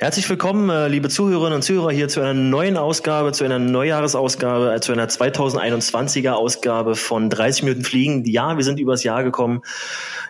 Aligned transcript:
Herzlich 0.00 0.30
willkommen, 0.30 0.70
äh, 0.70 0.86
liebe 0.86 1.08
Zuhörerinnen 1.08 1.56
und 1.56 1.62
Zuhörer, 1.62 1.90
hier 1.90 2.06
zu 2.06 2.20
einer 2.20 2.32
neuen 2.32 2.76
Ausgabe, 2.76 3.32
zu 3.32 3.42
einer 3.42 3.58
Neujahresausgabe, 3.58 4.72
äh, 4.72 4.80
zu 4.80 4.92
einer 4.92 5.08
2021er 5.08 6.34
Ausgabe 6.34 6.94
von 6.94 7.28
30 7.28 7.64
Minuten 7.64 7.82
Fliegen. 7.82 8.24
Ja, 8.24 8.56
wir 8.56 8.62
sind 8.62 8.78
übers 8.78 9.02
Jahr 9.02 9.24
gekommen. 9.24 9.62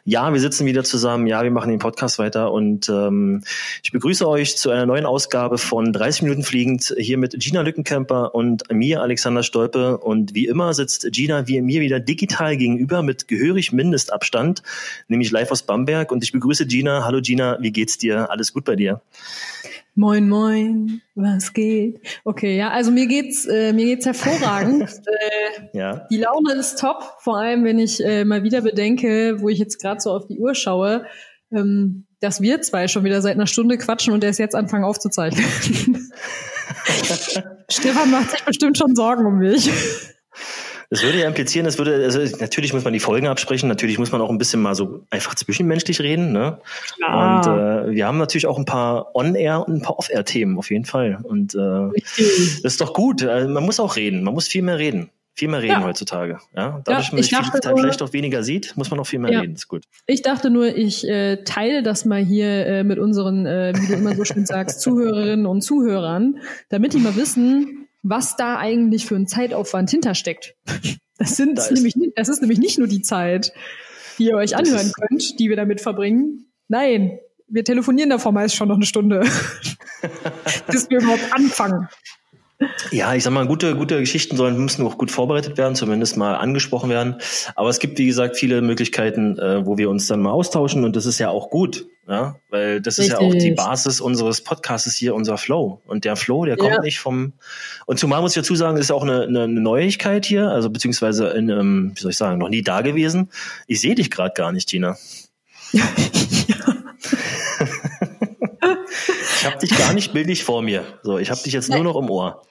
Ja, 0.06 0.32
wir 0.32 0.40
sitzen 0.40 0.64
wieder 0.64 0.84
zusammen. 0.84 1.26
Ja, 1.26 1.42
wir 1.42 1.50
machen 1.50 1.68
den 1.68 1.80
Podcast 1.80 2.18
weiter. 2.18 2.50
Und 2.50 2.88
ähm, 2.88 3.44
ich 3.82 3.92
begrüße 3.92 4.26
euch 4.26 4.56
zu 4.56 4.70
einer 4.70 4.86
neuen 4.86 5.04
Ausgabe 5.04 5.58
von 5.58 5.92
30 5.92 6.22
Minuten 6.22 6.44
Fliegend 6.44 6.94
hier 6.96 7.18
mit 7.18 7.38
Gina 7.38 7.60
Lückenkämper 7.60 8.34
und 8.34 8.72
mir, 8.72 9.02
Alexander 9.02 9.42
Stolpe. 9.42 9.98
Und 9.98 10.34
wie 10.34 10.46
immer 10.46 10.72
sitzt 10.72 11.06
Gina 11.12 11.46
wie 11.46 11.60
mir 11.60 11.82
wieder 11.82 12.00
digital 12.00 12.56
gegenüber 12.56 13.02
mit 13.02 13.28
gehörig 13.28 13.70
Mindestabstand, 13.72 14.62
nämlich 15.08 15.30
live 15.30 15.50
aus 15.50 15.62
Bamberg. 15.62 16.10
Und 16.10 16.24
ich 16.24 16.32
begrüße 16.32 16.64
Gina. 16.64 17.04
Hallo 17.04 17.20
Gina, 17.20 17.58
wie 17.60 17.70
geht's 17.70 17.98
dir? 17.98 18.30
Alles 18.30 18.54
gut 18.54 18.64
bei 18.64 18.76
dir? 18.76 19.02
Moin, 19.98 20.28
moin, 20.28 21.02
was 21.16 21.52
geht? 21.52 22.00
Okay, 22.22 22.56
ja, 22.56 22.70
also 22.70 22.92
mir 22.92 23.08
geht's, 23.08 23.46
äh, 23.46 23.72
mir 23.72 23.84
geht's 23.84 24.06
hervorragend. 24.06 24.84
äh, 25.06 25.76
ja. 25.76 26.06
Die 26.08 26.18
Laune 26.18 26.52
ist 26.52 26.78
top, 26.78 27.16
vor 27.18 27.38
allem 27.38 27.64
wenn 27.64 27.80
ich 27.80 28.04
äh, 28.04 28.24
mal 28.24 28.44
wieder 28.44 28.60
bedenke, 28.60 29.40
wo 29.40 29.48
ich 29.48 29.58
jetzt 29.58 29.82
gerade 29.82 30.00
so 30.00 30.12
auf 30.12 30.28
die 30.28 30.38
Uhr 30.38 30.54
schaue, 30.54 31.04
ähm, 31.50 32.06
dass 32.20 32.40
wir 32.40 32.62
zwei 32.62 32.86
schon 32.86 33.02
wieder 33.02 33.20
seit 33.22 33.34
einer 33.34 33.48
Stunde 33.48 33.76
quatschen 33.76 34.14
und 34.14 34.22
erst 34.22 34.38
jetzt 34.38 34.54
anfangen 34.54 34.84
aufzuzeichnen. 34.84 35.44
Stefan 37.68 38.12
macht 38.12 38.30
sich 38.30 38.44
bestimmt 38.44 38.78
schon 38.78 38.94
Sorgen 38.94 39.26
um 39.26 39.38
mich. 39.38 39.68
Das 40.90 41.02
würde 41.02 41.20
ja 41.20 41.28
implizieren, 41.28 41.66
das 41.66 41.76
würde, 41.76 42.02
also 42.02 42.20
natürlich 42.38 42.72
muss 42.72 42.84
man 42.84 42.94
die 42.94 43.00
Folgen 43.00 43.26
absprechen, 43.26 43.68
natürlich 43.68 43.98
muss 43.98 44.10
man 44.10 44.22
auch 44.22 44.30
ein 44.30 44.38
bisschen 44.38 44.62
mal 44.62 44.74
so 44.74 45.04
einfach 45.10 45.34
zwischenmenschlich 45.34 46.00
reden. 46.00 46.32
Ne? 46.32 46.58
Klar. 46.96 47.46
Und 47.46 47.90
äh, 47.90 47.94
wir 47.94 48.06
haben 48.06 48.16
natürlich 48.16 48.46
auch 48.46 48.58
ein 48.58 48.64
paar 48.64 49.14
On-Air 49.14 49.68
und 49.68 49.74
ein 49.74 49.82
paar 49.82 49.98
Off-Air-Themen 49.98 50.56
auf 50.56 50.70
jeden 50.70 50.86
Fall. 50.86 51.18
Und 51.22 51.54
äh, 51.54 51.58
das 52.16 52.72
ist 52.72 52.80
doch 52.80 52.94
gut. 52.94 53.22
Also 53.22 53.48
man 53.48 53.64
muss 53.64 53.80
auch 53.80 53.96
reden, 53.96 54.22
man 54.22 54.32
muss 54.32 54.48
viel 54.48 54.62
mehr 54.62 54.78
reden. 54.78 55.10
Viel 55.34 55.48
mehr 55.48 55.62
reden 55.62 55.82
ja. 55.82 55.84
heutzutage. 55.84 56.40
Ja? 56.56 56.80
Dadurch, 56.84 57.08
ja, 57.08 57.14
man 57.14 57.22
sich 57.22 57.30
dachte, 57.30 57.60
Tag 57.60 57.78
vielleicht 57.78 58.02
auch 58.02 58.12
weniger 58.12 58.42
sieht, 58.42 58.76
muss 58.76 58.90
man 58.90 58.98
auch 58.98 59.06
viel 59.06 59.20
mehr 59.20 59.30
ja. 59.30 59.40
reden. 59.40 59.54
Ist 59.54 59.68
gut. 59.68 59.84
Ich 60.06 60.22
dachte 60.22 60.50
nur, 60.50 60.74
ich 60.74 61.06
äh, 61.06 61.44
teile 61.44 61.84
das 61.84 62.04
mal 62.04 62.24
hier 62.24 62.66
äh, 62.66 62.82
mit 62.82 62.98
unseren, 62.98 63.46
äh, 63.46 63.72
wie 63.76 63.86
du 63.86 63.92
immer 63.92 64.16
so 64.16 64.24
schön 64.24 64.46
sagst, 64.46 64.80
Zuhörerinnen 64.80 65.46
und 65.46 65.60
Zuhörern, 65.60 66.38
damit 66.70 66.94
die 66.94 66.98
mal 66.98 67.14
wissen, 67.14 67.87
was 68.02 68.36
da 68.36 68.58
eigentlich 68.58 69.06
für 69.06 69.16
ein 69.16 69.26
Zeitaufwand 69.26 69.90
hintersteckt. 69.90 70.54
Das 71.18 71.36
sind 71.36 71.58
da 71.58 71.70
nämlich, 71.70 71.94
das 72.14 72.28
ist 72.28 72.40
nämlich 72.40 72.58
nicht 72.58 72.78
nur 72.78 72.86
die 72.86 73.02
Zeit, 73.02 73.52
die 74.18 74.26
ihr 74.26 74.36
euch 74.36 74.56
anhören 74.56 74.92
könnt, 74.92 75.38
die 75.38 75.48
wir 75.48 75.56
damit 75.56 75.80
verbringen. 75.80 76.52
Nein, 76.68 77.18
wir 77.48 77.64
telefonieren 77.64 78.10
davor 78.10 78.32
meist 78.32 78.54
schon 78.54 78.68
noch 78.68 78.76
eine 78.76 78.86
Stunde, 78.86 79.20
bis 80.70 80.90
wir 80.90 81.00
überhaupt 81.00 81.32
anfangen. 81.32 81.88
Ja, 82.90 83.14
ich 83.14 83.22
sag 83.22 83.32
mal, 83.32 83.46
gute, 83.46 83.76
gute 83.76 84.00
Geschichten 84.00 84.36
sollen, 84.36 84.58
müssen 84.58 84.84
auch 84.84 84.98
gut 84.98 85.12
vorbereitet 85.12 85.56
werden, 85.58 85.76
zumindest 85.76 86.16
mal 86.16 86.34
angesprochen 86.34 86.90
werden. 86.90 87.16
Aber 87.54 87.68
es 87.68 87.78
gibt, 87.78 87.98
wie 87.98 88.06
gesagt, 88.06 88.36
viele 88.36 88.62
Möglichkeiten, 88.62 89.38
äh, 89.38 89.64
wo 89.64 89.78
wir 89.78 89.88
uns 89.88 90.08
dann 90.08 90.20
mal 90.20 90.32
austauschen 90.32 90.84
und 90.84 90.96
das 90.96 91.06
ist 91.06 91.18
ja 91.20 91.30
auch 91.30 91.50
gut, 91.50 91.86
ja, 92.08 92.36
weil 92.50 92.80
das 92.80 92.98
Richtig. 92.98 93.14
ist 93.14 93.20
ja 93.20 93.26
auch 93.26 93.32
die 93.32 93.52
Basis 93.52 94.00
unseres 94.00 94.40
Podcasts 94.40 94.92
hier, 94.94 95.14
unser 95.14 95.38
Flow. 95.38 95.82
Und 95.86 96.04
der 96.04 96.16
Flow, 96.16 96.46
der 96.46 96.56
kommt 96.56 96.74
ja. 96.74 96.80
nicht 96.80 96.98
vom, 96.98 97.34
und 97.86 98.00
zumal 98.00 98.22
muss 98.22 98.36
ich 98.36 98.42
dazu 98.42 98.56
sagen, 98.56 98.76
das 98.76 98.86
ist 98.86 98.92
auch 98.92 99.02
eine, 99.04 99.22
eine 99.22 99.46
Neuigkeit 99.46 100.26
hier, 100.26 100.50
also 100.50 100.68
beziehungsweise 100.68 101.28
in, 101.28 101.50
ähm, 101.50 101.92
wie 101.94 102.00
soll 102.00 102.10
ich 102.10 102.16
sagen, 102.16 102.38
noch 102.38 102.48
nie 102.48 102.62
da 102.62 102.80
gewesen. 102.80 103.30
Ich 103.68 103.80
sehe 103.80 103.94
dich 103.94 104.10
gerade 104.10 104.34
gar 104.34 104.50
nicht, 104.50 104.68
Tina. 104.68 104.96
ich 109.38 109.46
habe 109.46 109.58
dich 109.58 109.76
gar 109.76 109.94
nicht 109.94 110.12
bildlich 110.12 110.44
vor 110.44 110.62
mir. 110.62 110.84
So, 111.02 111.18
ich 111.18 111.30
habe 111.30 111.40
dich 111.42 111.52
jetzt 111.52 111.70
nur 111.70 111.84
noch 111.84 111.96
im 111.96 112.10
Ohr. 112.10 112.42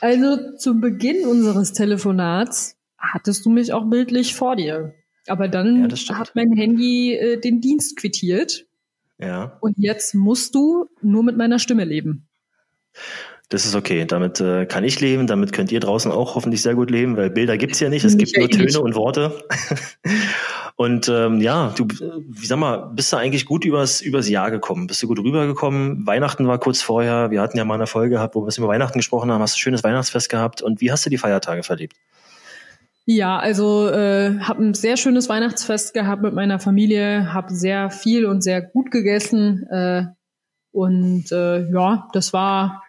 Also 0.00 0.56
zu 0.56 0.80
Beginn 0.80 1.26
unseres 1.26 1.72
Telefonats 1.72 2.76
hattest 2.98 3.44
du 3.44 3.50
mich 3.50 3.72
auch 3.72 3.84
bildlich 3.84 4.34
vor 4.34 4.56
dir. 4.56 4.94
Aber 5.26 5.48
dann 5.48 5.88
ja, 5.88 6.18
hat 6.18 6.32
mein 6.34 6.52
Handy 6.52 7.14
äh, 7.14 7.40
den 7.40 7.60
Dienst 7.60 7.96
quittiert. 7.96 8.66
Ja. 9.18 9.56
Und 9.60 9.76
jetzt 9.78 10.14
musst 10.14 10.54
du 10.54 10.86
nur 11.00 11.22
mit 11.22 11.36
meiner 11.36 11.58
Stimme 11.58 11.84
leben. 11.84 12.26
Das 13.50 13.66
ist 13.66 13.74
okay. 13.74 14.04
Damit 14.06 14.40
äh, 14.40 14.66
kann 14.66 14.84
ich 14.84 15.00
leben. 15.00 15.26
Damit 15.26 15.52
könnt 15.52 15.70
ihr 15.70 15.80
draußen 15.80 16.10
auch 16.10 16.34
hoffentlich 16.34 16.62
sehr 16.62 16.74
gut 16.74 16.90
leben, 16.90 17.16
weil 17.16 17.30
Bilder 17.30 17.56
gibt's 17.58 17.80
ja 17.80 17.88
nicht. 17.88 18.04
Es 18.04 18.16
gibt 18.16 18.36
nur 18.36 18.48
Töne 18.48 18.80
und 18.80 18.94
Worte. 18.94 19.44
Und 20.76 21.08
ähm, 21.08 21.40
ja, 21.40 21.72
du, 21.76 21.86
wie 21.86 22.46
sag 22.46 22.58
mal, 22.58 22.90
bist 22.92 23.12
du 23.12 23.16
eigentlich 23.16 23.46
gut 23.46 23.64
übers, 23.64 24.00
übers 24.00 24.28
Jahr 24.28 24.50
gekommen? 24.50 24.88
Bist 24.88 25.00
du 25.04 25.06
gut 25.06 25.20
rübergekommen? 25.20 26.04
Weihnachten 26.04 26.48
war 26.48 26.58
kurz 26.58 26.82
vorher. 26.82 27.30
Wir 27.30 27.40
hatten 27.40 27.56
ja 27.56 27.64
mal 27.64 27.74
eine 27.74 27.86
Folge 27.86 28.16
gehabt, 28.16 28.34
wo 28.34 28.44
wir 28.44 28.58
über 28.58 28.66
Weihnachten 28.66 28.98
gesprochen 28.98 29.30
haben. 29.30 29.40
Hast 29.40 29.54
du 29.54 29.58
ein 29.58 29.60
schönes 29.60 29.84
Weihnachtsfest 29.84 30.28
gehabt? 30.28 30.62
Und 30.62 30.80
wie 30.80 30.90
hast 30.90 31.06
du 31.06 31.10
die 31.10 31.18
Feiertage 31.18 31.62
verlebt? 31.62 31.94
Ja, 33.06 33.38
also 33.38 33.88
äh, 33.88 34.40
habe 34.40 34.64
ein 34.64 34.74
sehr 34.74 34.96
schönes 34.96 35.28
Weihnachtsfest 35.28 35.94
gehabt 35.94 36.22
mit 36.22 36.34
meiner 36.34 36.58
Familie, 36.58 37.32
habe 37.32 37.54
sehr 37.54 37.90
viel 37.90 38.24
und 38.24 38.42
sehr 38.42 38.62
gut 38.62 38.90
gegessen 38.90 39.66
äh, 39.70 40.06
und 40.72 41.30
äh, 41.30 41.70
ja, 41.70 42.08
das 42.14 42.32
war 42.32 42.83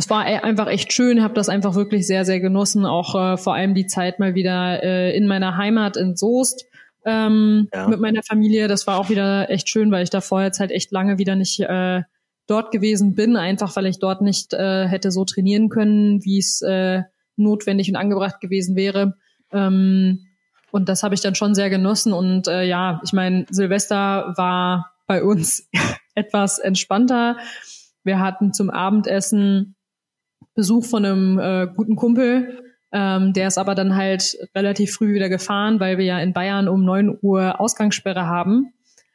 das 0.00 0.08
war 0.08 0.26
e-, 0.26 0.38
einfach 0.38 0.66
echt 0.66 0.94
schön, 0.94 1.22
habe 1.22 1.34
das 1.34 1.50
einfach 1.50 1.74
wirklich 1.74 2.06
sehr 2.06 2.24
sehr 2.24 2.40
genossen, 2.40 2.86
auch 2.86 3.14
äh, 3.14 3.36
vor 3.36 3.54
allem 3.54 3.74
die 3.74 3.86
Zeit 3.86 4.18
mal 4.18 4.34
wieder 4.34 4.82
äh, 4.82 5.14
in 5.14 5.26
meiner 5.26 5.58
Heimat 5.58 5.98
in 5.98 6.16
Soest 6.16 6.64
ähm, 7.04 7.68
ja. 7.74 7.86
mit 7.86 8.00
meiner 8.00 8.22
Familie. 8.22 8.66
Das 8.66 8.86
war 8.86 8.96
auch 8.96 9.10
wieder 9.10 9.50
echt 9.50 9.68
schön, 9.68 9.92
weil 9.92 10.02
ich 10.02 10.08
da 10.08 10.22
vorher 10.22 10.46
jetzt 10.46 10.58
halt 10.58 10.70
echt 10.70 10.90
lange 10.90 11.18
wieder 11.18 11.36
nicht 11.36 11.60
äh, 11.60 12.00
dort 12.46 12.70
gewesen 12.70 13.14
bin, 13.14 13.36
einfach 13.36 13.76
weil 13.76 13.84
ich 13.84 13.98
dort 13.98 14.22
nicht 14.22 14.54
äh, 14.54 14.88
hätte 14.88 15.10
so 15.10 15.26
trainieren 15.26 15.68
können, 15.68 16.24
wie 16.24 16.38
es 16.38 16.62
äh, 16.62 17.02
notwendig 17.36 17.90
und 17.90 17.96
angebracht 17.96 18.40
gewesen 18.40 18.76
wäre. 18.76 19.18
Ähm, 19.52 20.28
und 20.70 20.88
das 20.88 21.02
habe 21.02 21.14
ich 21.14 21.20
dann 21.20 21.34
schon 21.34 21.54
sehr 21.54 21.68
genossen. 21.68 22.14
Und 22.14 22.48
äh, 22.48 22.62
ja, 22.62 23.02
ich 23.04 23.12
meine, 23.12 23.44
Silvester 23.50 24.32
war 24.38 24.92
bei 25.06 25.22
uns 25.22 25.68
etwas 26.14 26.58
entspannter. 26.58 27.36
Wir 28.02 28.18
hatten 28.18 28.54
zum 28.54 28.70
Abendessen 28.70 29.76
Besuch 30.54 30.84
von 30.84 31.04
einem 31.04 31.38
äh, 31.38 31.68
guten 31.74 31.96
Kumpel, 31.96 32.62
ähm, 32.92 33.32
der 33.32 33.48
ist 33.48 33.58
aber 33.58 33.74
dann 33.74 33.94
halt 33.94 34.36
relativ 34.54 34.92
früh 34.92 35.14
wieder 35.14 35.28
gefahren, 35.28 35.78
weil 35.78 35.98
wir 35.98 36.04
ja 36.04 36.18
in 36.20 36.32
Bayern 36.32 36.68
um 36.68 36.84
neun 36.84 37.16
Uhr 37.22 37.60
Ausgangssperre 37.60 38.26
haben 38.26 38.72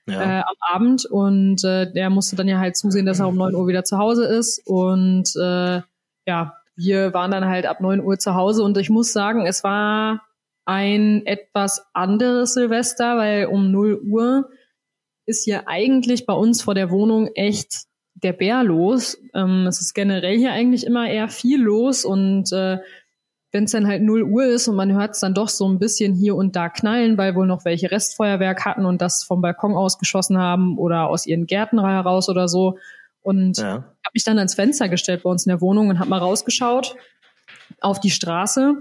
ja. 0.08 0.40
äh, 0.40 0.42
am 0.42 0.56
Abend. 0.60 1.06
Und 1.06 1.64
äh, 1.64 1.92
der 1.92 2.10
musste 2.10 2.36
dann 2.36 2.48
ja 2.48 2.60
halt 2.60 2.78
zusehen, 2.78 3.06
dass 3.06 3.20
er 3.20 3.28
um 3.28 3.36
neun 3.36 3.56
Uhr 3.56 3.68
wieder 3.68 3.84
zu 3.84 3.98
Hause 3.98 4.26
ist. 4.26 4.62
Und 4.66 5.30
äh, 5.36 5.82
ja, 6.26 6.54
wir 6.76 7.14
waren 7.14 7.32
dann 7.32 7.46
halt 7.46 7.66
ab 7.66 7.82
neun 7.82 8.02
Uhr 8.02 8.18
zu 8.18 8.36
Hause. 8.36 8.64
Und 8.64 8.78
ich 8.78 8.90
muss 8.90 9.12
sagen, 9.12 9.46
es 9.46 9.64
war 9.64 10.22
ein 10.66 11.26
etwas 11.26 11.86
anderes 11.94 12.54
Silvester, 12.54 13.18
weil 13.18 13.48
um 13.48 13.72
null 13.72 14.00
Uhr 14.04 14.50
ist 15.26 15.44
hier 15.44 15.68
eigentlich 15.68 16.26
bei 16.26 16.34
uns 16.34 16.62
vor 16.62 16.76
der 16.76 16.92
Wohnung 16.92 17.28
echt 17.36 17.86
der 18.16 18.34
Bär 18.34 18.64
los. 18.64 19.18
Ähm, 19.34 19.68
es 19.68 19.82
ist 19.82 19.94
generell 19.94 20.38
hier 20.38 20.52
eigentlich 20.52 20.86
immer 20.86 21.08
eher 21.10 21.28
viel 21.28 21.62
los 21.62 22.06
und 22.06 22.52
äh, 22.52 22.80
wenn 23.52 23.64
es 23.64 23.72
dann 23.72 23.88
halt 23.88 24.02
0 24.02 24.24
Uhr 24.24 24.46
ist 24.46 24.68
und 24.68 24.76
man 24.76 24.92
hört 24.92 25.12
es 25.12 25.22
dann 25.22 25.34
doch 25.34 25.48
so 25.48 25.66
ein 25.66 25.80
bisschen 25.80 26.14
hier 26.14 26.36
und 26.36 26.58
da 26.58 26.68
knallen, 26.68 27.18
weil 27.18 27.36
wohl 27.36 27.48
noch 27.48 27.64
welche 27.64 27.90
Restfeuerwerk 27.90 28.66
hatten 28.66 28.86
und 28.86 29.02
das 29.02 29.24
vom 29.24 29.42
Balkon 29.42 29.76
ausgeschossen 29.76 30.38
haben 30.38 30.78
oder 30.78 31.08
aus 31.08 31.26
ihren 31.26 31.46
Gärten 31.46 31.80
heraus 31.80 32.28
oder 32.28 32.50
so. 32.50 32.78
Und 33.22 33.58
ja. 33.58 33.76
habe 33.76 34.12
mich 34.14 34.26
dann 34.26 34.38
ans 34.38 34.56
Fenster 34.56 34.90
gestellt 34.90 35.24
bei 35.24 35.30
uns 35.30 35.46
in 35.46 35.52
der 35.52 35.62
Wohnung 35.62 35.88
und 35.88 36.00
habe 36.00 36.10
mal 36.10 36.18
rausgeschaut 36.18 36.98
auf 37.80 38.02
die 38.02 38.10
Straße, 38.10 38.76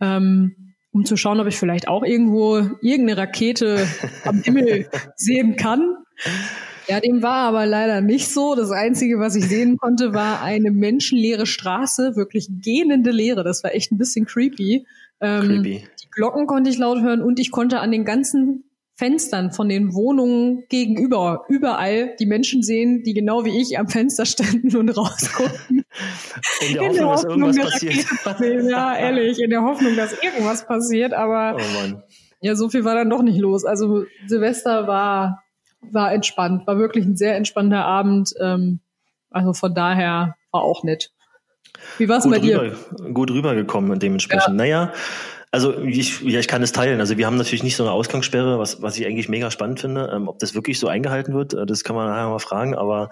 ähm, 0.00 0.74
um 0.92 1.04
zu 1.04 1.16
schauen, 1.16 1.40
ob 1.40 1.48
ich 1.48 1.56
vielleicht 1.56 1.88
auch 1.88 2.04
irgendwo 2.04 2.58
irgendeine 2.80 3.16
Rakete 3.16 3.84
am 4.24 4.42
Himmel 4.42 4.88
sehen 5.16 5.56
kann. 5.56 5.96
Ja, 6.90 6.98
dem 6.98 7.22
war 7.22 7.46
aber 7.46 7.66
leider 7.66 8.00
nicht 8.00 8.28
so. 8.28 8.56
Das 8.56 8.72
Einzige, 8.72 9.20
was 9.20 9.36
ich 9.36 9.48
sehen 9.48 9.76
konnte, 9.76 10.12
war 10.12 10.42
eine 10.42 10.72
menschenleere 10.72 11.46
Straße, 11.46 12.16
wirklich 12.16 12.48
gähnende 12.50 13.12
Leere. 13.12 13.44
Das 13.44 13.62
war 13.62 13.72
echt 13.74 13.92
ein 13.92 13.96
bisschen 13.96 14.26
creepy. 14.26 14.86
Ähm, 15.20 15.42
creepy. 15.42 15.84
Die 16.02 16.10
Glocken 16.10 16.48
konnte 16.48 16.68
ich 16.68 16.78
laut 16.78 17.00
hören 17.00 17.22
und 17.22 17.38
ich 17.38 17.52
konnte 17.52 17.78
an 17.78 17.92
den 17.92 18.04
ganzen 18.04 18.64
Fenstern 18.96 19.52
von 19.52 19.68
den 19.68 19.94
Wohnungen 19.94 20.64
gegenüber 20.68 21.44
überall 21.48 22.16
die 22.18 22.26
Menschen 22.26 22.64
sehen, 22.64 23.04
die 23.04 23.14
genau 23.14 23.44
wie 23.44 23.60
ich 23.60 23.78
am 23.78 23.86
Fenster 23.86 24.26
standen 24.26 24.76
und 24.76 24.88
rausguckten. 24.90 25.84
In 26.68 26.74
der, 26.74 26.82
in 26.82 26.92
der 26.94 27.06
Hoffnung, 27.06 27.52
dass 27.52 27.82
irgendwas 27.82 28.22
passiert. 28.22 28.70
ja, 28.70 28.96
ehrlich, 28.96 29.40
in 29.40 29.50
der 29.50 29.62
Hoffnung, 29.62 29.96
dass 29.96 30.12
irgendwas 30.22 30.66
passiert, 30.66 31.12
aber 31.12 31.56
oh 31.56 32.00
ja, 32.40 32.54
so 32.54 32.68
viel 32.68 32.84
war 32.84 32.94
dann 32.94 33.10
doch 33.10 33.22
nicht 33.22 33.38
los. 33.38 33.64
Also 33.64 34.04
Silvester 34.26 34.86
war 34.86 35.42
war 35.82 36.12
entspannt, 36.12 36.66
war 36.66 36.78
wirklich 36.78 37.04
ein 37.04 37.16
sehr 37.16 37.36
entspannter 37.36 37.84
Abend. 37.84 38.34
Ähm, 38.40 38.80
also 39.30 39.52
von 39.52 39.74
daher 39.74 40.36
war 40.50 40.62
auch 40.62 40.82
nett. 40.82 41.12
Wie 41.98 42.08
war 42.08 42.18
es 42.18 42.28
bei 42.28 42.38
dir? 42.38 42.62
Rüber, 42.62 43.10
gut 43.12 43.30
rübergekommen 43.30 43.98
dementsprechend. 43.98 44.48
Ja. 44.48 44.54
Naja, 44.54 44.92
Also 45.52 45.78
ich, 45.78 46.20
ja, 46.20 46.38
ich 46.38 46.46
kann 46.46 46.62
es 46.62 46.70
teilen. 46.70 47.00
Also 47.00 47.16
wir 47.16 47.26
haben 47.26 47.36
natürlich 47.36 47.64
nicht 47.64 47.74
so 47.74 47.82
eine 47.82 47.92
Ausgangssperre, 47.92 48.58
was, 48.60 48.82
was 48.82 48.96
ich 48.98 49.06
eigentlich 49.06 49.28
mega 49.28 49.50
spannend 49.50 49.80
finde. 49.80 50.10
Ähm, 50.14 50.28
ob 50.28 50.38
das 50.38 50.54
wirklich 50.54 50.78
so 50.78 50.86
eingehalten 50.86 51.34
wird, 51.34 51.54
äh, 51.54 51.66
das 51.66 51.82
kann 51.82 51.96
man 51.96 52.08
nachher 52.08 52.28
mal 52.28 52.38
fragen. 52.38 52.76
Aber 52.76 53.10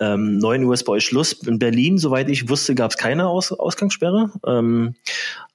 ähm, 0.00 0.38
9 0.38 0.64
Uhr 0.64 0.72
ist 0.72 0.84
bei 0.84 0.92
euch 0.92 1.04
Schluss. 1.04 1.34
In 1.34 1.58
Berlin, 1.58 1.98
soweit 1.98 2.30
ich 2.30 2.48
wusste, 2.48 2.74
gab 2.74 2.92
es 2.92 2.96
keine 2.96 3.28
Aus 3.28 3.52
Ausgangssperre. 3.52 4.30
Ähm, 4.46 4.94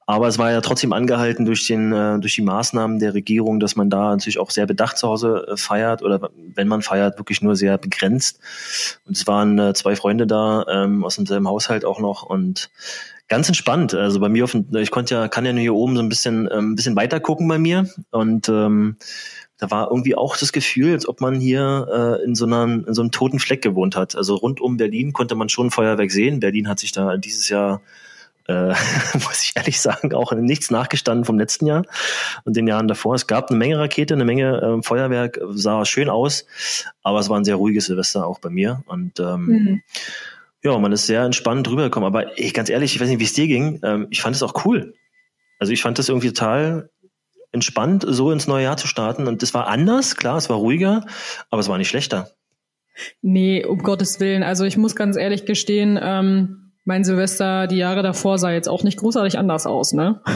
aber 0.07 0.27
es 0.27 0.37
war 0.37 0.51
ja 0.51 0.61
trotzdem 0.61 0.93
angehalten 0.93 1.45
durch, 1.45 1.65
den, 1.67 1.93
äh, 1.93 2.19
durch 2.19 2.35
die 2.35 2.41
Maßnahmen 2.41 2.99
der 2.99 3.13
Regierung, 3.13 3.59
dass 3.59 3.75
man 3.75 3.89
da 3.89 4.09
natürlich 4.09 4.39
auch 4.39 4.49
sehr 4.49 4.65
bedacht 4.65 4.97
zu 4.97 5.07
Hause 5.07 5.45
äh, 5.47 5.57
feiert 5.57 6.01
oder 6.01 6.31
wenn 6.55 6.67
man 6.67 6.81
feiert, 6.81 7.17
wirklich 7.17 7.41
nur 7.41 7.55
sehr 7.55 7.77
begrenzt. 7.77 8.39
Und 9.05 9.15
es 9.15 9.27
waren 9.27 9.57
äh, 9.59 9.73
zwei 9.73 9.95
Freunde 9.95 10.27
da 10.27 10.65
ähm, 10.69 11.03
aus 11.03 11.15
demselben 11.15 11.47
Haushalt 11.47 11.85
auch 11.85 11.99
noch 11.99 12.23
und 12.23 12.71
ganz 13.27 13.47
entspannt. 13.47 13.93
Also 13.93 14.19
bei 14.19 14.27
mir 14.27 14.43
auf 14.43 14.51
dem, 14.51 14.67
ich 14.75 14.91
konnte 14.91 15.15
ja, 15.15 15.27
kann 15.27 15.45
ja 15.45 15.53
nur 15.53 15.61
hier 15.61 15.75
oben 15.75 15.95
so 15.95 16.01
ein 16.01 16.09
bisschen, 16.09 16.49
ähm, 16.51 16.71
ein 16.71 16.75
bisschen 16.75 16.95
weiter 16.95 17.19
gucken 17.19 17.47
bei 17.47 17.57
mir 17.57 17.87
und 18.09 18.49
ähm, 18.49 18.97
da 19.57 19.69
war 19.69 19.89
irgendwie 19.89 20.15
auch 20.15 20.35
das 20.35 20.51
Gefühl, 20.51 20.93
als 20.93 21.07
ob 21.07 21.21
man 21.21 21.39
hier 21.39 21.87
äh, 22.19 22.25
in 22.25 22.33
so 22.33 22.45
einem 22.45 22.83
in 22.87 22.95
so 22.95 23.03
einem 23.03 23.11
toten 23.11 23.37
Fleck 23.37 23.61
gewohnt 23.61 23.95
hat. 23.95 24.15
Also 24.15 24.35
rund 24.35 24.59
um 24.59 24.77
Berlin 24.77 25.13
konnte 25.13 25.35
man 25.35 25.49
schon 25.49 25.69
Feuerwerk 25.69 26.11
sehen. 26.11 26.39
Berlin 26.39 26.67
hat 26.67 26.79
sich 26.79 26.91
da 26.91 27.15
dieses 27.17 27.47
Jahr 27.47 27.81
äh, 28.51 28.73
muss 29.13 29.43
ich 29.43 29.53
ehrlich 29.55 29.79
sagen, 29.79 30.13
auch 30.13 30.31
nichts 30.33 30.71
nachgestanden 30.71 31.25
vom 31.25 31.39
letzten 31.39 31.67
Jahr 31.67 31.83
und 32.43 32.55
den 32.55 32.67
Jahren 32.67 32.87
davor. 32.87 33.15
Es 33.15 33.27
gab 33.27 33.49
eine 33.49 33.57
Menge 33.57 33.79
Rakete, 33.79 34.13
eine 34.13 34.25
Menge 34.25 34.61
äh, 34.61 34.83
Feuerwerk, 34.83 35.39
sah 35.51 35.85
schön 35.85 36.09
aus, 36.09 36.45
aber 37.03 37.19
es 37.19 37.29
war 37.29 37.39
ein 37.39 37.45
sehr 37.45 37.55
ruhiges 37.55 37.85
Silvester 37.85 38.27
auch 38.27 38.39
bei 38.39 38.49
mir. 38.49 38.83
Und 38.87 39.19
ähm, 39.19 39.45
mhm. 39.45 39.81
Ja, 40.63 40.77
man 40.77 40.91
ist 40.91 41.07
sehr 41.07 41.23
entspannt 41.23 41.67
rübergekommen. 41.69 42.05
Aber 42.05 42.37
ich, 42.37 42.53
ganz 42.53 42.69
ehrlich, 42.69 42.93
ich 42.93 43.01
weiß 43.01 43.09
nicht, 43.09 43.19
wie 43.19 43.23
es 43.23 43.33
dir 43.33 43.47
ging. 43.47 43.79
Ähm, 43.83 44.07
ich 44.11 44.21
fand 44.21 44.35
es 44.35 44.43
auch 44.43 44.65
cool. 44.65 44.93
Also 45.59 45.73
ich 45.73 45.81
fand 45.81 45.97
das 45.97 46.09
irgendwie 46.09 46.31
total 46.31 46.89
entspannt, 47.51 48.05
so 48.07 48.31
ins 48.31 48.47
neue 48.47 48.63
Jahr 48.63 48.77
zu 48.77 48.87
starten. 48.87 49.27
Und 49.27 49.41
das 49.41 49.53
war 49.53 49.67
anders, 49.67 50.15
klar, 50.15 50.37
es 50.37 50.49
war 50.49 50.57
ruhiger, 50.57 51.05
aber 51.49 51.59
es 51.59 51.67
war 51.67 51.77
nicht 51.77 51.89
schlechter. 51.89 52.29
Nee, 53.21 53.65
um 53.65 53.79
Gottes 53.79 54.19
Willen. 54.19 54.43
Also 54.43 54.65
ich 54.65 54.77
muss 54.77 54.95
ganz 54.95 55.17
ehrlich 55.17 55.45
gestehen, 55.45 55.99
ähm, 56.01 56.60
mein 56.83 57.03
Silvester 57.03 57.67
die 57.67 57.77
Jahre 57.77 58.03
davor 58.03 58.37
sah 58.37 58.51
jetzt 58.51 58.67
auch 58.67 58.83
nicht 58.83 58.97
großartig 58.97 59.37
anders 59.37 59.65
aus, 59.65 59.93
ne? 59.93 60.21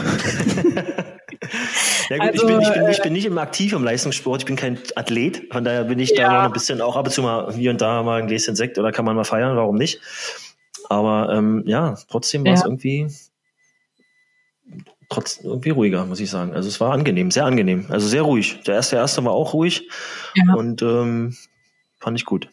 Ja 2.08 2.18
gut, 2.18 2.26
also, 2.28 2.48
ich, 2.48 2.52
bin, 2.52 2.60
ich, 2.60 2.72
bin, 2.72 2.88
ich 2.88 3.02
bin 3.02 3.12
nicht 3.12 3.24
im 3.26 3.38
aktiv 3.38 3.72
im 3.72 3.82
Leistungssport, 3.82 4.42
ich 4.42 4.46
bin 4.46 4.56
kein 4.56 4.78
Athlet, 4.94 5.52
von 5.52 5.64
daher 5.64 5.84
bin 5.84 5.98
ich 5.98 6.10
ja. 6.10 6.28
da 6.28 6.32
noch 6.38 6.44
ein 6.46 6.52
bisschen 6.52 6.80
auch 6.80 6.96
ab 6.96 7.06
und 7.06 7.12
zu 7.12 7.22
mal 7.22 7.52
hier 7.52 7.70
und 7.70 7.80
da 7.80 8.02
mal 8.02 8.20
ein 8.20 8.28
Gläschen 8.28 8.54
Sekt 8.54 8.78
oder 8.78 8.92
kann 8.92 9.04
man 9.04 9.16
mal 9.16 9.24
feiern, 9.24 9.56
warum 9.56 9.76
nicht? 9.76 10.00
Aber 10.88 11.32
ähm, 11.32 11.64
ja, 11.66 11.96
trotzdem 12.08 12.44
war 12.44 12.52
es 12.52 12.60
ja. 12.60 12.66
irgendwie 12.66 13.08
trotz 15.08 15.40
irgendwie 15.42 15.70
ruhiger, 15.70 16.04
muss 16.06 16.20
ich 16.20 16.30
sagen. 16.30 16.54
Also 16.54 16.68
es 16.68 16.80
war 16.80 16.92
angenehm, 16.92 17.30
sehr 17.30 17.44
angenehm, 17.44 17.86
also 17.88 18.06
sehr 18.06 18.22
ruhig. 18.22 18.62
Der 18.66 18.74
erste, 18.74 18.96
der 18.96 19.02
erste 19.02 19.24
war 19.24 19.32
auch 19.32 19.52
ruhig 19.52 19.88
ja. 20.34 20.54
und 20.54 20.82
ähm, 20.82 21.36
fand 21.98 22.18
ich 22.18 22.24
gut. 22.24 22.48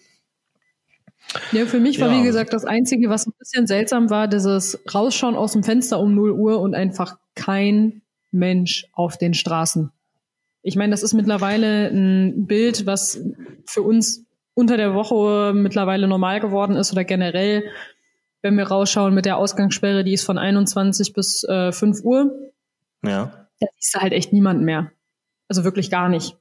Ja, 1.52 1.66
für 1.66 1.80
mich 1.80 2.00
war 2.00 2.12
ja. 2.12 2.20
wie 2.20 2.24
gesagt 2.24 2.54
das 2.54 2.66
Einzige, 2.66 3.10
was 3.10 3.28
ein 3.28 3.34
bisschen 3.38 3.68
seltsam 3.68 4.10
war, 4.10 4.28
dieses 4.28 4.80
Rausschauen 4.94 5.36
aus 5.36 5.54
dem 5.54 5.64
Fenster 5.64 6.00
um 6.00 6.16
0 6.16 6.32
Uhr 6.32 6.60
und 6.60 6.76
einfach 6.76 7.18
kein 7.36 8.02
Mensch 8.32 8.88
auf 8.94 9.18
den 9.18 9.34
Straßen. 9.34 9.92
Ich 10.62 10.76
meine, 10.76 10.92
das 10.92 11.04
ist 11.04 11.14
mittlerweile 11.14 11.90
ein 11.90 12.48
Bild, 12.48 12.86
was 12.86 13.20
für 13.66 13.82
uns 13.82 14.26
unter 14.54 14.78
der 14.78 14.94
Woche 14.94 15.54
mittlerweile 15.54 16.08
normal 16.08 16.40
geworden 16.40 16.76
ist 16.76 16.92
oder 16.92 17.04
generell, 17.04 17.64
wenn 18.42 18.58
wir 18.58 18.66
rausschauen 18.66 19.14
mit 19.14 19.26
der 19.26 19.38
Ausgangssperre, 19.38 20.04
die 20.04 20.14
ist 20.14 20.24
von 20.24 20.38
21 20.38 21.14
bis 21.14 21.44
äh, 21.44 21.72
5 21.72 22.04
Uhr. 22.04 22.52
Ja. 23.04 23.48
Da 23.60 23.68
siehst 23.76 23.96
du 23.96 24.00
halt 24.00 24.14
echt 24.14 24.34
niemanden 24.34 24.64
mehr. 24.66 24.92
Also 25.48 25.64
wirklich 25.64 25.90
gar 25.90 26.10
nicht. 26.10 26.38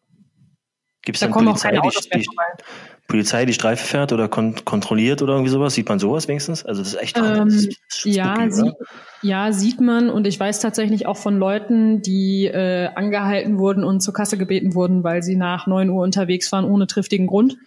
Gibt 1.02 1.16
es 1.16 1.20
da 1.20 1.28
kommen 1.28 1.46
Polizei, 1.46 1.68
auch 1.68 1.72
keine 1.72 1.82
Autos 1.82 2.08
die, 2.08 2.16
mehr 2.16 2.24
vorbei. 2.24 2.64
Polizei 3.12 3.44
die 3.44 3.52
Streife 3.52 3.86
fährt 3.86 4.10
oder 4.14 4.26
kon 4.26 4.54
kontrolliert 4.64 5.20
oder 5.20 5.34
irgendwie 5.34 5.50
sowas? 5.50 5.74
Sieht 5.74 5.86
man 5.86 5.98
sowas 5.98 6.28
wenigstens? 6.28 6.64
Also 6.64 6.80
das 6.80 6.94
ist 6.94 7.02
echt 7.02 7.18
ähm, 7.18 7.44
das 7.44 7.54
ist 7.56 7.78
ja, 8.04 8.34
spooky, 8.34 8.50
sie 8.50 8.72
ja, 9.20 9.52
sieht 9.52 9.82
man 9.82 10.08
und 10.08 10.26
ich 10.26 10.40
weiß 10.40 10.60
tatsächlich 10.60 11.04
auch 11.04 11.18
von 11.18 11.38
Leuten, 11.38 12.00
die 12.00 12.46
äh, 12.46 12.88
angehalten 12.94 13.58
wurden 13.58 13.84
und 13.84 14.00
zur 14.00 14.14
Kasse 14.14 14.38
gebeten 14.38 14.74
wurden, 14.74 15.04
weil 15.04 15.22
sie 15.22 15.36
nach 15.36 15.66
neun 15.66 15.90
Uhr 15.90 16.02
unterwegs 16.02 16.50
waren 16.52 16.64
ohne 16.64 16.86
triftigen 16.86 17.26
Grund. 17.26 17.58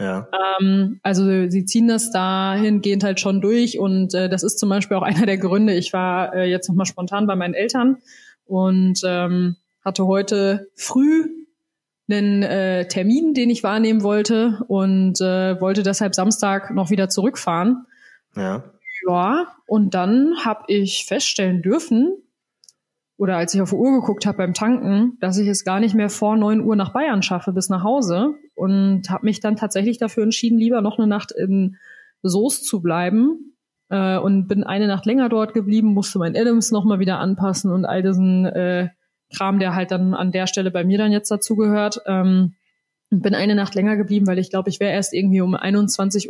Ja. 0.00 0.26
Ähm, 0.60 0.98
also 1.04 1.48
sie 1.48 1.64
ziehen 1.64 1.86
das 1.86 2.10
dahingehend 2.10 3.04
halt 3.04 3.20
schon 3.20 3.40
durch 3.40 3.78
und 3.78 4.14
äh, 4.14 4.28
das 4.28 4.42
ist 4.42 4.58
zum 4.58 4.68
Beispiel 4.68 4.96
auch 4.96 5.02
einer 5.04 5.26
der 5.26 5.38
Gründe. 5.38 5.74
Ich 5.74 5.92
war 5.92 6.34
äh, 6.34 6.50
jetzt 6.50 6.68
nochmal 6.68 6.86
spontan 6.86 7.28
bei 7.28 7.36
meinen 7.36 7.54
Eltern 7.54 7.98
und 8.46 9.00
ähm, 9.04 9.54
hatte 9.84 10.08
heute 10.08 10.66
früh 10.74 11.37
einen 12.10 12.42
äh, 12.42 12.88
Termin, 12.88 13.34
den 13.34 13.50
ich 13.50 13.62
wahrnehmen 13.62 14.02
wollte 14.02 14.64
und 14.68 15.20
äh, 15.20 15.60
wollte 15.60 15.82
deshalb 15.82 16.14
Samstag 16.14 16.70
noch 16.70 16.90
wieder 16.90 17.08
zurückfahren. 17.08 17.86
Ja. 18.36 18.64
Ja, 19.06 19.46
und 19.66 19.94
dann 19.94 20.34
habe 20.44 20.64
ich 20.66 21.04
feststellen 21.06 21.62
dürfen, 21.62 22.14
oder 23.18 23.36
als 23.36 23.52
ich 23.52 23.60
auf 23.60 23.70
die 23.70 23.76
Uhr 23.76 24.00
geguckt 24.00 24.26
habe 24.26 24.38
beim 24.38 24.54
Tanken, 24.54 25.18
dass 25.20 25.38
ich 25.38 25.48
es 25.48 25.64
gar 25.64 25.80
nicht 25.80 25.94
mehr 25.94 26.08
vor 26.08 26.36
neun 26.36 26.60
Uhr 26.60 26.76
nach 26.76 26.92
Bayern 26.92 27.22
schaffe 27.22 27.52
bis 27.52 27.68
nach 27.68 27.82
Hause 27.82 28.34
und 28.54 29.10
habe 29.10 29.26
mich 29.26 29.40
dann 29.40 29.56
tatsächlich 29.56 29.98
dafür 29.98 30.22
entschieden, 30.22 30.58
lieber 30.58 30.80
noch 30.80 30.98
eine 30.98 31.08
Nacht 31.08 31.32
in 31.32 31.76
Soest 32.22 32.64
zu 32.66 32.80
bleiben 32.80 33.56
äh, 33.88 34.18
und 34.18 34.46
bin 34.46 34.62
eine 34.62 34.86
Nacht 34.86 35.04
länger 35.04 35.28
dort 35.28 35.52
geblieben, 35.52 35.88
musste 35.88 36.20
mein 36.20 36.36
Adams 36.36 36.70
noch 36.70 36.84
mal 36.84 37.00
wieder 37.00 37.18
anpassen 37.18 37.72
und 37.72 37.84
all 37.84 38.02
diesen 38.02 38.46
äh, 38.46 38.88
Kram, 39.34 39.58
der 39.58 39.74
halt 39.74 39.90
dann 39.90 40.14
an 40.14 40.32
der 40.32 40.46
Stelle 40.46 40.70
bei 40.70 40.84
mir 40.84 40.98
dann 40.98 41.12
jetzt 41.12 41.30
dazugehört. 41.30 42.00
Ähm, 42.06 42.54
bin 43.10 43.34
eine 43.34 43.54
Nacht 43.54 43.74
länger 43.74 43.96
geblieben, 43.96 44.26
weil 44.26 44.38
ich 44.38 44.50
glaube, 44.50 44.68
ich 44.68 44.80
wäre 44.80 44.92
erst 44.92 45.14
irgendwie 45.14 45.40
um 45.40 45.54
21.40 45.54 46.28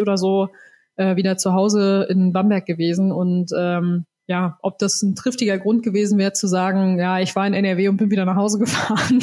Uhr 0.00 0.02
oder 0.02 0.18
so 0.18 0.48
äh, 0.96 1.16
wieder 1.16 1.36
zu 1.36 1.52
Hause 1.52 2.06
in 2.10 2.32
Bamberg 2.32 2.66
gewesen. 2.66 3.10
Und 3.12 3.50
ähm, 3.56 4.04
ja, 4.26 4.58
ob 4.62 4.78
das 4.78 5.02
ein 5.02 5.14
triftiger 5.16 5.58
Grund 5.58 5.82
gewesen 5.82 6.18
wäre 6.18 6.32
zu 6.32 6.46
sagen, 6.46 6.98
ja, 6.98 7.18
ich 7.18 7.34
war 7.34 7.46
in 7.46 7.54
NRW 7.54 7.88
und 7.88 7.96
bin 7.96 8.10
wieder 8.10 8.24
nach 8.24 8.36
Hause 8.36 8.58
gefahren, 8.60 9.20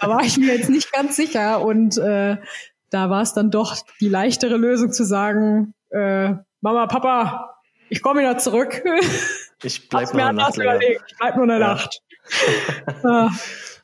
da 0.00 0.08
war 0.08 0.22
ich 0.22 0.38
mir 0.38 0.56
jetzt 0.56 0.70
nicht 0.70 0.92
ganz 0.92 1.16
sicher. 1.16 1.62
Und 1.64 1.98
äh, 1.98 2.38
da 2.90 3.10
war 3.10 3.22
es 3.22 3.34
dann 3.34 3.50
doch 3.50 3.76
die 4.00 4.08
leichtere 4.08 4.56
Lösung 4.56 4.92
zu 4.92 5.04
sagen, 5.04 5.74
äh, 5.90 6.34
Mama, 6.60 6.86
Papa, 6.86 7.54
ich 7.88 8.02
komme 8.02 8.20
wieder 8.20 8.38
zurück. 8.38 8.82
Ich 9.62 9.88
bleib 9.88 10.12
nur 10.12 10.24
eine 10.24 10.38
Nacht. 10.38 10.58
Ich 10.58 11.16
bleib 11.18 11.36
nur 11.36 11.44
eine 11.44 11.52
ja. 11.52 11.58
Nacht. 11.60 12.01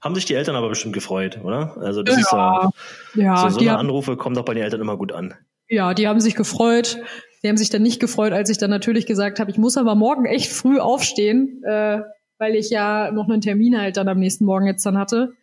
Haben 0.01 0.15
sich 0.15 0.25
die 0.25 0.35
Eltern 0.35 0.57
aber 0.57 0.69
bestimmt 0.69 0.95
gefreut, 0.95 1.41
oder? 1.43 1.77
Also 1.79 2.03
das 2.03 2.17
ja, 2.17 2.21
ist 2.21 2.33
ja, 2.33 2.71
ja 3.15 3.37
so, 3.51 3.59
so 3.59 3.61
eine 3.61 3.79
Anrufe 3.79 4.17
kommen 4.17 4.37
doch 4.37 4.45
bei 4.45 4.55
den 4.55 4.63
Eltern 4.63 4.81
immer 4.81 4.97
gut 4.97 5.13
an. 5.13 5.35
Ja, 5.69 5.93
die 5.95 6.09
haben 6.09 6.21
sich 6.21 6.35
gefreut. 6.35 6.99
Die 7.43 7.49
haben 7.49 7.57
sich 7.57 7.71
dann 7.71 7.83
nicht 7.83 8.01
gefreut, 8.01 8.33
als 8.33 8.51
ich 8.51 8.59
dann 8.59 8.71
natürlich 8.71 9.07
gesagt 9.07 9.39
habe, 9.39 9.51
ich 9.51 9.59
muss 9.59 9.77
aber 9.77 9.95
morgen 9.95 10.25
echt 10.25 10.51
früh 10.51 10.79
aufstehen, 10.81 11.63
äh, 11.65 12.01
weil 12.39 12.55
ich 12.57 12.71
ja 12.71 13.13
noch 13.13 13.29
einen 13.29 13.41
Termin 13.41 13.79
halt 13.79 13.97
dann 13.97 14.09
am 14.09 14.19
nächsten 14.19 14.45
Morgen 14.45 14.67
jetzt 14.67 14.85
dann 14.85 14.99
hatte. 14.99 15.35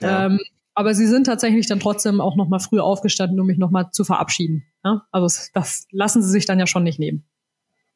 Ja. 0.00 0.26
Ähm, 0.26 0.38
aber 0.74 0.94
sie 0.94 1.06
sind 1.06 1.24
tatsächlich 1.24 1.66
dann 1.66 1.80
trotzdem 1.80 2.20
auch 2.20 2.36
noch 2.36 2.48
mal 2.48 2.60
früh 2.60 2.78
aufgestanden, 2.78 3.38
um 3.40 3.46
mich 3.46 3.58
noch 3.58 3.70
mal 3.70 3.90
zu 3.90 4.04
verabschieden. 4.04 4.64
Ja? 4.84 5.06
Also 5.10 5.42
das 5.52 5.86
lassen 5.90 6.22
sie 6.22 6.30
sich 6.30 6.46
dann 6.46 6.58
ja 6.58 6.66
schon 6.66 6.84
nicht 6.84 6.98
nehmen. 6.98 7.24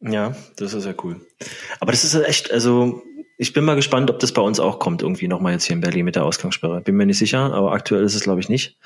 Ja, 0.01 0.37
das 0.57 0.75
ist 0.75 0.85
ja 0.85 0.95
cool. 1.03 1.21
Aber 1.81 1.93
das 1.93 2.05
ist 2.05 2.15
echt, 2.15 2.51
also 2.51 3.03
ich 3.37 3.53
bin 3.53 3.65
mal 3.65 3.75
gespannt, 3.75 4.11
ob 4.11 4.19
das 4.19 4.33
bei 4.33 4.43
uns 4.43 4.61
auch 4.61 4.79
kommt, 4.79 5.03
irgendwie 5.03 5.29
nochmal 5.29 5.53
jetzt 5.53 5.65
hier 5.65 5.75
in 5.75 5.81
Berlin 5.81 6.05
mit 6.05 6.17
der 6.17 6.25
Ausgangssperre. 6.25 6.81
Bin 6.81 6.97
mir 6.97 7.07
nicht 7.07 7.19
sicher, 7.19 7.53
aber 7.53 7.73
aktuell 7.73 8.05
ist 8.05 8.15
es, 8.15 8.23
glaube 8.23 8.41
ich, 8.41 8.49
nicht. 8.49 8.79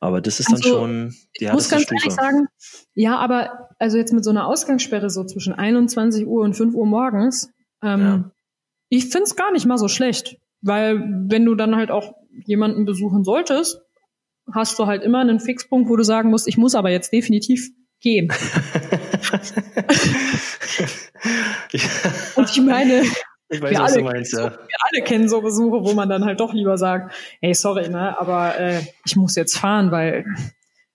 Aber 0.00 0.20
das 0.20 0.40
ist 0.40 0.50
also, 0.50 0.62
dann 0.62 0.72
schon 0.72 1.14
die 1.40 1.44
Ich 1.44 1.52
muss 1.52 1.70
ganz 1.70 1.84
Stufe. 1.84 1.96
ehrlich 2.02 2.12
sagen, 2.14 2.46
ja, 2.94 3.16
aber 3.18 3.70
also 3.78 3.96
jetzt 3.96 4.12
mit 4.12 4.24
so 4.24 4.30
einer 4.30 4.46
Ausgangssperre 4.46 5.08
so 5.10 5.24
zwischen 5.24 5.54
21 5.54 6.26
Uhr 6.26 6.42
und 6.42 6.54
5 6.54 6.74
Uhr 6.74 6.86
morgens, 6.86 7.50
ähm, 7.82 8.00
ja. 8.00 8.30
ich 8.88 9.06
find's 9.06 9.36
gar 9.36 9.52
nicht 9.52 9.66
mal 9.66 9.78
so 9.78 9.88
schlecht. 9.88 10.36
Weil 10.60 11.02
wenn 11.28 11.44
du 11.44 11.54
dann 11.54 11.76
halt 11.76 11.90
auch 11.90 12.14
jemanden 12.46 12.84
besuchen 12.86 13.22
solltest, 13.24 13.80
hast 14.52 14.78
du 14.78 14.86
halt 14.86 15.02
immer 15.02 15.20
einen 15.20 15.40
Fixpunkt, 15.40 15.88
wo 15.90 15.96
du 15.96 16.04
sagen 16.04 16.30
musst, 16.30 16.48
ich 16.48 16.56
muss 16.56 16.74
aber 16.74 16.90
jetzt 16.90 17.12
definitiv 17.12 17.70
gehen. 18.00 18.30
und 22.36 22.50
ich 22.50 22.60
meine, 22.60 23.02
ich 23.48 23.60
weiß, 23.60 23.70
wir, 23.70 23.82
alle, 23.82 24.02
meinst, 24.02 24.32
ja. 24.32 24.52
wir 24.52 24.76
alle 24.90 25.04
kennen 25.04 25.28
so 25.28 25.40
Besuche, 25.40 25.84
wo 25.84 25.92
man 25.92 26.08
dann 26.08 26.24
halt 26.24 26.40
doch 26.40 26.52
lieber 26.52 26.78
sagt, 26.78 27.14
hey, 27.40 27.54
sorry, 27.54 27.88
ne, 27.88 28.18
aber 28.18 28.58
äh, 28.58 28.80
ich 29.04 29.16
muss 29.16 29.36
jetzt 29.36 29.56
fahren, 29.56 29.90
weil 29.90 30.24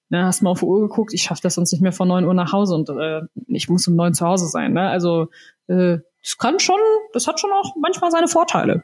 ne, 0.09 0.25
hast 0.25 0.41
mal 0.41 0.49
auf 0.49 0.59
die 0.59 0.65
Uhr 0.65 0.81
geguckt, 0.81 1.13
ich 1.13 1.23
schaffe 1.23 1.41
das 1.43 1.55
sonst 1.55 1.71
nicht 1.71 1.81
mehr 1.81 1.91
von 1.91 2.07
neun 2.07 2.25
Uhr 2.25 2.33
nach 2.33 2.51
Hause 2.51 2.75
und 2.75 2.89
äh, 2.89 3.21
ich 3.47 3.69
muss 3.69 3.87
um 3.87 3.95
neun 3.95 4.13
zu 4.13 4.25
Hause 4.25 4.47
sein. 4.47 4.73
Ne? 4.73 4.89
Also 4.89 5.29
äh, 5.67 5.99
das 6.21 6.37
kann 6.37 6.59
schon, 6.59 6.79
das 7.13 7.27
hat 7.27 7.39
schon 7.39 7.51
auch 7.51 7.75
manchmal 7.79 8.11
seine 8.11 8.27
Vorteile. 8.27 8.83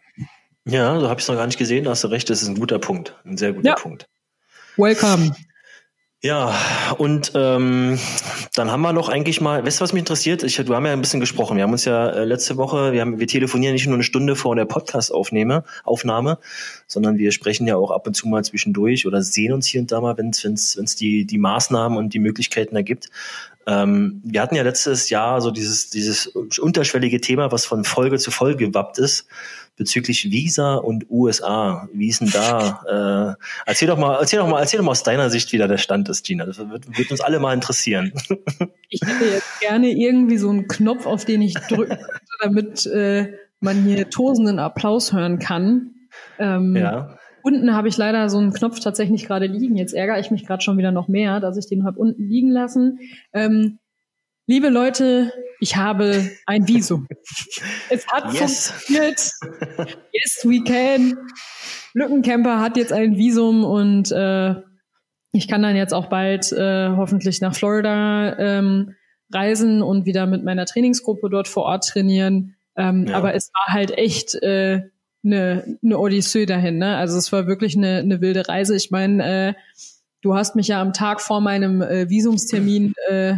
Ja, 0.66 1.00
so 1.00 1.10
habe 1.10 1.20
ich 1.20 1.26
es 1.26 1.30
noch 1.30 1.36
gar 1.36 1.46
nicht 1.46 1.60
gesehen, 1.60 1.84
da 1.84 1.92
hast 1.92 2.04
du 2.04 2.08
recht, 2.08 2.30
das 2.30 2.42
ist 2.42 2.48
ein 2.48 2.60
guter 2.60 2.80
Punkt, 2.80 3.16
ein 3.26 3.38
sehr 3.38 3.54
guter 3.54 3.70
ja. 3.70 3.76
Punkt. 3.76 4.08
Welcome. 4.78 5.36
Ja, 6.26 6.56
und 6.98 7.34
ähm, 7.36 8.00
dann 8.56 8.72
haben 8.72 8.82
wir 8.82 8.94
noch 8.94 9.10
eigentlich 9.10 9.42
mal, 9.42 9.64
weißt 9.64 9.80
du, 9.80 9.84
was 9.84 9.94
mich 9.94 10.00
interessiert? 10.00 10.42
Ich, 10.42 10.58
wir 10.58 10.76
haben 10.76 10.88
ja 10.88 10.92
ein 10.92 11.02
bisschen 11.02 11.20
gesprochen. 11.20 11.56
Wir 11.56 11.62
haben 11.62 11.72
uns 11.72 11.86
ja 11.86 12.10
äh, 12.10 12.24
letzte 12.24 12.58
Woche, 12.58 12.94
wir 12.94 13.02
haben, 13.02 13.20
wir 13.20 13.28
telefonieren 13.28 13.74
nicht 13.74 13.86
nur 13.86 13.94
eine 13.94 14.02
Stunde 14.02 14.36
vor 14.36 14.56
der 14.56 14.66
Podcast-Aufnahme, 14.66 15.66
Aufnahme, 15.84 16.40
sondern 16.88 17.20
wir 17.20 17.32
sprechen 17.32 17.68
ja 17.68 17.76
auch 17.76 17.92
ab 17.92 18.08
und 18.08 18.16
zu 18.16 18.28
mal 18.28 18.44
zwischendurch 18.44 19.06
oder 19.06 19.22
sehen 19.22 19.54
uns 19.54 19.68
hier 19.68 19.82
und 19.82 19.92
da 19.92 20.02
mal, 20.02 20.18
wenn 20.18 20.32
es 20.32 20.96
die, 20.96 21.26
die 21.26 21.38
Maßnahmen 21.38 21.96
und 21.96 22.16
die 22.16 22.20
Möglichkeiten 22.20 22.76
ergibt. 22.76 23.12
Ähm, 23.68 24.20
wir 24.24 24.42
hatten 24.42 24.56
ja 24.56 24.64
letztes 24.64 25.12
Jahr 25.12 25.42
so 25.42 25.52
dieses, 25.52 25.92
dieses 25.92 26.26
unterschwellige 26.26 27.22
Thema, 27.22 27.52
was 27.52 27.66
von 27.66 27.84
Folge 27.84 28.18
zu 28.18 28.32
Folge 28.32 28.66
gewappt 28.66 28.98
ist 28.98 29.28
bezüglich 29.76 30.32
Visa 30.32 30.76
und 30.76 31.10
USA. 31.10 31.90
Wie 31.94 32.08
ist 32.08 32.22
denn 32.22 32.32
da? 32.32 33.36
Äh, 33.38 33.44
erzähl 33.66 33.88
doch 33.88 33.98
mal, 33.98 34.18
erzähl 34.20 34.40
doch 34.40 34.48
mal, 34.48 34.60
erzähl 34.60 34.78
doch 34.78 34.86
mal 34.86 34.92
aus 34.92 35.04
deiner 35.04 35.30
Sicht, 35.30 35.52
wie 35.52 35.58
da 35.58 35.68
der 35.68 35.78
Stand 35.78 36.10
ist, 36.10 36.26
Gina. 36.26 36.46
Das 36.46 36.58
wird, 36.58 36.98
wird 36.98 37.12
uns 37.12 37.22
alle 37.22 37.40
mal 37.40 37.54
interessieren. 37.54 38.14
Ich 38.88 39.02
hätte 39.02 39.26
jetzt 39.26 39.60
gerne 39.60 39.90
irgendwie 39.90 40.38
so 40.38 40.50
einen 40.50 40.70
Knopf, 40.70 41.06
auf 41.06 41.26
den 41.26 41.42
ich 41.42 41.56
drücke, 41.56 42.00
damit 42.40 42.86
äh, 42.86 43.34
man 43.60 43.84
hier 43.84 44.10
tosenden 44.10 44.58
Applaus 44.58 45.12
hören 45.12 45.38
kann. 45.38 45.96
Ähm, 46.40 46.78
ja. 46.78 47.18
Unten 47.42 47.74
habe 47.74 47.90
ich 47.90 47.98
leider 47.98 48.30
so 48.30 48.38
einen 48.38 48.54
Knopf 48.54 48.80
tatsächlich 48.80 49.26
gerade 49.26 49.48
liegen. 49.48 49.76
Jetzt 49.76 49.94
ärgere 49.94 50.20
ich 50.20 50.32
mich 50.32 50.46
gerade 50.46 50.64
schon 50.64 50.78
wieder 50.78 50.92
noch 50.92 51.10
mehr, 51.10 51.42
dass 51.42 51.58
ich 51.58 51.68
den 51.68 51.84
habe 51.84 52.00
unten 52.00 52.24
liegen 52.24 52.52
lassen. 52.52 53.00
Ähm, 53.34 53.80
liebe 54.48 54.70
Leute, 54.70 55.32
ich 55.60 55.76
habe 55.76 56.30
ein 56.46 56.68
Visum. 56.68 57.08
es 57.90 58.08
hat 58.08 58.34
yes. 58.34 58.72
funktioniert. 58.72 59.32
Yes, 60.12 60.46
we 60.46 60.64
can. 60.64 61.18
Lückencamper 61.94 62.62
hat 62.62 62.78
jetzt 62.78 62.94
ein 62.94 63.18
Visum 63.18 63.66
und 63.66 64.12
äh, 64.12 64.56
ich 65.34 65.48
kann 65.48 65.62
dann 65.62 65.76
jetzt 65.76 65.94
auch 65.94 66.08
bald 66.08 66.52
äh, 66.54 66.90
hoffentlich 66.90 67.42
nach 67.42 67.54
Florida 67.54 68.38
ähm, 68.40 68.96
reisen 69.34 69.82
und 69.82 70.06
wieder 70.06 70.26
mit 70.26 70.44
meiner 70.44 70.66
Trainingsgruppe 70.66 71.30
dort 71.30 71.48
vor 71.48 71.64
Ort 71.64 71.88
trainieren. 71.88 72.56
Ähm, 72.78 73.08
ja. 73.08 73.18
Aber 73.18 73.34
es 73.34 73.52
war 73.54 73.74
halt 73.74 73.92
echt 73.98 74.36
äh, 74.36 74.84
eine, 75.24 75.78
eine 75.84 76.00
Odyssee 76.00 76.46
dahin. 76.46 76.78
Ne? 76.78 76.96
Also 76.96 77.18
es 77.18 77.32
war 77.34 77.48
wirklich 77.48 77.76
eine, 77.76 77.98
eine 77.98 78.22
wilde 78.22 78.48
Reise. 78.48 78.76
Ich 78.76 78.92
meine, 78.92 79.50
äh, 79.50 79.54
du 80.22 80.36
hast 80.36 80.56
mich 80.56 80.70
ja 80.70 80.82
am 80.82 80.94
Tag 80.94 81.22
vor 81.22 81.42
meinem 81.42 81.82
äh, 81.82 82.10
Visumstermin 82.10 82.94
äh, 83.10 83.38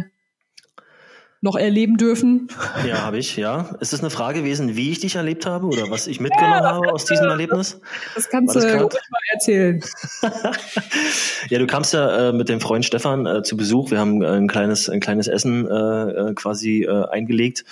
noch 1.40 1.54
erleben 1.54 1.96
dürfen? 1.96 2.48
Ja, 2.86 3.02
habe 3.02 3.18
ich, 3.18 3.36
ja. 3.36 3.76
Ist 3.80 3.92
es 3.92 4.00
eine 4.00 4.10
Frage 4.10 4.40
gewesen, 4.40 4.76
wie 4.76 4.90
ich 4.90 5.00
dich 5.00 5.14
erlebt 5.14 5.46
habe 5.46 5.66
oder 5.66 5.90
was 5.90 6.06
ich 6.06 6.20
mitgenommen 6.20 6.62
ja, 6.62 6.72
habe 6.72 6.92
aus 6.92 7.04
diesem 7.04 7.28
Erlebnis? 7.28 7.80
Das 8.14 8.28
kannst 8.28 8.56
du 8.56 8.60
ruhig 8.60 8.92
mal 9.10 9.20
erzählen. 9.32 9.80
ja, 11.48 11.58
du 11.58 11.66
kamst 11.66 11.94
ja 11.94 12.28
äh, 12.28 12.32
mit 12.32 12.48
dem 12.48 12.60
Freund 12.60 12.84
Stefan 12.84 13.26
äh, 13.26 13.42
zu 13.42 13.56
Besuch. 13.56 13.90
Wir 13.90 14.00
haben 14.00 14.22
äh, 14.22 14.26
ein 14.26 14.48
kleines, 14.48 14.88
ein 14.88 15.00
kleines 15.00 15.28
Essen 15.28 15.68
äh, 15.68 16.30
äh, 16.30 16.34
quasi 16.34 16.86
eingelegt 16.88 17.64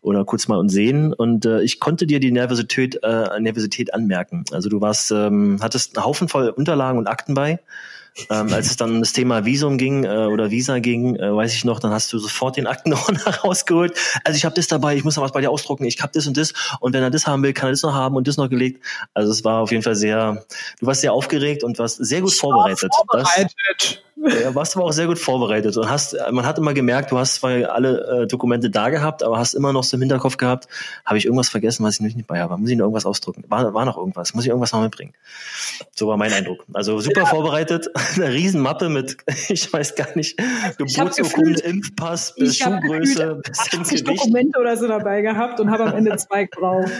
oder 0.00 0.24
kurz 0.24 0.48
mal 0.48 0.58
und 0.58 0.68
sehen. 0.68 1.12
Und 1.12 1.44
ich 1.44 1.80
konnte 1.80 2.06
dir 2.06 2.20
die 2.20 2.32
Nervosität, 2.32 3.00
Nervosität 3.02 3.94
anmerken. 3.94 4.44
Also 4.52 4.68
du 4.68 4.80
warst, 4.80 5.10
ähm, 5.10 5.58
hattest 5.60 5.96
einen 5.96 6.04
Haufen 6.04 6.28
voll 6.28 6.48
Unterlagen 6.48 6.98
und 6.98 7.06
Akten 7.06 7.34
bei 7.34 7.60
ähm, 8.30 8.52
als 8.52 8.66
es 8.66 8.76
dann 8.76 8.90
um 8.90 9.00
das 9.00 9.12
Thema 9.12 9.44
Visum 9.44 9.78
ging 9.78 10.04
äh, 10.04 10.26
oder 10.26 10.50
Visa 10.50 10.78
ging, 10.78 11.16
äh, 11.16 11.34
weiß 11.34 11.54
ich 11.54 11.64
noch, 11.64 11.80
dann 11.80 11.92
hast 11.92 12.12
du 12.12 12.18
sofort 12.18 12.56
den 12.56 12.66
Aktenordner 12.66 13.34
rausgeholt. 13.44 13.96
Also 14.24 14.36
ich 14.36 14.44
habe 14.44 14.54
das 14.54 14.66
dabei, 14.66 14.96
ich 14.96 15.04
muss 15.04 15.16
noch 15.16 15.22
was 15.22 15.32
bei 15.32 15.40
dir 15.40 15.50
ausdrucken, 15.50 15.84
ich 15.84 16.00
habe 16.02 16.12
das 16.14 16.26
und 16.26 16.36
das 16.36 16.52
und 16.80 16.92
wenn 16.92 17.02
er 17.02 17.10
das 17.10 17.26
haben 17.26 17.42
will, 17.42 17.52
kann 17.52 17.68
er 17.68 17.72
das 17.72 17.82
noch 17.82 17.94
haben 17.94 18.16
und 18.16 18.28
das 18.28 18.36
noch 18.36 18.48
gelegt. 18.48 18.84
Also 19.14 19.32
es 19.32 19.44
war 19.44 19.62
auf 19.62 19.70
jeden 19.70 19.82
Fall 19.82 19.94
sehr, 19.94 20.44
du 20.80 20.86
warst 20.86 21.00
sehr 21.00 21.12
aufgeregt 21.12 21.64
und 21.64 21.78
warst 21.78 22.04
sehr 22.04 22.20
gut 22.20 22.32
vorbereitet. 22.32 22.92
vorbereitet. 22.94 23.54
Das, 23.78 23.98
ja, 24.24 24.54
warst 24.54 24.76
aber 24.76 24.84
auch 24.84 24.92
sehr 24.92 25.06
gut 25.06 25.18
vorbereitet 25.18 25.76
und 25.76 25.90
hast, 25.90 26.16
man 26.30 26.46
hat 26.46 26.56
immer 26.56 26.74
gemerkt, 26.74 27.10
du 27.10 27.18
hast 27.18 27.36
zwar 27.36 27.50
alle 27.72 28.22
äh, 28.22 28.26
Dokumente 28.28 28.70
da 28.70 28.88
gehabt, 28.88 29.24
aber 29.24 29.38
hast 29.38 29.54
immer 29.54 29.72
noch 29.72 29.82
so 29.82 29.96
im 29.96 30.00
Hinterkopf 30.00 30.36
gehabt, 30.36 30.68
habe 31.04 31.18
ich 31.18 31.24
irgendwas 31.24 31.48
vergessen, 31.48 31.84
was 31.84 31.94
ich 31.94 32.14
nicht 32.14 32.26
bei 32.28 32.40
habe. 32.40 32.56
Muss 32.56 32.70
ich 32.70 32.76
noch 32.76 32.84
irgendwas 32.84 33.06
ausdrucken? 33.06 33.42
War, 33.48 33.74
war 33.74 33.84
noch 33.84 33.96
irgendwas? 33.96 34.32
Muss 34.34 34.44
ich 34.44 34.50
irgendwas 34.50 34.72
noch 34.72 34.80
mitbringen? 34.80 35.14
So 35.94 36.06
war 36.06 36.16
mein 36.16 36.32
Eindruck. 36.32 36.64
Also 36.72 37.00
super 37.00 37.22
ja. 37.22 37.26
vorbereitet, 37.26 37.90
eine 38.16 38.32
Riesenmappe 38.32 38.88
mit, 38.88 39.16
ich 39.48 39.72
weiß 39.72 39.94
gar 39.94 40.08
nicht, 40.16 40.38
Geburtsurkunde, 40.78 41.60
Impfpass, 41.62 42.34
bis 42.34 42.58
Schuhgröße, 42.58 43.40
bis 43.44 43.58
80 43.58 44.04
Dokumente 44.04 44.58
oder 44.58 44.76
so 44.76 44.88
dabei 44.88 45.22
gehabt 45.22 45.60
und 45.60 45.70
habe 45.70 45.84
am 45.84 45.96
Ende 45.96 46.16
zwei 46.16 46.44
gebraucht. 46.44 46.90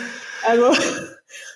Also 0.46 0.74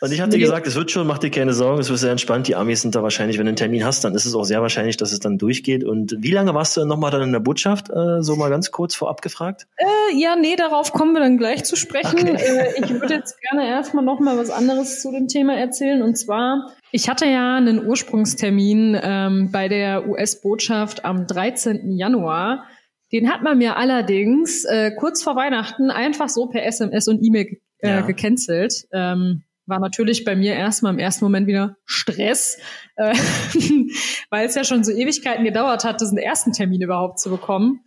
und 0.00 0.12
ich 0.12 0.22
dir 0.22 0.38
gesagt, 0.38 0.66
es 0.66 0.74
wird 0.74 0.90
schon, 0.90 1.06
mach 1.06 1.18
dir 1.18 1.30
keine 1.30 1.52
Sorgen, 1.52 1.80
es 1.80 1.88
wird 1.88 1.98
sehr 1.98 2.10
entspannt. 2.10 2.48
Die 2.48 2.54
Amis 2.54 2.82
sind 2.82 2.94
da 2.94 3.02
wahrscheinlich, 3.02 3.38
wenn 3.38 3.46
du 3.46 3.50
einen 3.50 3.56
Termin 3.56 3.84
hast, 3.84 4.04
dann 4.04 4.14
ist 4.14 4.26
es 4.26 4.34
auch 4.34 4.44
sehr 4.44 4.60
wahrscheinlich, 4.60 4.96
dass 4.96 5.12
es 5.12 5.20
dann 5.20 5.38
durchgeht. 5.38 5.84
Und 5.84 6.16
wie 6.18 6.32
lange 6.32 6.54
warst 6.54 6.76
du 6.76 6.84
nochmal 6.84 7.10
dann 7.10 7.22
in 7.22 7.32
der 7.32 7.40
Botschaft? 7.40 7.88
Äh, 7.90 8.22
so 8.22 8.36
mal 8.36 8.50
ganz 8.50 8.70
kurz 8.70 8.94
vorab 8.94 9.22
gefragt? 9.22 9.66
Äh, 9.76 10.16
ja, 10.16 10.36
nee, 10.36 10.56
darauf 10.56 10.92
kommen 10.92 11.12
wir 11.12 11.20
dann 11.20 11.38
gleich 11.38 11.64
zu 11.64 11.76
sprechen. 11.76 12.18
Okay. 12.20 12.36
Äh, 12.36 12.84
ich 12.84 12.90
würde 12.90 13.14
jetzt 13.14 13.40
gerne 13.40 13.68
erstmal 13.68 14.04
nochmal 14.04 14.36
was 14.36 14.50
anderes 14.50 15.00
zu 15.00 15.10
dem 15.12 15.28
Thema 15.28 15.56
erzählen. 15.56 16.02
Und 16.02 16.16
zwar, 16.16 16.72
ich 16.92 17.08
hatte 17.08 17.26
ja 17.26 17.56
einen 17.56 17.86
Ursprungstermin 17.86 18.98
ähm, 19.02 19.50
bei 19.50 19.68
der 19.68 20.08
US-Botschaft 20.08 21.04
am 21.04 21.26
13. 21.26 21.92
Januar. 21.92 22.66
Den 23.12 23.32
hat 23.32 23.42
man 23.42 23.58
mir 23.58 23.76
allerdings 23.76 24.64
äh, 24.64 24.90
kurz 24.90 25.22
vor 25.22 25.36
Weihnachten 25.36 25.90
einfach 25.90 26.28
so 26.28 26.46
per 26.46 26.66
SMS 26.66 27.08
und 27.08 27.22
E-Mail 27.22 27.60
äh, 27.78 27.88
ja. 27.88 28.00
gecancelt. 28.02 28.86
Ähm, 28.92 29.42
war 29.66 29.80
natürlich 29.80 30.24
bei 30.24 30.36
mir 30.36 30.54
erstmal 30.54 30.92
im 30.92 30.98
ersten 30.98 31.24
Moment 31.24 31.46
wieder 31.46 31.76
Stress, 31.84 32.58
äh, 32.96 33.14
weil 34.30 34.46
es 34.46 34.54
ja 34.54 34.64
schon 34.64 34.84
so 34.84 34.92
Ewigkeiten 34.92 35.44
gedauert 35.44 35.84
hat, 35.84 36.00
diesen 36.00 36.18
ersten 36.18 36.52
Termin 36.52 36.80
überhaupt 36.80 37.18
zu 37.18 37.30
bekommen. 37.30 37.80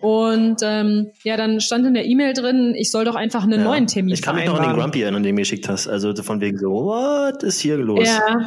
Und 0.00 0.56
ähm, 0.62 1.12
ja, 1.22 1.36
dann 1.36 1.60
stand 1.60 1.86
in 1.86 1.94
der 1.94 2.06
E-Mail 2.06 2.32
drin, 2.32 2.74
ich 2.76 2.90
soll 2.90 3.04
doch 3.04 3.14
einfach 3.14 3.44
einen 3.44 3.60
ja. 3.60 3.64
neuen 3.64 3.86
Termin 3.86 4.14
Ich 4.14 4.22
kann 4.22 4.34
mich 4.34 4.46
noch 4.46 4.58
an 4.58 4.70
den 4.70 4.78
Grumpy 4.78 5.02
erinnern, 5.02 5.22
den 5.22 5.30
du 5.30 5.34
mir 5.36 5.42
geschickt 5.42 5.68
hast. 5.68 5.86
Also 5.86 6.14
von 6.22 6.40
wegen 6.40 6.58
so, 6.58 6.70
what 6.70 7.42
ist 7.42 7.60
hier 7.60 7.76
los? 7.76 8.06
Ja. 8.06 8.46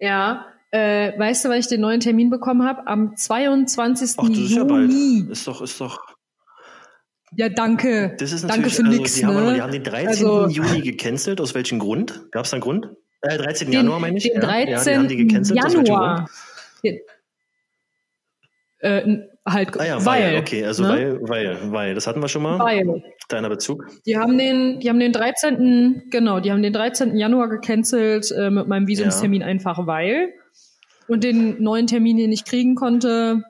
Ja. 0.00 0.46
Äh, 0.70 1.16
weißt 1.16 1.44
du, 1.44 1.50
weil 1.50 1.60
ich 1.60 1.68
den 1.68 1.80
neuen 1.80 2.00
Termin 2.00 2.30
bekommen 2.30 2.66
habe? 2.66 2.88
Am 2.88 3.16
22. 3.16 4.16
Ach, 4.16 4.28
das 4.28 4.36
Juni. 4.36 4.44
Ist, 4.44 4.56
ja 4.56 4.64
bald. 4.64 4.90
ist 5.30 5.46
doch, 5.46 5.62
ist 5.62 5.80
doch. 5.80 6.13
Ja, 7.36 7.48
danke. 7.48 8.14
Das 8.18 8.32
ist 8.32 8.48
danke 8.48 8.70
für 8.70 8.84
also, 8.84 8.96
nix. 8.96 9.14
Die, 9.14 9.24
ne? 9.24 9.34
haben, 9.34 9.54
die 9.54 9.62
haben 9.62 9.72
den 9.72 9.84
13. 9.84 10.08
Also, 10.08 10.48
Juni 10.48 10.80
gecancelt. 10.80 11.40
Aus 11.40 11.54
welchem 11.54 11.78
Grund? 11.78 12.30
Gab 12.30 12.44
es 12.44 12.50
da 12.50 12.56
einen 12.56 12.62
Grund? 12.62 12.88
Äh, 13.22 13.38
13. 13.38 13.68
Den, 13.68 13.74
Januar 13.74 14.00
meine 14.00 14.18
ich. 14.18 14.24
Den 14.24 14.40
13. 14.40 15.02
Ja, 15.02 15.08
die. 15.08 15.54
Januar. 15.54 16.28
Den, 16.82 17.00
äh, 18.80 19.18
halt, 19.46 19.80
ah 19.80 19.84
ja, 19.84 20.04
weil, 20.04 20.34
weil 20.34 20.40
okay, 20.40 20.64
also 20.64 20.82
ne? 20.82 20.88
weil, 20.88 21.20
weil, 21.22 21.72
weil, 21.72 21.94
das 21.94 22.06
hatten 22.06 22.20
wir 22.20 22.28
schon 22.28 22.42
mal. 22.42 22.58
Weil. 22.58 23.02
Deiner 23.28 23.48
Bezug. 23.48 23.86
Die 24.04 24.18
haben 24.18 24.36
den, 24.36 24.80
die 24.80 24.90
haben 24.90 25.00
den 25.00 25.12
13. 25.12 26.02
genau, 26.10 26.40
die 26.40 26.52
haben 26.52 26.62
den 26.62 26.74
13. 26.74 27.16
Januar 27.16 27.48
gecancelt 27.48 28.30
äh, 28.30 28.50
mit 28.50 28.68
meinem 28.68 28.86
Visumstermin 28.86 29.40
ja. 29.40 29.46
einfach 29.46 29.86
weil. 29.86 30.34
Und 31.08 31.24
den 31.24 31.62
neuen 31.62 31.86
Termin, 31.86 32.18
den 32.18 32.32
ich 32.32 32.44
kriegen 32.44 32.74
konnte, 32.74 33.42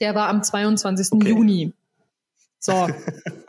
der 0.00 0.14
war 0.14 0.28
am 0.28 0.42
22. 0.42 1.12
Okay. 1.12 1.30
Juni. 1.30 1.72
So, 2.60 2.88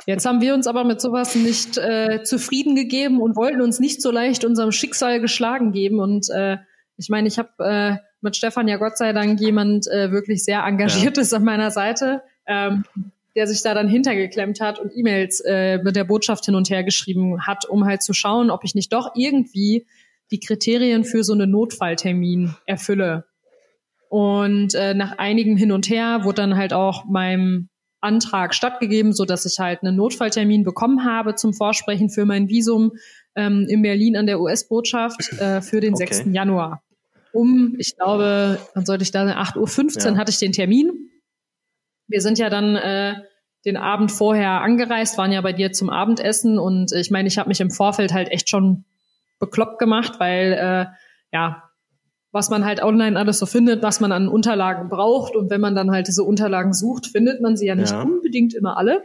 jetzt 0.06 0.26
haben 0.26 0.42
wir 0.42 0.54
uns 0.54 0.68
aber 0.68 0.84
mit 0.84 1.02
sowas 1.02 1.36
nicht 1.36 1.78
äh, 1.78 2.24
zufrieden 2.24 2.76
gegeben 2.76 3.22
und 3.22 3.36
wollten 3.36 3.62
uns 3.62 3.80
nicht 3.80 4.02
so 4.02 4.12
leicht 4.12 4.46
unserem 4.46 4.72
Schicksal 4.72 5.20
geschlagen 5.20 5.72
geben. 5.72 6.00
Und 6.00 6.30
äh, 6.30 6.58
ich 6.98 7.10
meine, 7.10 7.28
ich 7.28 7.40
habe 7.40 7.50
äh, 7.60 7.98
mit 8.22 8.36
Stefan 8.36 8.68
ja 8.68 8.78
Gott 8.78 8.98
sei 8.98 9.14
Dank 9.14 9.40
jemand 9.40 9.88
äh, 9.88 10.12
wirklich 10.12 10.44
sehr 10.44 10.64
engagiertes 10.64 11.32
ja. 11.32 11.38
an 11.38 11.44
meiner 11.44 11.72
Seite, 11.72 12.22
ähm, 12.46 12.84
der 13.36 13.48
sich 13.48 13.64
da 13.64 13.74
dann 13.74 13.88
hintergeklemmt 13.88 14.62
hat 14.62 14.80
und 14.80 14.92
E-Mails 14.96 15.42
äh, 15.42 15.80
mit 15.80 15.96
der 15.96 16.04
Botschaft 16.04 16.46
hin 16.46 16.56
und 16.56 16.70
her 16.70 16.84
geschrieben 16.84 17.48
hat, 17.48 17.66
um 17.66 17.86
halt 17.86 18.04
zu 18.04 18.14
schauen, 18.14 18.52
ob 18.52 18.64
ich 18.64 18.76
nicht 18.76 18.94
doch 18.94 19.12
irgendwie 19.16 19.88
die 20.32 20.40
Kriterien 20.40 21.04
für 21.04 21.24
so 21.24 21.34
einen 21.34 21.50
Notfalltermin 21.50 22.56
erfülle. 22.66 23.26
Und 24.10 24.74
äh, 24.76 24.94
nach 24.94 25.18
einigem 25.18 25.56
Hin 25.56 25.72
und 25.72 25.90
Her 25.90 26.22
wurde 26.24 26.42
dann 26.42 26.58
halt 26.58 26.74
auch 26.74 27.06
meinem 27.06 27.70
Antrag 28.02 28.54
stattgegeben, 28.54 29.14
so 29.14 29.26
dass 29.26 29.46
ich 29.46 29.60
halt 29.60 29.84
einen 29.84 29.96
Notfalltermin 29.96 30.64
bekommen 30.64 31.04
habe 31.04 31.36
zum 31.36 31.54
Vorsprechen 31.54 32.10
für 32.10 32.26
mein 32.26 32.48
Visum 32.48 32.94
ähm, 33.36 33.66
in 33.70 33.82
Berlin 33.82 34.18
an 34.18 34.26
der 34.26 34.40
US-Botschaft 34.40 35.34
äh, 35.40 35.62
für 35.62 35.82
den 35.82 35.94
okay. 35.94 36.14
6. 36.14 36.26
Januar. 36.32 36.82
Um, 37.32 37.76
ich 37.78 37.96
glaube, 37.96 38.60
dann 38.74 38.86
sollte 38.86 39.04
ich 39.04 39.12
da 39.12 39.24
8.15 39.24 39.58
Uhr 39.58 40.12
ja. 40.14 40.18
hatte 40.18 40.32
ich 40.32 40.40
den 40.40 40.52
Termin. 40.52 41.10
Wir 42.08 42.22
sind 42.22 42.40
ja 42.40 42.50
dann 42.50 42.76
äh, 42.76 43.16
den 43.66 43.78
Abend 43.78 44.12
vorher 44.12 44.62
angereist, 44.62 45.18
waren 45.18 45.32
ja 45.32 45.42
bei 45.42 45.54
dir 45.54 45.72
zum 45.72 45.90
Abendessen 45.90 46.58
und 46.58 46.92
ich 46.92 47.12
meine, 47.12 47.28
ich 47.28 47.38
habe 47.38 47.50
mich 47.50 47.62
im 47.62 47.70
Vorfeld 47.70 48.14
halt 48.14 48.30
echt 48.30 48.50
schon 48.50 48.86
bekloppt 49.38 49.80
gemacht, 49.80 50.14
weil 50.20 50.54
äh, 50.54 50.86
ja, 51.32 51.69
was 52.32 52.50
man 52.50 52.66
halt 52.66 52.82
online 52.84 53.18
alles 53.18 53.40
so 53.40 53.46
findet, 53.46 53.82
was 53.82 54.00
man 54.00 54.12
an 54.12 54.28
Unterlagen 54.28 54.90
braucht. 54.90 55.36
Und 55.36 55.50
wenn 55.50 55.62
man 55.62 55.76
dann 55.76 55.92
halt 55.92 56.08
diese 56.08 56.24
Unterlagen 56.24 56.74
sucht, 56.74 57.08
findet 57.08 57.42
man 57.42 57.58
sie 57.58 57.68
ja 57.68 57.76
nicht 57.76 57.92
ja. 57.92 58.02
unbedingt 58.02 58.54
immer 58.54 58.78
alle. 58.78 59.04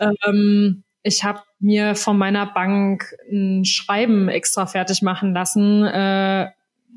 Ähm, 0.00 0.82
ich 1.02 1.22
habe 1.22 1.40
mir 1.60 1.94
von 1.94 2.18
meiner 2.18 2.46
Bank 2.46 3.14
ein 3.30 3.64
Schreiben 3.64 4.28
extra 4.28 4.66
fertig 4.66 5.02
machen 5.02 5.32
lassen, 5.32 5.84
äh, 5.84 6.48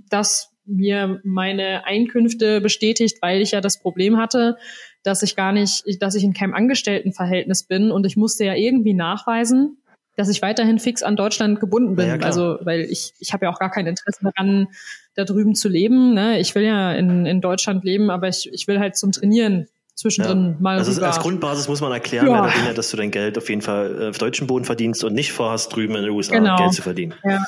das 0.09 0.51
mir 0.65 1.19
meine 1.23 1.85
Einkünfte 1.85 2.61
bestätigt, 2.61 3.19
weil 3.21 3.41
ich 3.41 3.51
ja 3.51 3.61
das 3.61 3.79
Problem 3.79 4.17
hatte, 4.17 4.57
dass 5.03 5.23
ich 5.23 5.35
gar 5.35 5.51
nicht, 5.51 5.83
dass 6.01 6.15
ich 6.15 6.23
in 6.23 6.33
keinem 6.33 6.53
Angestelltenverhältnis 6.53 7.63
bin 7.63 7.91
und 7.91 8.05
ich 8.05 8.17
musste 8.17 8.45
ja 8.45 8.53
irgendwie 8.55 8.93
nachweisen, 8.93 9.77
dass 10.19 10.27
ich 10.27 10.41
weiterhin 10.41 10.79
fix 10.79 11.01
an 11.01 11.15
Deutschland 11.15 11.61
gebunden 11.61 11.95
bin. 11.95 12.09
Ja, 12.09 12.15
also 12.17 12.57
weil 12.63 12.81
ich, 12.81 13.13
ich 13.19 13.31
habe 13.31 13.45
ja 13.45 13.53
auch 13.53 13.57
gar 13.57 13.71
kein 13.71 13.87
Interesse 13.87 14.19
daran, 14.21 14.67
da 15.15 15.23
drüben 15.23 15.55
zu 15.55 15.69
leben. 15.69 16.13
Ne? 16.13 16.41
Ich 16.41 16.55
will 16.55 16.63
ja 16.63 16.91
in, 16.91 17.25
in 17.25 17.39
Deutschland 17.39 17.85
leben, 17.85 18.09
aber 18.09 18.27
ich, 18.27 18.49
ich 18.51 18.67
will 18.67 18.81
halt 18.81 18.97
zum 18.97 19.13
Trainieren 19.13 19.69
zwischendrin 19.95 20.45
ja. 20.45 20.55
mal 20.59 20.77
Also 20.77 20.91
rüber. 20.91 21.07
als 21.07 21.19
Grundbasis 21.19 21.69
muss 21.69 21.79
man 21.79 21.93
erklären, 21.93 22.27
ja. 22.27 22.47
Dinge, 22.49 22.73
dass 22.73 22.91
du 22.91 22.97
dein 22.97 23.11
Geld 23.11 23.37
auf 23.37 23.47
jeden 23.47 23.61
Fall 23.61 24.01
äh, 24.01 24.09
auf 24.09 24.17
deutschen 24.17 24.45
Boden 24.45 24.65
verdienst 24.65 25.05
und 25.05 25.13
nicht 25.13 25.31
vorhast, 25.31 25.73
drüben 25.73 25.95
in 25.95 26.01
den 26.01 26.11
USA 26.11 26.35
genau. 26.35 26.57
Geld 26.57 26.73
zu 26.73 26.81
verdienen. 26.81 27.13
Ja. 27.23 27.45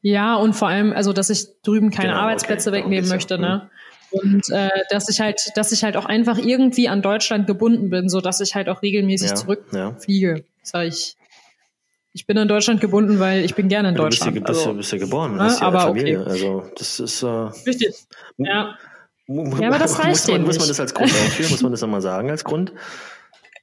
ja, 0.00 0.34
und 0.34 0.54
vor 0.54 0.66
allem, 0.66 0.92
also 0.92 1.12
dass 1.12 1.30
ich 1.30 1.46
drüben 1.62 1.90
keine 1.90 2.08
genau, 2.08 2.22
Arbeitsplätze 2.22 2.70
okay. 2.70 2.80
wegnehmen 2.80 3.08
möchte, 3.08 3.38
ne? 3.38 3.70
Und 4.10 4.48
äh, 4.50 4.70
dass 4.90 5.08
ich 5.08 5.20
halt, 5.20 5.40
dass 5.54 5.72
ich 5.72 5.84
halt 5.84 5.96
auch 5.96 6.06
einfach 6.06 6.38
irgendwie 6.38 6.88
an 6.88 7.02
Deutschland 7.02 7.46
gebunden 7.46 7.90
bin, 7.90 8.08
so 8.08 8.20
dass 8.20 8.40
ich 8.40 8.54
halt 8.54 8.68
auch 8.68 8.82
regelmäßig 8.82 9.30
ja, 9.30 9.34
zurückfliege. 9.34 10.36
Ja. 10.38 10.44
Sag 10.62 10.86
ich. 10.86 11.16
Ich 12.14 12.26
bin 12.26 12.36
in 12.36 12.48
Deutschland 12.48 12.80
gebunden, 12.80 13.20
weil 13.20 13.44
ich 13.44 13.54
bin 13.54 13.68
gerne 13.68 13.90
in 13.90 13.94
Deutschland. 13.94 14.34
Du 14.34 14.40
bist 14.40 14.48
ja, 14.48 14.52
bist, 14.52 14.66
also, 14.66 14.76
bist 14.76 14.92
ja 14.92 14.98
geboren, 14.98 15.36
ne? 15.36 15.42
hast 15.44 15.60
ja 15.60 15.66
aber 15.66 15.80
Familie. 15.82 16.22
Okay. 16.22 16.30
Also 16.30 16.64
das 16.76 17.00
ist 17.00 17.22
äh, 17.22 17.26
richtig. 17.26 17.94
Ja. 18.38 18.76
Ja, 19.28 19.68
aber 19.68 19.78
das 19.78 19.98
reicht 20.04 20.08
muss 20.08 20.28
man, 20.28 20.42
muss 20.42 20.58
man 20.58 20.68
das 20.68 20.80
als 20.80 20.94
Grund 20.94 21.10
aufführen? 21.10 21.50
muss 21.50 21.62
man 21.62 21.72
das 21.72 21.82
nochmal 21.82 22.00
sagen 22.00 22.30
als 22.30 22.44
Grund? 22.44 22.72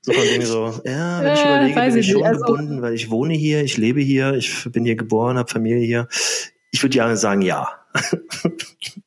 So 0.03 0.13
von 0.13 0.23
Dingen 0.23 0.45
so, 0.45 0.65
ja, 0.85 1.23
wenn 1.23 1.33
ich 1.33 1.39
äh, 1.39 1.71
überlege, 1.71 1.91
bin 1.91 1.97
ich 1.97 2.11
schon 2.11 2.23
also, 2.23 2.45
gebunden, 2.45 2.81
weil 2.83 2.93
ich 2.93 3.09
wohne 3.09 3.33
hier, 3.33 3.63
ich 3.63 3.77
lebe 3.77 3.99
hier, 4.01 4.33
ich 4.35 4.71
bin 4.71 4.85
hier 4.85 4.95
geboren, 4.95 5.39
habe 5.39 5.49
Familie 5.49 5.83
hier. 5.83 6.07
Ich 6.71 6.83
würde 6.83 6.95
ja 6.95 7.15
sagen, 7.15 7.41
ja. 7.41 7.67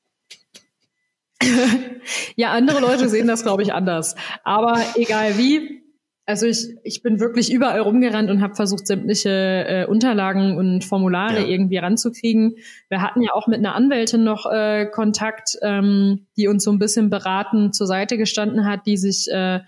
ja, 2.36 2.50
andere 2.50 2.80
Leute 2.80 3.08
sehen 3.08 3.26
das, 3.26 3.42
glaube 3.42 3.62
ich, 3.62 3.72
anders. 3.72 4.16
Aber 4.44 4.80
egal 4.96 5.38
wie, 5.38 5.82
also 6.26 6.46
ich, 6.46 6.76
ich 6.82 7.02
bin 7.02 7.20
wirklich 7.20 7.50
überall 7.50 7.80
rumgerannt 7.80 8.30
und 8.30 8.42
habe 8.42 8.54
versucht, 8.54 8.86
sämtliche 8.86 9.30
äh, 9.30 9.86
Unterlagen 9.86 10.58
und 10.58 10.84
Formulare 10.84 11.40
ja. 11.40 11.46
irgendwie 11.46 11.78
ranzukriegen. 11.78 12.56
Wir 12.90 13.00
hatten 13.00 13.22
ja 13.22 13.32
auch 13.32 13.46
mit 13.46 13.58
einer 13.58 13.74
Anwältin 13.74 14.24
noch 14.24 14.44
äh, 14.44 14.86
Kontakt, 14.86 15.56
ähm, 15.62 16.26
die 16.36 16.48
uns 16.48 16.64
so 16.64 16.70
ein 16.70 16.78
bisschen 16.78 17.08
beraten 17.08 17.72
zur 17.72 17.86
Seite 17.86 18.18
gestanden 18.18 18.66
hat, 18.66 18.84
die 18.84 18.98
sich 18.98 19.28
äh, 19.32 19.60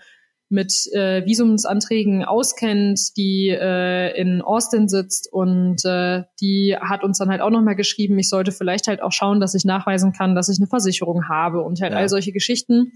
mit 0.51 0.87
äh, 0.93 1.25
Visumsanträgen 1.25 2.23
auskennt, 2.25 3.15
die 3.17 3.49
äh, 3.49 4.19
in 4.19 4.41
Austin 4.41 4.87
sitzt 4.87 5.31
und 5.31 5.83
äh, 5.85 6.23
die 6.41 6.75
hat 6.79 7.03
uns 7.03 7.17
dann 7.17 7.29
halt 7.29 7.41
auch 7.41 7.49
nochmal 7.49 7.75
geschrieben, 7.75 8.19
ich 8.19 8.29
sollte 8.29 8.51
vielleicht 8.51 8.87
halt 8.87 9.01
auch 9.01 9.11
schauen, 9.11 9.39
dass 9.39 9.55
ich 9.55 9.65
nachweisen 9.65 10.11
kann, 10.11 10.35
dass 10.35 10.49
ich 10.49 10.59
eine 10.59 10.67
Versicherung 10.67 11.29
habe 11.29 11.61
und 11.61 11.81
halt 11.81 11.93
ja. 11.93 11.99
all 11.99 12.09
solche 12.09 12.31
Geschichten. 12.31 12.91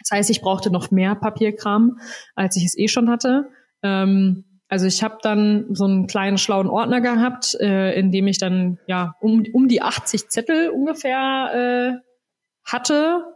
Das 0.00 0.16
heißt, 0.18 0.30
ich 0.30 0.40
brauchte 0.40 0.70
noch 0.70 0.90
mehr 0.90 1.14
Papierkram, 1.14 1.98
als 2.34 2.56
ich 2.56 2.64
es 2.64 2.78
eh 2.78 2.88
schon 2.88 3.10
hatte. 3.10 3.48
Ähm, 3.82 4.44
also 4.68 4.86
ich 4.86 5.02
habe 5.02 5.18
dann 5.22 5.74
so 5.74 5.84
einen 5.84 6.06
kleinen 6.06 6.38
schlauen 6.38 6.68
Ordner 6.68 7.00
gehabt, 7.00 7.54
äh, 7.60 7.92
in 7.98 8.10
dem 8.10 8.26
ich 8.26 8.38
dann 8.38 8.78
ja 8.86 9.14
um, 9.20 9.44
um 9.52 9.68
die 9.68 9.82
80 9.82 10.28
Zettel 10.30 10.70
ungefähr 10.70 12.00
äh, 12.00 12.08
hatte 12.64 13.33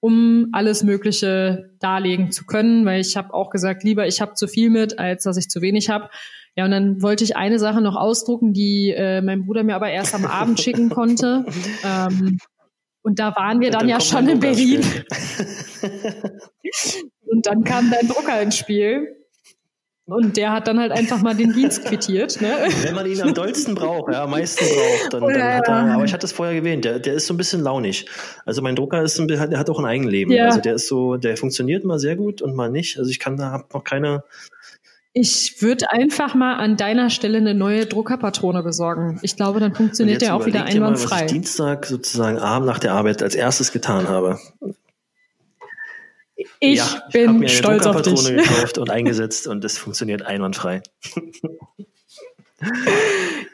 um 0.00 0.48
alles 0.52 0.82
Mögliche 0.82 1.70
darlegen 1.78 2.32
zu 2.32 2.46
können, 2.46 2.86
weil 2.86 3.00
ich 3.00 3.16
habe 3.16 3.34
auch 3.34 3.50
gesagt, 3.50 3.84
lieber 3.84 4.06
ich 4.06 4.20
habe 4.20 4.34
zu 4.34 4.48
viel 4.48 4.70
mit, 4.70 4.98
als 4.98 5.24
dass 5.24 5.36
ich 5.36 5.48
zu 5.48 5.60
wenig 5.60 5.90
habe. 5.90 6.08
Ja, 6.56 6.64
und 6.64 6.72
dann 6.72 7.00
wollte 7.02 7.22
ich 7.22 7.36
eine 7.36 7.58
Sache 7.58 7.80
noch 7.80 7.96
ausdrucken, 7.96 8.52
die 8.52 8.90
äh, 8.90 9.20
mein 9.22 9.44
Bruder 9.44 9.62
mir 9.62 9.76
aber 9.76 9.90
erst 9.90 10.14
am 10.14 10.24
Abend 10.24 10.60
schicken 10.62 10.88
konnte. 10.88 11.44
Ähm, 11.84 12.38
und 13.02 13.18
da 13.18 13.34
waren 13.36 13.60
wir 13.60 13.70
dann, 13.70 13.80
dann 13.80 13.88
ja 13.88 14.00
schon 14.00 14.28
in 14.28 14.40
Berlin. 14.40 14.82
und 17.26 17.46
dann 17.46 17.64
kam 17.64 17.90
dein 17.90 18.08
Drucker 18.08 18.42
ins 18.42 18.56
Spiel. 18.56 19.19
Und 20.10 20.36
der 20.36 20.52
hat 20.52 20.66
dann 20.66 20.78
halt 20.80 20.92
einfach 20.92 21.22
mal 21.22 21.34
den 21.34 21.52
Dienst 21.52 21.84
quittiert. 21.86 22.40
Ne? 22.40 22.48
Wenn 22.82 22.94
man 22.94 23.06
ihn 23.06 23.20
am 23.22 23.32
dollsten 23.32 23.74
braucht, 23.74 24.12
ja, 24.12 24.24
am 24.24 24.30
meisten 24.30 24.64
braucht, 24.64 25.14
dann, 25.14 25.22
dann 25.22 25.42
hat 25.42 25.68
er, 25.68 25.94
aber 25.94 26.04
ich 26.04 26.12
hatte 26.12 26.26
es 26.26 26.32
vorher 26.32 26.56
erwähnt, 26.56 26.84
der, 26.84 26.98
der 26.98 27.14
ist 27.14 27.26
so 27.26 27.34
ein 27.34 27.36
bisschen 27.36 27.62
launig. 27.62 28.06
Also 28.44 28.60
mein 28.62 28.76
Drucker 28.76 29.02
ist 29.02 29.18
ein, 29.18 29.28
der 29.28 29.40
hat 29.40 29.70
auch 29.70 29.78
ein 29.78 29.84
Eigenleben. 29.84 30.32
Ja. 30.32 30.46
Also 30.46 30.60
der 30.60 30.74
ist 30.74 30.88
so, 30.88 31.16
der 31.16 31.36
funktioniert 31.36 31.84
mal 31.84 31.98
sehr 31.98 32.16
gut 32.16 32.42
und 32.42 32.54
mal 32.54 32.70
nicht. 32.70 32.98
Also 32.98 33.10
ich 33.10 33.18
kann 33.18 33.36
da 33.36 33.52
hab 33.52 33.72
noch 33.72 33.84
keine. 33.84 34.24
Ich 35.12 35.60
würde 35.60 35.90
einfach 35.90 36.34
mal 36.34 36.54
an 36.56 36.76
deiner 36.76 37.10
Stelle 37.10 37.38
eine 37.38 37.54
neue 37.54 37.86
Druckerpatrone 37.86 38.62
besorgen. 38.62 39.18
Ich 39.22 39.36
glaube, 39.36 39.58
dann 39.58 39.74
funktioniert 39.74 40.22
der 40.22 40.36
auch 40.36 40.46
wieder 40.46 40.64
einwandfrei. 40.64 41.14
Mal, 41.16 41.22
was 41.22 41.22
ich 41.22 41.32
Dienstag 41.32 41.86
sozusagen 41.86 42.38
Abend 42.38 42.66
nach 42.66 42.78
der 42.78 42.92
Arbeit 42.92 43.22
als 43.22 43.34
erstes 43.34 43.72
getan 43.72 44.08
habe. 44.08 44.38
Ich 46.58 46.78
ja, 46.78 47.02
bin 47.12 47.42
ich 47.42 47.56
stolz 47.56 47.86
auf 47.86 48.02
dich. 48.02 48.24
gekauft 48.24 48.78
und 48.78 48.90
eingesetzt 48.90 49.46
und 49.46 49.64
es 49.64 49.78
funktioniert 49.78 50.22
einwandfrei. 50.22 50.82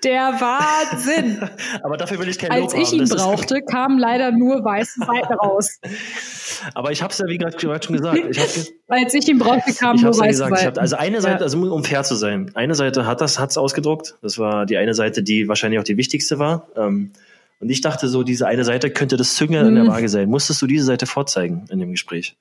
Der 0.03 0.33
Wahnsinn. 0.41 1.41
Aber 1.83 1.97
dafür 1.97 2.19
will 2.19 2.29
ich 2.29 2.39
keinen 2.39 2.51
Als 2.53 2.73
Lob 2.73 2.83
ich 2.83 2.89
haben. 2.89 2.99
ihn 2.99 3.09
brauchte, 3.09 3.63
kamen 3.63 3.99
leider 3.99 4.33
nur 4.33 4.65
weiße 4.65 5.01
Seiten 5.01 5.33
raus. 5.35 5.79
Aber 6.75 6.91
ich 6.91 7.03
habe 7.03 7.13
es 7.13 7.19
ja 7.19 7.27
wie 7.29 7.39
gerade 7.39 7.59
schon 7.59 7.97
gesagt. 7.97 8.19
Ich 8.19 8.75
Als 8.89 9.15
ich 9.15 9.29
ihn 9.29 9.39
brauchte, 9.39 9.73
kamen 9.73 10.01
nur 10.01 10.11
weiße 10.11 10.29
gesagt, 10.29 10.57
Seiten. 10.57 10.67
Hab, 10.67 10.79
also 10.79 10.97
eine 10.97 11.21
Seite, 11.21 11.45
also 11.45 11.59
um 11.73 11.85
fair 11.85 12.03
zu 12.03 12.17
sein, 12.17 12.51
eine 12.55 12.75
Seite 12.75 13.07
hat 13.07 13.21
das 13.21 13.39
hat's 13.39 13.57
ausgedruckt. 13.57 14.17
Das 14.23 14.39
war 14.39 14.67
die 14.67 14.77
eine 14.77 14.95
Seite, 14.95 15.23
die 15.23 15.47
wahrscheinlich 15.47 15.79
auch 15.79 15.85
die 15.85 15.97
wichtigste 15.97 16.39
war. 16.39 16.69
Ähm, 16.77 17.13
und 17.61 17.71
ich 17.71 17.81
dachte 17.81 18.09
so, 18.09 18.23
diese 18.25 18.47
eine 18.47 18.65
Seite 18.65 18.91
könnte 18.91 19.17
das 19.17 19.35
Zünger 19.37 19.61
hm. 19.61 19.69
in 19.69 19.75
der 19.77 19.85
mhm. 19.85 19.89
Waage 19.89 20.09
sein. 20.09 20.29
Musstest 20.29 20.61
du 20.63 20.67
diese 20.67 20.85
Seite 20.85 21.07
vorzeigen 21.07 21.65
in 21.71 21.79
dem 21.79 21.93
Gespräch? 21.93 22.37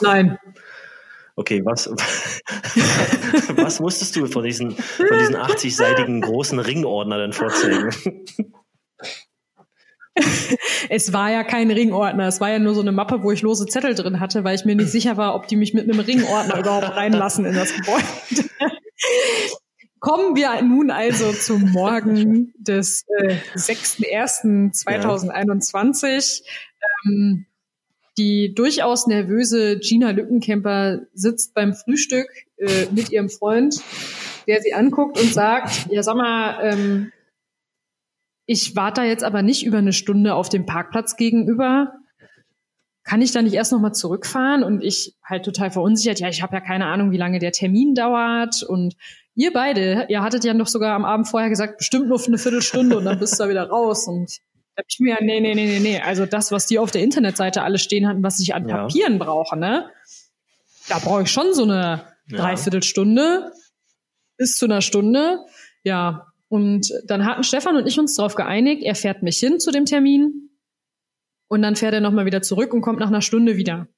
Nein. 0.00 0.38
Okay, 1.36 1.62
was, 1.64 1.86
was 3.56 3.80
musstest 3.80 4.14
du 4.16 4.26
von 4.26 4.44
diesen, 4.44 4.72
von 4.72 5.18
diesen 5.18 5.36
80-seitigen 5.36 6.22
großen 6.22 6.58
Ringordner 6.58 7.18
denn 7.18 7.34
vorzeigen? 7.34 7.90
es 10.88 11.12
war 11.12 11.30
ja 11.30 11.44
kein 11.44 11.70
Ringordner, 11.70 12.26
es 12.26 12.40
war 12.40 12.48
ja 12.48 12.58
nur 12.58 12.74
so 12.74 12.80
eine 12.80 12.92
Mappe, 12.92 13.22
wo 13.22 13.32
ich 13.32 13.42
lose 13.42 13.66
Zettel 13.66 13.94
drin 13.94 14.18
hatte, 14.18 14.44
weil 14.44 14.54
ich 14.54 14.64
mir 14.64 14.76
nicht 14.76 14.90
sicher 14.90 15.18
war, 15.18 15.34
ob 15.34 15.46
die 15.46 15.56
mich 15.56 15.74
mit 15.74 15.84
einem 15.84 16.00
Ringordner 16.00 16.58
überhaupt 16.58 16.96
reinlassen 16.96 17.44
in 17.44 17.54
das 17.54 17.74
Gebäude. 17.74 18.06
Kommen 20.00 20.34
wir 20.36 20.62
nun 20.62 20.90
also 20.90 21.32
zum 21.32 21.72
Morgen 21.72 22.54
des 22.58 23.04
äh, 23.18 23.36
6.1.2021. 23.56 26.42
Ja. 26.42 26.48
Ähm, 27.04 27.44
die 28.18 28.54
durchaus 28.54 29.06
nervöse 29.06 29.78
Gina 29.78 30.10
Lückenkemper 30.10 31.00
sitzt 31.12 31.54
beim 31.54 31.74
Frühstück 31.74 32.28
äh, 32.56 32.86
mit 32.90 33.10
ihrem 33.10 33.28
Freund, 33.28 33.80
der 34.46 34.60
sie 34.60 34.72
anguckt 34.72 35.20
und 35.20 35.32
sagt, 35.32 35.86
ja 35.90 36.02
sag 36.02 36.16
mal, 36.16 36.58
ähm, 36.62 37.12
ich 38.46 38.76
warte 38.76 39.00
da 39.00 39.06
jetzt 39.06 39.24
aber 39.24 39.42
nicht 39.42 39.66
über 39.66 39.78
eine 39.78 39.92
Stunde 39.92 40.34
auf 40.34 40.48
dem 40.48 40.66
Parkplatz 40.66 41.16
gegenüber. 41.16 41.94
Kann 43.02 43.20
ich 43.20 43.32
da 43.32 43.42
nicht 43.42 43.54
erst 43.54 43.72
nochmal 43.72 43.94
zurückfahren? 43.94 44.62
Und 44.62 44.82
ich 44.82 45.16
halt 45.22 45.44
total 45.44 45.70
verunsichert, 45.70 46.20
ja, 46.20 46.28
ich 46.28 46.42
habe 46.42 46.54
ja 46.54 46.60
keine 46.60 46.86
Ahnung, 46.86 47.10
wie 47.10 47.16
lange 47.16 47.40
der 47.40 47.52
Termin 47.52 47.94
dauert. 47.94 48.62
Und 48.62 48.96
ihr 49.34 49.52
beide, 49.52 50.06
ihr 50.08 50.22
hattet 50.22 50.44
ja 50.44 50.54
noch 50.54 50.68
sogar 50.68 50.94
am 50.94 51.04
Abend 51.04 51.28
vorher 51.28 51.50
gesagt, 51.50 51.78
bestimmt 51.78 52.08
nur 52.08 52.18
für 52.18 52.28
eine 52.28 52.38
Viertelstunde 52.38 52.96
und 52.96 53.04
dann 53.04 53.18
bist 53.18 53.34
du 53.34 53.44
da 53.44 53.50
wieder 53.50 53.68
raus. 53.68 54.06
Und 54.06 54.38
da 54.76 54.82
hab 54.82 54.86
ich 54.90 55.00
mir, 55.00 55.16
nee, 55.22 55.40
nee, 55.40 55.54
nee, 55.54 55.66
nee, 55.66 55.80
nee. 55.80 56.00
Also 56.00 56.26
das, 56.26 56.52
was 56.52 56.66
die 56.66 56.78
auf 56.78 56.90
der 56.90 57.02
Internetseite 57.02 57.62
alle 57.62 57.78
stehen 57.78 58.06
hatten, 58.06 58.22
was 58.22 58.38
ich 58.40 58.54
an 58.54 58.68
ja. 58.68 58.76
Papieren 58.76 59.18
brauche, 59.18 59.56
ne? 59.56 59.90
Da 60.88 60.98
brauche 60.98 61.22
ich 61.22 61.30
schon 61.30 61.54
so 61.54 61.62
eine 61.62 62.04
ja. 62.28 62.36
Dreiviertelstunde 62.36 63.52
bis 64.36 64.52
zu 64.52 64.66
einer 64.66 64.82
Stunde. 64.82 65.38
Ja. 65.82 66.26
Und 66.48 66.92
dann 67.06 67.24
hatten 67.24 67.42
Stefan 67.42 67.76
und 67.76 67.86
ich 67.86 67.98
uns 67.98 68.14
darauf 68.16 68.34
geeinigt, 68.34 68.82
er 68.82 68.94
fährt 68.94 69.22
mich 69.22 69.38
hin 69.38 69.58
zu 69.58 69.70
dem 69.70 69.86
Termin 69.86 70.50
und 71.48 71.62
dann 71.62 71.74
fährt 71.74 71.94
er 71.94 72.00
nochmal 72.00 72.26
wieder 72.26 72.42
zurück 72.42 72.74
und 72.74 72.82
kommt 72.82 73.00
nach 73.00 73.08
einer 73.08 73.22
Stunde 73.22 73.56
wieder. 73.56 73.88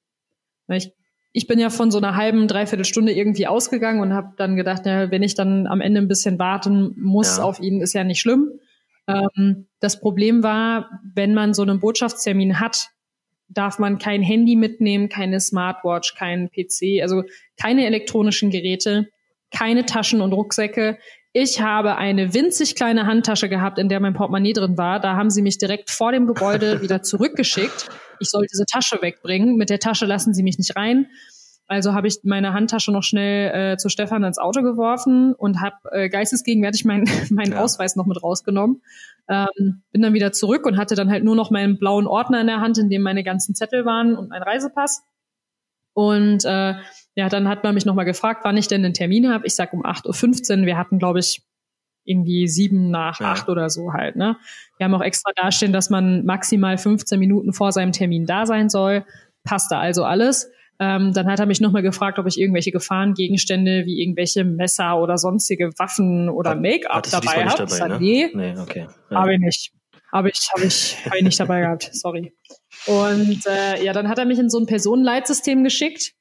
Ich, 0.69 0.93
ich 1.33 1.45
bin 1.45 1.59
ja 1.59 1.69
von 1.69 1.91
so 1.91 1.97
einer 1.97 2.15
halben, 2.15 2.47
dreiviertel 2.47 2.85
Stunde 2.85 3.11
irgendwie 3.11 3.47
ausgegangen 3.47 3.99
und 3.99 4.13
habe 4.13 4.33
dann 4.37 4.55
gedacht, 4.55 4.85
ja, 4.85 5.11
wenn 5.11 5.23
ich 5.23 5.35
dann 5.35 5.67
am 5.67 5.81
Ende 5.81 5.99
ein 5.99 6.07
bisschen 6.07 6.39
warten 6.39 6.95
muss 6.97 7.37
ja. 7.37 7.43
auf 7.43 7.59
ihn, 7.59 7.81
ist 7.81 7.93
ja 7.93 8.05
nicht 8.05 8.21
schlimm. 8.21 8.59
Ähm, 9.09 9.67
das 9.79 9.99
Problem 9.99 10.43
war, 10.43 10.89
wenn 11.13 11.33
man 11.33 11.53
so 11.53 11.61
einen 11.61 11.79
Botschaftstermin 11.79 12.59
hat, 12.59 12.89
darf 13.47 13.79
man 13.79 13.97
kein 13.97 14.21
Handy 14.21 14.55
mitnehmen, 14.55 15.09
keine 15.09 15.39
Smartwatch, 15.39 16.15
keinen 16.15 16.49
PC, 16.49 17.01
also 17.01 17.23
keine 17.59 17.85
elektronischen 17.85 18.51
Geräte, 18.51 19.09
keine 19.51 19.85
Taschen 19.85 20.21
und 20.21 20.33
Rucksäcke. 20.33 20.99
Ich 21.33 21.61
habe 21.61 21.97
eine 21.97 22.33
winzig 22.33 22.75
kleine 22.75 23.07
Handtasche 23.07 23.49
gehabt, 23.49 23.79
in 23.79 23.89
der 23.89 23.99
mein 23.99 24.13
Portemonnaie 24.13 24.53
drin 24.53 24.77
war. 24.77 24.99
Da 24.99 25.15
haben 25.15 25.29
sie 25.31 25.41
mich 25.41 25.57
direkt 25.57 25.89
vor 25.89 26.11
dem 26.11 26.27
Gebäude 26.27 26.81
wieder 26.81 27.01
zurückgeschickt. 27.01 27.89
Ich 28.19 28.29
soll 28.29 28.45
diese 28.51 28.65
Tasche 28.65 29.01
wegbringen. 29.01 29.55
Mit 29.55 29.69
der 29.69 29.79
Tasche 29.79 30.05
lassen 30.05 30.33
sie 30.33 30.43
mich 30.43 30.57
nicht 30.57 30.75
rein. 30.75 31.07
Also 31.69 31.93
habe 31.93 32.07
ich 32.07 32.21
meine 32.23 32.53
Handtasche 32.53 32.91
noch 32.91 33.03
schnell 33.03 33.73
äh, 33.73 33.77
zu 33.77 33.89
Stefan 33.89 34.23
ins 34.23 34.39
Auto 34.39 34.63
geworfen 34.63 35.35
und 35.35 35.61
habe 35.61 35.75
äh, 35.91 36.09
geistesgegenwärtig 36.09 36.83
meinen 36.83 37.05
meinen 37.29 37.51
ja. 37.51 37.61
Ausweis 37.61 37.95
noch 37.95 38.07
mit 38.07 38.23
rausgenommen. 38.23 38.81
Ähm, 39.29 39.83
bin 39.91 40.01
dann 40.01 40.13
wieder 40.13 40.31
zurück 40.31 40.65
und 40.65 40.77
hatte 40.77 40.95
dann 40.95 41.11
halt 41.11 41.23
nur 41.23 41.35
noch 41.35 41.51
meinen 41.51 41.77
blauen 41.77 42.07
Ordner 42.07 42.41
in 42.41 42.47
der 42.47 42.59
Hand, 42.59 42.79
in 42.79 42.89
dem 42.89 43.03
meine 43.03 43.23
ganzen 43.23 43.53
Zettel 43.53 43.85
waren 43.85 44.17
und 44.17 44.29
mein 44.29 44.41
Reisepass. 44.41 45.03
Und 45.93 46.43
äh, 46.43 46.73
ja, 47.13 47.29
dann 47.29 47.47
hat 47.47 47.63
man 47.63 47.75
mich 47.75 47.85
nochmal 47.85 48.05
gefragt, 48.05 48.41
wann 48.45 48.57
ich 48.57 48.67
denn 48.67 48.83
einen 48.83 48.95
Termin 48.95 49.31
habe. 49.31 49.45
Ich 49.45 49.53
sag 49.53 49.71
um 49.71 49.85
8.15 49.85 50.61
Uhr. 50.61 50.65
Wir 50.65 50.77
hatten, 50.77 50.97
glaube 50.97 51.19
ich, 51.19 51.43
irgendwie 52.03 52.47
sieben 52.47 52.89
nach 52.89 53.19
ja. 53.19 53.33
acht 53.33 53.47
oder 53.47 53.69
so 53.69 53.93
halt. 53.93 54.15
Ne? 54.15 54.37
Wir 54.77 54.85
haben 54.85 54.95
auch 54.95 55.03
extra 55.03 55.31
dastehen, 55.35 55.71
dass 55.71 55.91
man 55.91 56.25
maximal 56.25 56.79
15 56.79 57.19
Minuten 57.19 57.53
vor 57.53 57.71
seinem 57.71 57.91
Termin 57.91 58.25
da 58.25 58.47
sein 58.47 58.69
soll. 58.69 59.05
Passt 59.43 59.71
da 59.71 59.79
also 59.79 60.03
alles. 60.03 60.49
Ähm, 60.81 61.13
dann 61.13 61.27
hat 61.27 61.39
er 61.39 61.45
mich 61.45 61.59
nochmal 61.59 61.81
gefragt, 61.81 62.19
ob 62.19 62.27
ich 62.27 62.39
irgendwelche 62.39 62.71
Gefahrengegenstände 62.71 63.85
wie 63.85 64.01
irgendwelche 64.01 64.45
Messer 64.45 64.97
oder 65.01 65.17
sonstige 65.17 65.71
Waffen 65.77 66.29
oder 66.29 66.55
Make-up 66.55 67.03
dabei 67.11 67.45
habe. 67.45 67.65
Dabei, 67.65 67.87
ne? 67.89 67.99
nee, 67.99 68.31
nee 68.33 68.57
okay. 68.57 68.87
Ja. 69.09 69.19
habe 69.19 69.33
ich 69.33 69.39
nicht. 69.39 69.73
Habe 70.11 70.29
ich, 70.29 70.49
habe 70.55 70.65
ich, 70.65 71.05
hab 71.05 71.15
ich 71.15 71.23
nicht 71.23 71.39
dabei 71.39 71.61
gehabt. 71.61 71.89
Sorry. 71.93 72.33
Und 72.87 73.45
äh, 73.45 73.83
ja, 73.83 73.93
dann 73.93 74.07
hat 74.07 74.17
er 74.17 74.25
mich 74.25 74.39
in 74.39 74.49
so 74.49 74.57
ein 74.57 74.65
Personenleitsystem 74.65 75.63
geschickt. 75.63 76.13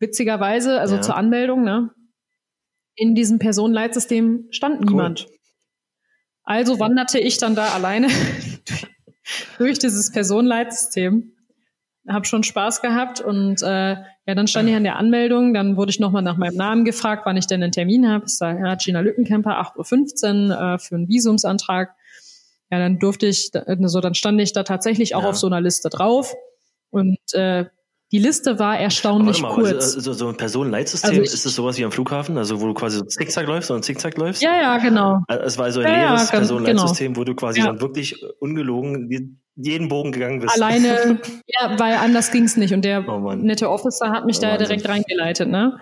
Witzigerweise, 0.00 0.80
also 0.80 0.96
ja. 0.96 1.00
zur 1.00 1.16
Anmeldung, 1.16 1.62
ne? 1.62 1.90
In 2.96 3.14
diesem 3.14 3.38
Personenleitsystem 3.38 4.48
stand 4.50 4.80
niemand. 4.84 5.26
Cool. 5.28 5.36
Also 6.42 6.80
wanderte 6.80 7.20
ich 7.20 7.38
dann 7.38 7.54
da 7.54 7.68
alleine 7.68 8.08
durch 9.58 9.78
dieses 9.78 10.10
Personenleitsystem 10.10 11.32
habe 12.08 12.24
schon 12.24 12.42
Spaß 12.42 12.82
gehabt 12.82 13.20
und 13.20 13.62
äh, 13.62 13.96
ja, 14.26 14.34
dann 14.34 14.46
stand 14.46 14.68
ich 14.68 14.74
an 14.74 14.84
der 14.84 14.96
Anmeldung, 14.96 15.52
dann 15.54 15.76
wurde 15.76 15.90
ich 15.90 16.00
nochmal 16.00 16.22
nach 16.22 16.36
meinem 16.36 16.56
Namen 16.56 16.84
gefragt, 16.84 17.22
wann 17.26 17.36
ich 17.36 17.46
denn 17.46 17.62
einen 17.62 17.72
Termin 17.72 18.08
habe. 18.08 18.24
Ich 18.26 18.36
sage, 18.36 18.60
ja, 18.64 18.74
Gina 18.74 19.00
Lückenkämper, 19.00 19.60
8.15 19.60 20.48
Uhr 20.48 20.74
äh, 20.74 20.78
für 20.78 20.94
einen 20.94 21.08
Visumsantrag. 21.08 21.94
Ja, 22.70 22.78
dann 22.78 22.98
durfte 22.98 23.26
ich, 23.26 23.50
so 23.52 24.00
dann 24.00 24.14
stand 24.14 24.40
ich 24.40 24.52
da 24.52 24.62
tatsächlich 24.62 25.14
auch 25.14 25.24
ja. 25.24 25.30
auf 25.30 25.36
so 25.36 25.46
einer 25.46 25.60
Liste 25.60 25.88
drauf. 25.88 26.34
Und 26.90 27.18
äh, 27.32 27.66
die 28.12 28.18
Liste 28.18 28.58
war 28.58 28.78
erstaunlich 28.78 29.40
mal, 29.40 29.54
kurz. 29.54 29.94
Also, 29.94 30.12
so 30.12 30.28
ein 30.28 30.36
Personenleitsystem, 30.36 31.10
also 31.10 31.22
ist 31.22 31.46
es 31.46 31.54
sowas 31.54 31.78
wie 31.78 31.84
am 31.84 31.92
Flughafen, 31.92 32.38
also 32.38 32.60
wo 32.60 32.66
du 32.66 32.74
quasi 32.74 32.98
so 32.98 33.04
zickzack 33.04 33.46
läufst 33.46 33.70
und 33.70 33.84
zickzack 33.84 34.16
läufst? 34.16 34.42
Ja, 34.42 34.60
ja, 34.60 34.78
genau. 34.78 35.20
Also, 35.28 35.44
es 35.44 35.58
war 35.58 35.64
also 35.66 35.80
ein 35.80 35.86
ja, 35.86 36.08
leeres 36.08 36.30
ja, 36.30 36.38
Personenleitsystem, 36.38 37.12
genau. 37.12 37.20
wo 37.20 37.24
du 37.24 37.34
quasi 37.36 37.60
ja. 37.60 37.66
dann 37.66 37.80
wirklich 37.80 38.24
ungelogen 38.40 39.08
jeden 39.62 39.88
Bogen 39.88 40.12
gegangen 40.12 40.40
bist. 40.40 40.54
Alleine, 40.54 41.20
ja, 41.46 41.78
weil 41.78 41.94
anders 41.94 42.30
ging's 42.30 42.56
nicht. 42.56 42.72
Und 42.72 42.84
der 42.84 43.08
oh 43.08 43.32
nette 43.34 43.70
Officer 43.70 44.10
hat 44.10 44.26
mich 44.26 44.38
oh, 44.38 44.42
da 44.42 44.48
Wahnsinn. 44.48 44.66
direkt 44.66 44.88
reingeleitet, 44.88 45.48
ne? 45.48 45.78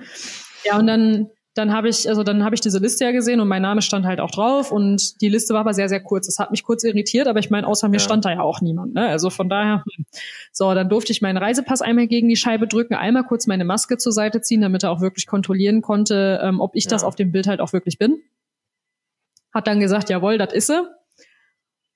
Ja, 0.65 0.79
und 0.79 0.87
dann 0.87 1.31
dann 1.59 1.73
habe 1.73 1.89
ich, 1.89 2.09
also 2.09 2.23
dann 2.23 2.45
habe 2.45 2.55
ich 2.55 2.61
diese 2.61 2.79
Liste 2.79 3.05
ja 3.05 3.11
gesehen 3.11 3.41
und 3.41 3.49
mein 3.49 3.63
Name 3.63 3.83
stand 3.83 4.07
halt 4.07 4.21
auch 4.21 4.31
drauf 4.31 4.71
und 4.71 5.21
die 5.21 5.29
Liste 5.29 5.55
war 5.55 5.61
aber 5.61 5.75
sehr, 5.75 5.89
sehr 5.89 6.01
kurz. 6.01 6.27
Das 6.27 6.39
hat 6.39 6.53
mich 6.53 6.63
kurz 6.63 6.85
irritiert, 6.85 7.27
aber 7.27 7.41
ich 7.41 7.51
meine, 7.51 7.67
außer 7.67 7.89
mir 7.89 7.97
ja. 7.97 8.03
stand 8.03 8.25
da 8.25 8.31
ja 8.31 8.43
auch 8.43 8.61
niemand. 8.61 8.95
Ne? 8.95 9.09
Also 9.09 9.29
von 9.29 9.49
daher, 9.49 9.83
hm. 9.85 10.05
so, 10.53 10.73
dann 10.73 10.89
durfte 10.89 11.11
ich 11.11 11.21
meinen 11.21 11.37
Reisepass 11.37 11.83
einmal 11.83 12.07
gegen 12.07 12.29
die 12.29 12.37
Scheibe 12.37 12.69
drücken, 12.69 12.95
einmal 12.95 13.25
kurz 13.25 13.49
meine 13.49 13.65
Maske 13.65 13.99
zur 13.99 14.13
Seite 14.13 14.41
ziehen, 14.41 14.61
damit 14.61 14.85
er 14.85 14.93
auch 14.93 15.01
wirklich 15.01 15.27
kontrollieren 15.27 15.83
konnte, 15.83 16.41
ähm, 16.45 16.61
ob 16.61 16.77
ich 16.77 16.85
ja. 16.85 16.91
das 16.91 17.03
auf 17.03 17.17
dem 17.17 17.33
Bild 17.33 17.49
halt 17.49 17.61
auch 17.61 17.73
wirklich 17.73 17.99
bin. 17.99 18.23
Hat 19.53 19.67
dann 19.67 19.81
gesagt, 19.81 20.11
jawohl, 20.11 20.39
das 20.39 20.53
ist 20.53 20.69
sie 20.69 20.81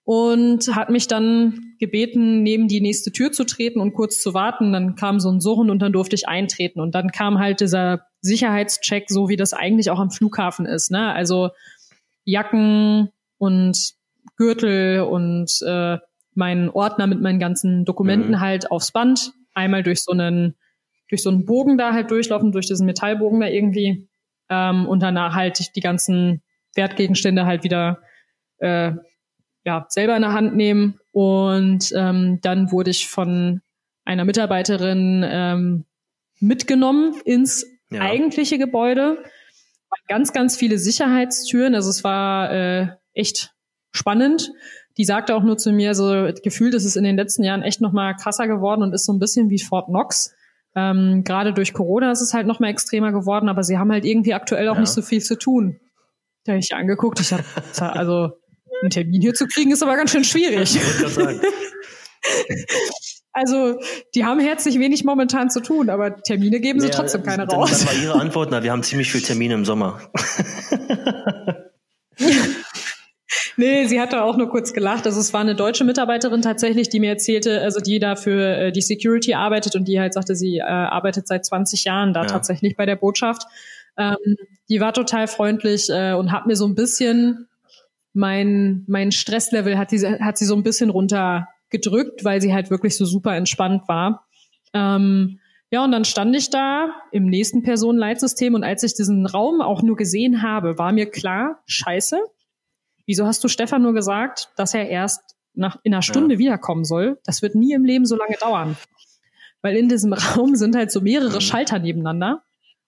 und 0.04 0.74
hat 0.74 0.90
mich 0.90 1.06
dann 1.06 1.71
gebeten, 1.82 2.44
neben 2.44 2.68
die 2.68 2.80
nächste 2.80 3.10
Tür 3.10 3.32
zu 3.32 3.42
treten 3.42 3.80
und 3.80 3.92
kurz 3.92 4.22
zu 4.22 4.34
warten. 4.34 4.72
Dann 4.72 4.94
kam 4.94 5.18
so 5.18 5.28
ein 5.28 5.40
Surren 5.40 5.68
und 5.68 5.80
dann 5.80 5.92
durfte 5.92 6.14
ich 6.14 6.28
eintreten. 6.28 6.80
Und 6.80 6.94
dann 6.94 7.10
kam 7.10 7.40
halt 7.40 7.60
dieser 7.60 8.06
Sicherheitscheck, 8.20 9.06
so 9.08 9.28
wie 9.28 9.34
das 9.34 9.52
eigentlich 9.52 9.90
auch 9.90 9.98
am 9.98 10.12
Flughafen 10.12 10.64
ist. 10.64 10.92
Ne? 10.92 11.12
Also 11.12 11.50
Jacken 12.24 13.10
und 13.36 13.94
Gürtel 14.36 15.00
und 15.00 15.50
äh, 15.66 15.98
meinen 16.34 16.70
Ordner 16.70 17.08
mit 17.08 17.20
meinen 17.20 17.40
ganzen 17.40 17.84
Dokumenten 17.84 18.30
mhm. 18.30 18.40
halt 18.40 18.70
aufs 18.70 18.92
Band. 18.92 19.32
Einmal 19.52 19.82
durch 19.82 20.04
so 20.04 20.12
einen 20.12 20.54
durch 21.08 21.24
so 21.24 21.30
einen 21.30 21.44
Bogen 21.44 21.78
da 21.78 21.92
halt 21.92 22.12
durchlaufen, 22.12 22.52
durch 22.52 22.66
diesen 22.66 22.86
Metallbogen 22.86 23.40
da 23.40 23.48
irgendwie. 23.48 24.08
Ähm, 24.48 24.86
und 24.86 25.02
danach 25.02 25.34
halt 25.34 25.74
die 25.74 25.80
ganzen 25.80 26.42
Wertgegenstände 26.76 27.44
halt 27.44 27.64
wieder 27.64 27.98
äh, 28.58 28.92
ja, 29.64 29.84
selber 29.88 30.14
in 30.14 30.22
der 30.22 30.32
Hand 30.32 30.54
nehmen. 30.54 31.00
Und 31.12 31.92
ähm, 31.94 32.40
dann 32.42 32.72
wurde 32.72 32.90
ich 32.90 33.08
von 33.08 33.60
einer 34.04 34.24
Mitarbeiterin 34.24 35.24
ähm, 35.24 35.84
mitgenommen 36.40 37.14
ins 37.24 37.66
ja. 37.90 38.00
eigentliche 38.00 38.58
Gebäude. 38.58 39.18
Ganz, 40.08 40.32
ganz 40.32 40.56
viele 40.56 40.78
Sicherheitstüren. 40.78 41.74
Also 41.74 41.90
es 41.90 42.02
war 42.02 42.50
äh, 42.50 42.88
echt 43.12 43.54
spannend. 43.92 44.50
Die 44.96 45.04
sagte 45.04 45.34
auch 45.34 45.42
nur 45.42 45.58
zu 45.58 45.72
mir, 45.72 45.94
so 45.94 46.30
gefühlt 46.42 46.74
ist 46.74 46.84
es 46.84 46.96
in 46.96 47.04
den 47.04 47.16
letzten 47.16 47.44
Jahren 47.44 47.62
echt 47.62 47.80
noch 47.80 47.92
mal 47.92 48.14
krasser 48.14 48.46
geworden 48.46 48.82
und 48.82 48.92
ist 48.92 49.06
so 49.06 49.12
ein 49.12 49.18
bisschen 49.18 49.50
wie 49.50 49.58
Fort 49.58 49.86
Knox. 49.86 50.34
Ähm, 50.74 51.22
Gerade 51.24 51.52
durch 51.52 51.74
Corona 51.74 52.10
ist 52.10 52.22
es 52.22 52.32
halt 52.32 52.46
noch 52.46 52.60
mal 52.60 52.68
extremer 52.68 53.12
geworden, 53.12 53.48
aber 53.48 53.62
sie 53.62 53.78
haben 53.78 53.92
halt 53.92 54.04
irgendwie 54.04 54.34
aktuell 54.34 54.68
auch 54.68 54.74
ja. 54.74 54.80
nicht 54.80 54.92
so 54.92 55.02
viel 55.02 55.22
zu 55.22 55.36
tun. 55.38 55.78
Da 56.44 56.52
habe 56.52 56.60
ich 56.60 56.74
angeguckt, 56.74 57.20
ich 57.20 57.32
habe 57.32 57.44
also 57.78 58.32
einen 58.82 58.90
Termin 58.90 59.20
hier 59.22 59.34
zu 59.34 59.46
kriegen, 59.46 59.72
ist 59.72 59.82
aber 59.82 59.96
ganz 59.96 60.10
schön 60.10 60.24
schwierig. 60.24 60.78
Also, 63.34 63.80
die 64.14 64.26
haben 64.26 64.40
herzlich 64.40 64.78
wenig 64.78 65.04
momentan 65.04 65.48
zu 65.48 65.60
tun, 65.60 65.88
aber 65.88 66.16
Termine 66.22 66.60
geben 66.60 66.80
sie 66.80 66.88
ja, 66.88 66.92
trotzdem 66.92 67.22
keine 67.22 67.46
dann, 67.46 67.58
raus. 67.58 67.70
Dann 67.70 67.86
war 67.86 67.94
Ihre 68.02 68.20
Antwort, 68.20 68.50
na, 68.50 68.62
wir 68.62 68.70
haben 68.70 68.82
ziemlich 68.82 69.10
viel 69.10 69.22
Termine 69.22 69.54
im 69.54 69.64
Sommer. 69.64 70.00
nee, 73.56 73.86
sie 73.86 73.98
hatte 74.02 74.22
auch 74.22 74.36
nur 74.36 74.50
kurz 74.50 74.74
gelacht. 74.74 75.06
Also 75.06 75.18
es 75.18 75.32
war 75.32 75.40
eine 75.40 75.54
deutsche 75.54 75.84
Mitarbeiterin 75.84 76.42
tatsächlich, 76.42 76.90
die 76.90 77.00
mir 77.00 77.08
erzählte, 77.08 77.62
also 77.62 77.80
die 77.80 77.98
da 77.98 78.16
für 78.16 78.56
äh, 78.56 78.70
die 78.70 78.82
Security 78.82 79.32
arbeitet 79.32 79.76
und 79.76 79.88
die 79.88 79.98
halt 79.98 80.12
sagte, 80.12 80.36
sie 80.36 80.58
äh, 80.58 80.64
arbeitet 80.64 81.26
seit 81.26 81.46
20 81.46 81.84
Jahren 81.84 82.12
da 82.12 82.22
ja. 82.22 82.26
tatsächlich 82.26 82.76
bei 82.76 82.84
der 82.84 82.96
Botschaft. 82.96 83.46
Ähm, 83.96 84.36
die 84.68 84.80
war 84.80 84.92
total 84.92 85.26
freundlich 85.26 85.88
äh, 85.88 86.12
und 86.12 86.32
hat 86.32 86.46
mir 86.46 86.56
so 86.56 86.66
ein 86.66 86.74
bisschen 86.74 87.48
mein, 88.12 88.84
mein 88.86 89.12
Stresslevel 89.12 89.78
hat, 89.78 89.90
diese, 89.90 90.18
hat 90.20 90.38
sie 90.38 90.44
so 90.44 90.54
ein 90.54 90.62
bisschen 90.62 90.90
runtergedrückt, 90.90 92.24
weil 92.24 92.40
sie 92.40 92.52
halt 92.52 92.70
wirklich 92.70 92.96
so 92.96 93.04
super 93.04 93.34
entspannt 93.36 93.88
war. 93.88 94.26
Ähm, 94.74 95.38
ja, 95.70 95.82
und 95.84 95.92
dann 95.92 96.04
stand 96.04 96.36
ich 96.36 96.50
da 96.50 96.90
im 97.12 97.24
nächsten 97.24 97.62
Personenleitsystem 97.62 98.54
und 98.54 98.62
als 98.62 98.82
ich 98.82 98.94
diesen 98.94 99.24
Raum 99.24 99.62
auch 99.62 99.82
nur 99.82 99.96
gesehen 99.96 100.42
habe, 100.42 100.76
war 100.76 100.92
mir 100.92 101.10
klar, 101.10 101.62
scheiße, 101.66 102.18
wieso 103.06 103.26
hast 103.26 103.42
du 103.42 103.48
Stefan 103.48 103.82
nur 103.82 103.94
gesagt, 103.94 104.50
dass 104.56 104.74
er 104.74 104.88
erst 104.88 105.22
nach, 105.54 105.78
in 105.82 105.94
einer 105.94 106.02
Stunde 106.02 106.34
ja. 106.34 106.38
wiederkommen 106.38 106.84
soll? 106.84 107.18
Das 107.24 107.40
wird 107.40 107.54
nie 107.54 107.72
im 107.72 107.84
Leben 107.86 108.04
so 108.04 108.16
lange 108.16 108.36
dauern. 108.38 108.76
Weil 109.62 109.76
in 109.76 109.88
diesem 109.88 110.12
Raum 110.36 110.56
sind 110.56 110.76
halt 110.76 110.90
so 110.90 111.00
mehrere 111.00 111.36
mhm. 111.36 111.40
Schalter 111.40 111.78
nebeneinander 111.78 112.42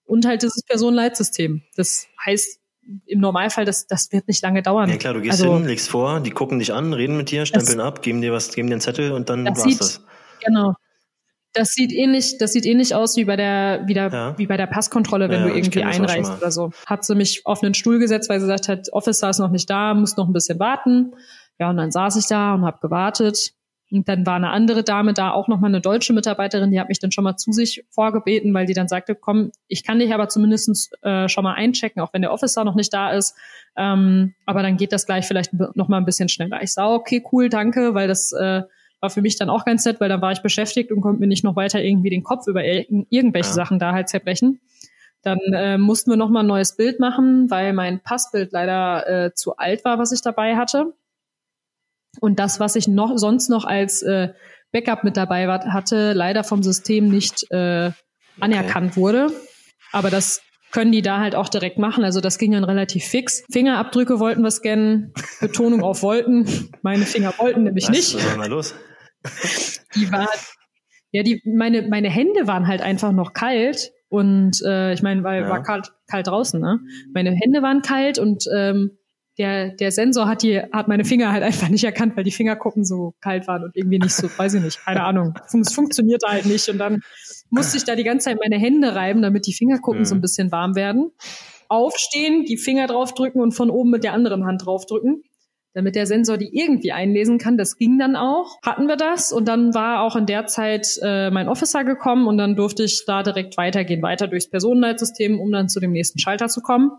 und 0.04 0.26
halt 0.26 0.42
dieses 0.42 0.62
Personenleitsystem. 0.62 1.62
Das 1.76 2.06
heißt, 2.26 2.60
im 3.06 3.20
Normalfall, 3.20 3.64
das, 3.64 3.86
das 3.86 4.12
wird 4.12 4.28
nicht 4.28 4.42
lange 4.42 4.62
dauern. 4.62 4.88
Ja 4.90 4.96
klar, 4.96 5.14
du 5.14 5.20
gehst 5.20 5.40
also, 5.40 5.56
hin, 5.56 5.66
legst 5.66 5.88
vor, 5.88 6.20
die 6.20 6.30
gucken 6.30 6.58
dich 6.58 6.72
an, 6.72 6.92
reden 6.92 7.16
mit 7.16 7.30
dir, 7.30 7.46
stempeln 7.46 7.80
ab, 7.80 8.02
geben 8.02 8.20
dir 8.20 8.32
was, 8.32 8.52
geben 8.52 8.68
dir 8.68 8.74
einen 8.74 8.80
Zettel 8.80 9.12
und 9.12 9.28
dann 9.28 9.44
das 9.44 9.58
war's 9.58 9.64
sieht, 9.64 9.80
das. 9.80 10.04
Genau. 10.44 10.74
Das 11.52 11.70
sieht 11.70 11.92
ähnlich, 11.92 12.38
das 12.38 12.52
sieht 12.52 12.66
ähnlich 12.66 12.96
aus 12.96 13.16
wie 13.16 13.24
bei 13.24 13.36
der, 13.36 13.84
wie, 13.86 13.94
der, 13.94 14.08
ja. 14.08 14.38
wie 14.38 14.46
bei 14.46 14.56
der 14.56 14.66
Passkontrolle, 14.66 15.28
wenn 15.28 15.42
ja, 15.42 15.48
du 15.48 15.54
irgendwie 15.54 15.84
einreist 15.84 16.32
oder 16.36 16.50
so. 16.50 16.72
Hat 16.84 17.04
sie 17.04 17.14
mich 17.14 17.46
auf 17.46 17.62
einen 17.62 17.74
Stuhl 17.74 18.00
gesetzt, 18.00 18.28
weil 18.28 18.40
sie 18.40 18.46
gesagt 18.46 18.68
hat, 18.68 18.92
Officer 18.92 19.30
ist 19.30 19.38
noch 19.38 19.50
nicht 19.50 19.70
da, 19.70 19.94
muss 19.94 20.16
noch 20.16 20.26
ein 20.26 20.32
bisschen 20.32 20.58
warten. 20.58 21.14
Ja, 21.60 21.70
und 21.70 21.76
dann 21.76 21.92
saß 21.92 22.16
ich 22.16 22.26
da 22.26 22.54
und 22.54 22.64
habe 22.64 22.78
gewartet. 22.80 23.54
Und 23.94 24.08
dann 24.08 24.26
war 24.26 24.34
eine 24.34 24.50
andere 24.50 24.82
Dame 24.82 25.14
da, 25.14 25.30
auch 25.30 25.46
nochmal 25.46 25.70
eine 25.70 25.80
deutsche 25.80 26.12
Mitarbeiterin, 26.12 26.72
die 26.72 26.80
hat 26.80 26.88
mich 26.88 26.98
dann 26.98 27.12
schon 27.12 27.22
mal 27.22 27.36
zu 27.36 27.52
sich 27.52 27.84
vorgebeten, 27.90 28.52
weil 28.52 28.66
die 28.66 28.74
dann 28.74 28.88
sagte, 28.88 29.14
komm, 29.14 29.52
ich 29.68 29.84
kann 29.84 30.00
dich 30.00 30.12
aber 30.12 30.28
zumindest 30.28 30.92
äh, 31.02 31.28
schon 31.28 31.44
mal 31.44 31.54
einchecken, 31.54 32.02
auch 32.02 32.12
wenn 32.12 32.22
der 32.22 32.32
Officer 32.32 32.64
noch 32.64 32.74
nicht 32.74 32.92
da 32.92 33.12
ist. 33.12 33.36
Ähm, 33.76 34.34
aber 34.46 34.62
dann 34.62 34.76
geht 34.76 34.92
das 34.92 35.06
gleich 35.06 35.26
vielleicht 35.26 35.52
noch 35.52 35.86
mal 35.86 35.98
ein 35.98 36.04
bisschen 36.04 36.28
schneller. 36.28 36.60
Ich 36.60 36.72
sah, 36.72 36.92
okay, 36.92 37.24
cool, 37.30 37.48
danke, 37.48 37.94
weil 37.94 38.08
das 38.08 38.32
äh, 38.32 38.62
war 39.00 39.10
für 39.10 39.22
mich 39.22 39.36
dann 39.36 39.48
auch 39.48 39.64
ganz 39.64 39.84
nett, 39.84 40.00
weil 40.00 40.08
dann 40.08 40.20
war 40.20 40.32
ich 40.32 40.42
beschäftigt 40.42 40.90
und 40.90 41.00
konnte 41.00 41.20
mir 41.20 41.28
nicht 41.28 41.44
noch 41.44 41.54
weiter 41.54 41.80
irgendwie 41.80 42.10
den 42.10 42.24
Kopf 42.24 42.48
über 42.48 42.64
ir 42.64 42.86
irgendwelche 43.10 43.50
ja. 43.50 43.54
Sachen 43.54 43.78
da 43.78 43.92
halt 43.92 44.08
zerbrechen. 44.08 44.60
Dann 45.22 45.38
äh, 45.54 45.78
mussten 45.78 46.10
wir 46.10 46.16
noch 46.16 46.30
mal 46.30 46.40
ein 46.40 46.46
neues 46.46 46.76
Bild 46.76 46.98
machen, 46.98 47.48
weil 47.48 47.72
mein 47.74 48.00
Passbild 48.00 48.50
leider 48.50 49.06
äh, 49.26 49.34
zu 49.34 49.56
alt 49.56 49.84
war, 49.84 50.00
was 50.00 50.10
ich 50.10 50.20
dabei 50.20 50.56
hatte. 50.56 50.94
Und 52.20 52.38
das, 52.38 52.60
was 52.60 52.76
ich 52.76 52.88
noch 52.88 53.16
sonst 53.16 53.48
noch 53.48 53.64
als 53.64 54.02
äh, 54.02 54.32
Backup 54.72 55.04
mit 55.04 55.16
dabei 55.16 55.46
war, 55.48 55.72
hatte, 55.72 56.12
leider 56.12 56.44
vom 56.44 56.62
System 56.62 57.08
nicht 57.08 57.50
äh, 57.50 57.90
anerkannt 58.40 58.92
okay. 58.92 59.00
wurde. 59.00 59.32
Aber 59.92 60.10
das 60.10 60.42
können 60.72 60.90
die 60.90 61.02
da 61.02 61.20
halt 61.20 61.36
auch 61.36 61.48
direkt 61.48 61.78
machen. 61.78 62.02
Also 62.02 62.20
das 62.20 62.36
ging 62.36 62.50
dann 62.50 62.64
relativ 62.64 63.04
fix. 63.04 63.44
Fingerabdrücke 63.50 64.18
wollten 64.18 64.42
wir 64.42 64.50
scannen, 64.50 65.12
Betonung 65.40 65.82
auf 65.84 66.02
wollten. 66.02 66.68
Meine 66.82 67.06
Finger 67.06 67.32
wollten 67.38 67.62
nämlich 67.62 67.84
was? 67.84 67.96
nicht. 67.96 68.14
Was 68.16 68.36
war 68.36 68.42
da 68.42 68.46
los? 68.46 68.74
Die 69.94 70.10
war, 70.10 70.28
ja, 71.12 71.22
die, 71.22 71.40
meine, 71.44 71.82
meine 71.82 72.10
Hände 72.10 72.48
waren 72.48 72.66
halt 72.66 72.82
einfach 72.82 73.12
noch 73.12 73.32
kalt. 73.32 73.92
Und 74.08 74.60
äh, 74.62 74.92
ich 74.92 75.02
meine, 75.02 75.22
weil 75.22 75.42
ja. 75.42 75.48
war 75.48 75.62
kalt, 75.62 75.92
kalt 76.10 76.26
draußen, 76.26 76.60
ne? 76.60 76.80
Meine 77.14 77.30
Hände 77.30 77.62
waren 77.62 77.82
kalt 77.82 78.18
und 78.18 78.44
ähm, 78.52 78.98
der, 79.38 79.70
der 79.70 79.90
Sensor 79.90 80.28
hat 80.28 80.42
die, 80.42 80.60
hat 80.60 80.88
meine 80.88 81.04
Finger 81.04 81.32
halt 81.32 81.42
einfach 81.42 81.68
nicht 81.68 81.84
erkannt, 81.84 82.16
weil 82.16 82.24
die 82.24 82.30
Fingerkuppen 82.30 82.84
so 82.84 83.14
kalt 83.20 83.48
waren 83.48 83.64
und 83.64 83.76
irgendwie 83.76 83.98
nicht 83.98 84.14
so, 84.14 84.28
weiß 84.36 84.54
ich 84.54 84.62
nicht, 84.62 84.84
keine 84.84 85.02
Ahnung. 85.04 85.34
Es 85.60 85.72
funktionierte 85.72 86.26
halt 86.28 86.46
nicht. 86.46 86.68
Und 86.68 86.78
dann 86.78 87.02
musste 87.50 87.76
ich 87.76 87.84
da 87.84 87.96
die 87.96 88.04
ganze 88.04 88.26
Zeit 88.26 88.38
meine 88.40 88.58
Hände 88.58 88.94
reiben, 88.94 89.22
damit 89.22 89.46
die 89.46 89.52
Fingerkuppen 89.52 90.00
mhm. 90.00 90.06
so 90.06 90.14
ein 90.14 90.20
bisschen 90.20 90.52
warm 90.52 90.76
werden. 90.76 91.10
Aufstehen, 91.68 92.44
die 92.44 92.56
Finger 92.56 92.86
draufdrücken 92.86 93.40
und 93.40 93.52
von 93.52 93.70
oben 93.70 93.90
mit 93.90 94.04
der 94.04 94.12
anderen 94.12 94.44
Hand 94.44 94.64
draufdrücken 94.64 95.22
damit 95.74 95.96
der 95.96 96.06
Sensor 96.06 96.38
die 96.38 96.56
irgendwie 96.56 96.92
einlesen 96.92 97.38
kann. 97.38 97.58
Das 97.58 97.76
ging 97.76 97.98
dann 97.98 98.16
auch. 98.16 98.56
Hatten 98.62 98.86
wir 98.86 98.96
das 98.96 99.32
und 99.32 99.46
dann 99.46 99.74
war 99.74 100.02
auch 100.02 100.16
in 100.16 100.24
der 100.24 100.46
Zeit 100.46 100.98
äh, 101.02 101.30
mein 101.30 101.48
Officer 101.48 101.84
gekommen 101.84 102.28
und 102.28 102.38
dann 102.38 102.56
durfte 102.56 102.84
ich 102.84 103.04
da 103.06 103.22
direkt 103.22 103.56
weitergehen, 103.56 104.00
weiter 104.00 104.28
durchs 104.28 104.48
Personenleitsystem, 104.48 105.40
um 105.40 105.50
dann 105.50 105.68
zu 105.68 105.80
dem 105.80 105.90
nächsten 105.90 106.20
Schalter 106.20 106.48
zu 106.48 106.62
kommen. 106.62 106.92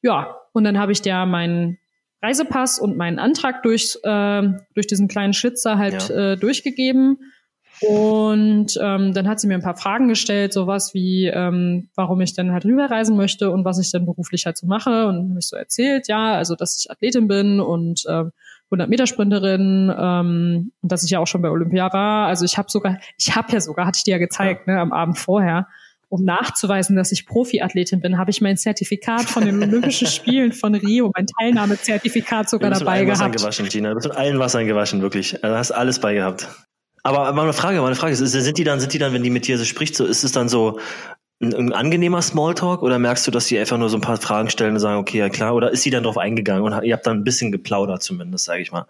Ja, 0.00 0.36
und 0.58 0.64
dann 0.64 0.78
habe 0.78 0.92
ich 0.92 1.00
der 1.00 1.24
meinen 1.24 1.78
Reisepass 2.22 2.78
und 2.78 2.96
meinen 2.96 3.18
Antrag 3.18 3.62
durch, 3.62 3.96
äh, 4.02 4.42
durch 4.74 4.86
diesen 4.86 5.08
kleinen 5.08 5.32
Schlitzer 5.32 5.78
halt 5.78 6.10
ja. 6.10 6.32
äh, 6.32 6.36
durchgegeben 6.36 7.18
und 7.80 8.78
ähm, 8.82 9.14
dann 9.14 9.28
hat 9.28 9.38
sie 9.38 9.46
mir 9.46 9.54
ein 9.54 9.62
paar 9.62 9.76
Fragen 9.76 10.08
gestellt, 10.08 10.52
sowas 10.52 10.94
wie, 10.94 11.26
ähm, 11.26 11.88
warum 11.94 12.20
ich 12.20 12.34
denn 12.34 12.52
halt 12.52 12.64
rüberreisen 12.64 13.16
möchte 13.16 13.50
und 13.50 13.64
was 13.64 13.78
ich 13.78 13.92
denn 13.92 14.04
beruflich 14.04 14.46
halt 14.46 14.56
so 14.56 14.66
mache. 14.66 15.06
Und 15.06 15.30
habe 15.30 15.38
ich 15.38 15.46
so 15.46 15.56
erzählt, 15.56 16.08
ja, 16.08 16.34
also 16.34 16.56
dass 16.56 16.78
ich 16.78 16.90
Athletin 16.90 17.28
bin 17.28 17.60
und 17.60 18.04
ähm, 18.08 18.32
100 18.70 18.88
Meter 18.90 19.06
Sprinterin 19.06 19.94
ähm, 19.96 20.72
und 20.82 20.92
dass 20.92 21.04
ich 21.04 21.10
ja 21.10 21.20
auch 21.20 21.26
schon 21.26 21.40
bei 21.40 21.50
Olympia 21.50 21.92
war. 21.92 22.26
Also 22.26 22.44
ich 22.44 22.58
habe 22.58 22.70
sogar, 22.70 22.98
ich 23.16 23.34
habe 23.34 23.52
ja 23.52 23.60
sogar, 23.60 23.86
hatte 23.86 23.98
ich 23.98 24.04
dir 24.04 24.12
ja 24.12 24.18
gezeigt, 24.18 24.66
ne, 24.66 24.80
am 24.80 24.92
Abend 24.92 25.16
vorher, 25.16 25.68
um 26.08 26.24
nachzuweisen, 26.24 26.96
dass 26.96 27.12
ich 27.12 27.26
Profiathletin 27.26 28.00
bin, 28.00 28.16
habe 28.16 28.30
ich 28.30 28.40
mein 28.40 28.56
Zertifikat 28.56 29.24
von 29.24 29.44
den 29.44 29.62
Olympischen 29.62 30.06
Spielen 30.06 30.52
von 30.52 30.74
Rio, 30.74 31.10
mein 31.14 31.26
Teilnahmezertifikat 31.26 32.48
sogar 32.48 32.70
dabei 32.70 33.04
gehabt. 33.04 33.34
Du 33.34 33.42
bist 33.42 33.44
mit 33.44 33.56
allen 33.56 33.58
Wassern 33.58 33.66
gewaschen, 33.66 33.68
Gina. 33.68 33.88
Du 33.90 33.94
bist 33.96 34.08
mit 34.08 34.16
allen 34.16 34.38
Wassern 34.38 34.66
gewaschen, 34.66 35.02
wirklich. 35.02 35.44
Also 35.44 35.56
hast 35.56 35.70
alles 35.72 36.00
bei 36.00 36.14
gehabt. 36.14 36.48
Aber 37.02 37.32
mal 37.32 37.42
eine 37.42 37.52
Frage, 37.52 37.78
mal 37.80 37.86
eine 37.86 37.94
Frage. 37.94 38.16
Sind 38.16 38.58
die 38.58 38.64
dann, 38.64 38.80
sind 38.80 38.92
die 38.92 38.98
dann, 38.98 39.12
wenn 39.12 39.22
die 39.22 39.30
mit 39.30 39.46
dir 39.46 39.58
so 39.58 39.64
spricht, 39.64 39.96
so 39.96 40.04
ist 40.04 40.24
es 40.24 40.32
dann 40.32 40.48
so 40.48 40.80
ein, 41.40 41.54
ein 41.54 41.72
angenehmer 41.72 42.22
Smalltalk 42.22 42.82
oder 42.82 42.98
merkst 42.98 43.26
du, 43.26 43.30
dass 43.30 43.46
die 43.46 43.58
einfach 43.58 43.78
nur 43.78 43.90
so 43.90 43.96
ein 43.98 44.02
paar 44.02 44.16
Fragen 44.16 44.50
stellen 44.50 44.74
und 44.74 44.80
sagen, 44.80 44.98
okay, 44.98 45.18
ja 45.18 45.28
klar, 45.28 45.54
oder 45.54 45.70
ist 45.70 45.82
sie 45.82 45.90
dann 45.90 46.02
drauf 46.02 46.18
eingegangen 46.18 46.62
und 46.62 46.84
ihr 46.84 46.94
habt 46.94 47.06
dann 47.06 47.18
ein 47.18 47.24
bisschen 47.24 47.52
geplaudert 47.52 48.02
zumindest, 48.02 48.46
sage 48.46 48.62
ich 48.62 48.72
mal? 48.72 48.86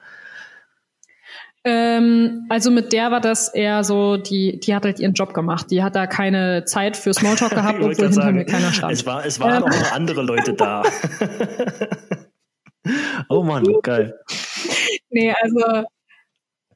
Ähm, 1.65 2.47
also 2.49 2.71
mit 2.71 2.93
der 2.93 3.11
war 3.11 3.21
das 3.21 3.49
eher 3.49 3.85
so, 3.85 4.17
die, 4.17 4.61
die 4.61 4.75
hat 4.75 4.85
halt 4.85 5.01
ihren 5.01 5.15
Job 5.15 5.35
gemacht. 5.35 5.71
Die 5.71 5.83
hat 5.83 5.97
da 5.97 6.07
keine 6.07 6.65
Zeit 6.65 6.97
für 6.97 7.13
Smalltalk 7.13 7.51
gehabt, 7.55 7.79
obwohl 7.79 7.95
hinter 7.95 8.13
sagen, 8.13 8.37
mir 8.37 8.45
keiner 8.45 8.73
stand. 8.73 8.93
Es, 8.93 9.05
war, 9.07 9.25
es 9.27 9.41
waren 9.41 9.63
ähm. 9.63 9.65
auch 9.65 9.81
noch 9.81 9.93
andere 9.93 10.23
Leute 10.23 10.55
da. 10.55 10.83
oh 13.29 13.43
Mann, 13.43 13.65
geil. 13.83 14.19
Nee, 15.11 15.35
also 15.43 15.85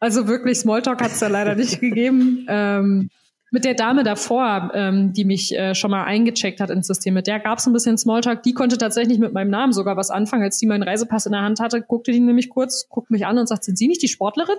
also 0.03 0.27
wirklich, 0.27 0.59
Smalltalk 0.59 1.01
hat 1.01 1.13
es 1.13 1.21
da 1.21 1.29
leider 1.29 1.55
nicht 1.55 1.79
gegeben. 1.79 2.45
Ähm, 2.49 3.11
mit 3.53 3.67
der 3.67 3.75
Dame 3.75 4.03
davor, 4.03 4.73
ähm, 4.75 5.13
die 5.13 5.27
mich 5.27 5.55
äh, 5.55 5.75
schon 5.75 5.91
mal 5.91 6.05
eingecheckt 6.05 6.59
hat 6.59 6.71
ins 6.71 6.87
System, 6.87 7.13
mit 7.13 7.27
der 7.27 7.39
gab 7.39 7.59
es 7.59 7.67
ein 7.67 7.75
bisschen 7.75 7.99
Smalltalk. 7.99 8.43
Die 8.43 8.55
konnte 8.55 8.79
tatsächlich 8.79 9.19
mit 9.19 9.35
meinem 9.35 9.51
Namen 9.51 9.75
sogar 9.75 9.97
was 9.97 10.11
anfangen. 10.11 10.43
Als 10.43 10.59
die 10.59 10.67
meinen 10.67 10.83
Reisepass 10.83 11.27
in 11.27 11.33
der 11.33 11.43
Hand 11.43 11.61
hatte, 11.61 11.83
guckte 11.83 12.13
die 12.13 12.21
nämlich 12.21 12.49
kurz, 12.49 12.89
guckt 12.89 13.11
mich 13.11 13.27
an 13.27 13.39
und 13.39 13.47
sagt, 13.47 13.65
sind 13.65 13.77
Sie 13.77 13.89
nicht 13.89 14.03
die 14.03 14.09
Sportlerin? 14.09 14.57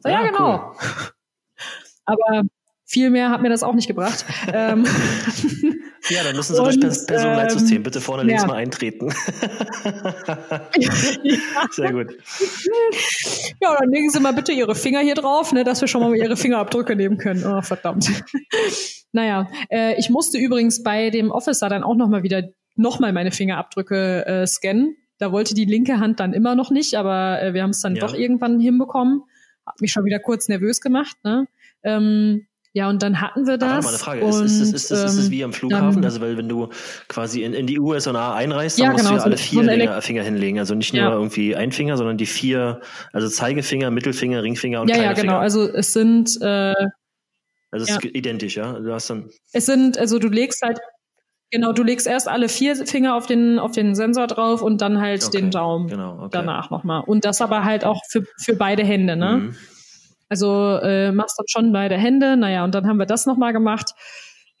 So, 0.00 0.08
ja, 0.08 0.24
ja, 0.24 0.30
genau. 0.30 0.72
Cool. 0.72 1.10
Aber 2.04 2.42
viel 2.86 3.10
mehr 3.10 3.30
hat 3.30 3.42
mir 3.42 3.48
das 3.48 3.64
auch 3.64 3.74
nicht 3.74 3.88
gebracht. 3.88 4.24
ähm, 4.52 4.86
ja, 6.08 6.22
dann 6.22 6.36
müssen 6.36 6.54
Sie 6.54 6.62
und, 6.62 6.82
durch 6.82 7.06
Personalsystem 7.06 7.78
ähm, 7.78 7.82
bitte 7.82 8.00
vorne 8.00 8.22
links 8.22 8.42
ja. 8.42 8.48
mal 8.48 8.54
eintreten. 8.54 9.10
Sehr 11.72 11.92
gut. 11.92 12.16
Ja, 13.60 13.76
dann 13.78 13.90
legen 13.90 14.08
Sie 14.10 14.20
mal 14.20 14.32
bitte 14.32 14.52
Ihre 14.52 14.76
Finger 14.76 15.00
hier 15.00 15.16
drauf, 15.16 15.52
ne, 15.52 15.64
dass 15.64 15.80
wir 15.80 15.88
schon 15.88 16.00
mal 16.00 16.14
Ihre 16.14 16.36
Fingerabdrücke 16.36 16.94
nehmen 16.94 17.18
können. 17.18 17.44
Oh, 17.44 17.60
verdammt. 17.60 18.08
naja, 19.12 19.48
äh, 19.68 19.98
ich 19.98 20.08
musste 20.08 20.38
übrigens 20.38 20.84
bei 20.84 21.10
dem 21.10 21.32
Officer 21.32 21.68
dann 21.68 21.82
auch 21.82 21.96
nochmal 21.96 22.22
wieder 22.22 22.44
nochmal 22.76 23.12
meine 23.12 23.32
Fingerabdrücke 23.32 24.26
äh, 24.26 24.46
scannen. 24.46 24.96
Da 25.18 25.32
wollte 25.32 25.54
die 25.54 25.64
linke 25.64 25.98
Hand 25.98 26.20
dann 26.20 26.32
immer 26.32 26.54
noch 26.54 26.70
nicht, 26.70 26.94
aber 26.94 27.42
äh, 27.42 27.52
wir 27.52 27.64
haben 27.64 27.70
es 27.70 27.80
dann 27.80 27.96
ja. 27.96 28.00
doch 28.06 28.14
irgendwann 28.14 28.60
hinbekommen. 28.60 29.22
Hat 29.66 29.80
mich 29.80 29.90
schon 29.90 30.04
wieder 30.04 30.20
kurz 30.20 30.46
nervös 30.46 30.80
gemacht. 30.80 31.16
Ne? 31.24 31.48
Ähm, 31.82 32.45
ja, 32.76 32.90
und 32.90 33.02
dann 33.02 33.22
hatten 33.22 33.46
wir 33.46 33.56
das. 33.56 33.70
Aber 33.70 33.82
mal 33.84 33.88
eine 33.88 33.98
Frage, 33.98 34.20
und, 34.20 34.44
ist, 34.44 34.60
ist, 34.60 34.74
ist, 34.74 34.90
ist, 34.90 35.14
es 35.14 35.30
wie 35.30 35.42
am 35.42 35.54
Flughafen? 35.54 36.04
also, 36.04 36.20
weil 36.20 36.36
wenn 36.36 36.46
du 36.46 36.68
quasi 37.08 37.42
in, 37.42 37.54
in 37.54 37.66
die 37.66 37.80
USA 37.80 38.34
einreist, 38.34 38.78
dann 38.78 38.84
ja, 38.84 38.92
musst 38.92 39.04
genau, 39.04 39.14
du 39.14 39.20
ja 39.20 39.24
alle 39.24 39.38
vier 39.38 39.64
so 39.64 39.70
Finger, 39.70 40.02
Finger 40.02 40.22
hinlegen. 40.22 40.58
Also 40.58 40.74
nicht 40.74 40.92
nur 40.92 41.02
ja. 41.02 41.10
irgendwie 41.10 41.56
ein 41.56 41.72
Finger, 41.72 41.96
sondern 41.96 42.18
die 42.18 42.26
vier, 42.26 42.82
also 43.14 43.30
Zeigefinger, 43.30 43.90
Mittelfinger, 43.90 44.42
Ringfinger 44.42 44.82
und 44.82 44.90
Ja, 44.90 44.98
ja, 44.98 45.14
genau. 45.14 45.38
Also 45.38 45.66
es 45.66 45.94
sind 45.94 46.36
äh, 46.42 46.74
Also 47.70 47.84
es 47.84 47.88
ja. 47.88 47.96
ist 47.96 48.04
identisch, 48.04 48.58
ja? 48.58 48.78
Du 48.78 48.92
hast 48.92 49.08
dann. 49.08 49.30
Es 49.54 49.64
sind, 49.64 49.96
also 49.96 50.18
du 50.18 50.28
legst 50.28 50.60
halt 50.60 50.78
Genau, 51.50 51.72
du 51.72 51.82
legst 51.82 52.06
erst 52.06 52.28
alle 52.28 52.50
vier 52.50 52.76
Finger 52.76 53.14
auf 53.14 53.24
den, 53.26 53.58
auf 53.58 53.72
den 53.72 53.94
Sensor 53.94 54.26
drauf 54.26 54.60
und 54.60 54.82
dann 54.82 55.00
halt 55.00 55.24
okay, 55.24 55.38
den 55.38 55.50
Daumen 55.50 55.88
genau, 55.88 56.18
okay. 56.18 56.28
danach 56.32 56.68
nochmal. 56.68 57.04
Und 57.06 57.24
das 57.24 57.40
aber 57.40 57.64
halt 57.64 57.86
auch 57.86 58.02
für, 58.10 58.24
für 58.36 58.54
beide 58.54 58.84
Hände, 58.84 59.16
ne? 59.16 59.36
Mhm. 59.36 59.56
Also 60.28 60.78
äh, 60.82 61.12
machst 61.12 61.38
dann 61.38 61.46
schon 61.48 61.72
beide 61.72 61.96
Hände. 61.96 62.36
Naja, 62.36 62.64
und 62.64 62.74
dann 62.74 62.86
haben 62.86 62.98
wir 62.98 63.06
das 63.06 63.26
nochmal 63.26 63.52
gemacht. 63.52 63.92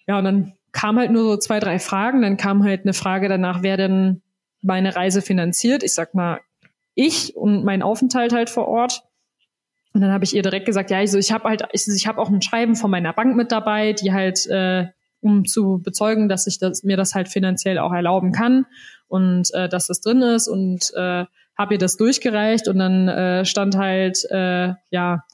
Ja, 0.06 0.18
und 0.18 0.24
dann 0.24 0.52
kam 0.72 0.98
halt 0.98 1.10
nur 1.10 1.22
so 1.24 1.36
zwei, 1.36 1.58
drei 1.58 1.78
Fragen. 1.78 2.22
Dann 2.22 2.36
kam 2.36 2.64
halt 2.64 2.82
eine 2.82 2.92
Frage 2.92 3.28
danach, 3.28 3.62
wer 3.62 3.76
denn 3.76 4.22
meine 4.62 4.94
Reise 4.94 5.22
finanziert. 5.22 5.82
Ich 5.82 5.94
sag 5.94 6.14
mal, 6.14 6.40
ich 6.94 7.36
und 7.36 7.64
mein 7.64 7.82
Aufenthalt 7.82 8.32
halt 8.32 8.50
vor 8.50 8.68
Ort. 8.68 9.02
Und 9.92 10.02
dann 10.02 10.12
habe 10.12 10.24
ich 10.24 10.34
ihr 10.34 10.42
direkt 10.42 10.66
gesagt, 10.66 10.90
ja, 10.90 10.98
also 10.98 11.18
ich 11.18 11.32
habe 11.32 11.48
halt, 11.48 11.62
ich, 11.72 11.88
ich 11.88 12.06
habe 12.06 12.20
auch 12.20 12.28
ein 12.28 12.42
Schreiben 12.42 12.76
von 12.76 12.90
meiner 12.90 13.12
Bank 13.12 13.34
mit 13.34 13.50
dabei, 13.50 13.92
die 13.92 14.12
halt, 14.12 14.46
äh, 14.46 14.88
um 15.20 15.46
zu 15.46 15.80
bezeugen, 15.82 16.28
dass 16.28 16.46
ich 16.46 16.58
das, 16.58 16.82
mir 16.82 16.96
das 16.96 17.14
halt 17.14 17.28
finanziell 17.28 17.78
auch 17.78 17.92
erlauben 17.92 18.32
kann 18.32 18.66
und 19.08 19.52
äh, 19.54 19.68
dass 19.68 19.86
das 19.86 20.00
drin 20.00 20.20
ist 20.20 20.48
und 20.48 20.92
äh, 20.94 21.24
habe 21.56 21.74
ihr 21.74 21.78
das 21.78 21.96
durchgereicht 21.96 22.68
und 22.68 22.78
dann 22.78 23.08
äh, 23.08 23.44
stand 23.46 23.76
halt, 23.76 24.24
äh, 24.30 24.74
ja, 24.90 25.24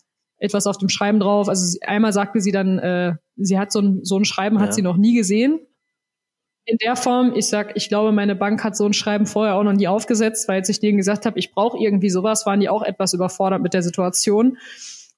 etwas 0.42 0.66
auf 0.66 0.76
dem 0.76 0.88
Schreiben 0.88 1.20
drauf. 1.20 1.48
Also 1.48 1.64
sie, 1.64 1.82
einmal 1.82 2.12
sagte 2.12 2.40
sie 2.40 2.50
dann, 2.50 2.78
äh, 2.78 3.14
sie 3.36 3.58
hat 3.58 3.70
so 3.70 3.80
ein, 3.80 4.04
so 4.04 4.18
ein 4.18 4.24
Schreiben 4.24 4.56
ja. 4.56 4.62
hat 4.62 4.74
sie 4.74 4.82
noch 4.82 4.96
nie 4.96 5.14
gesehen. 5.14 5.60
In 6.64 6.78
der 6.78 6.96
Form, 6.96 7.32
ich 7.34 7.46
sag, 7.46 7.76
ich 7.76 7.88
glaube, 7.88 8.12
meine 8.12 8.34
Bank 8.34 8.62
hat 8.62 8.76
so 8.76 8.84
ein 8.84 8.92
Schreiben 8.92 9.26
vorher 9.26 9.54
auch 9.54 9.62
noch 9.62 9.72
nie 9.72 9.88
aufgesetzt, 9.88 10.48
weil 10.48 10.60
als 10.60 10.68
ich 10.68 10.80
denen 10.80 10.98
gesagt 10.98 11.26
habe, 11.26 11.38
ich 11.38 11.52
brauche 11.52 11.78
irgendwie 11.78 12.10
sowas, 12.10 12.44
waren 12.44 12.60
die 12.60 12.68
auch 12.68 12.82
etwas 12.82 13.14
überfordert 13.14 13.62
mit 13.62 13.72
der 13.72 13.82
Situation. 13.82 14.58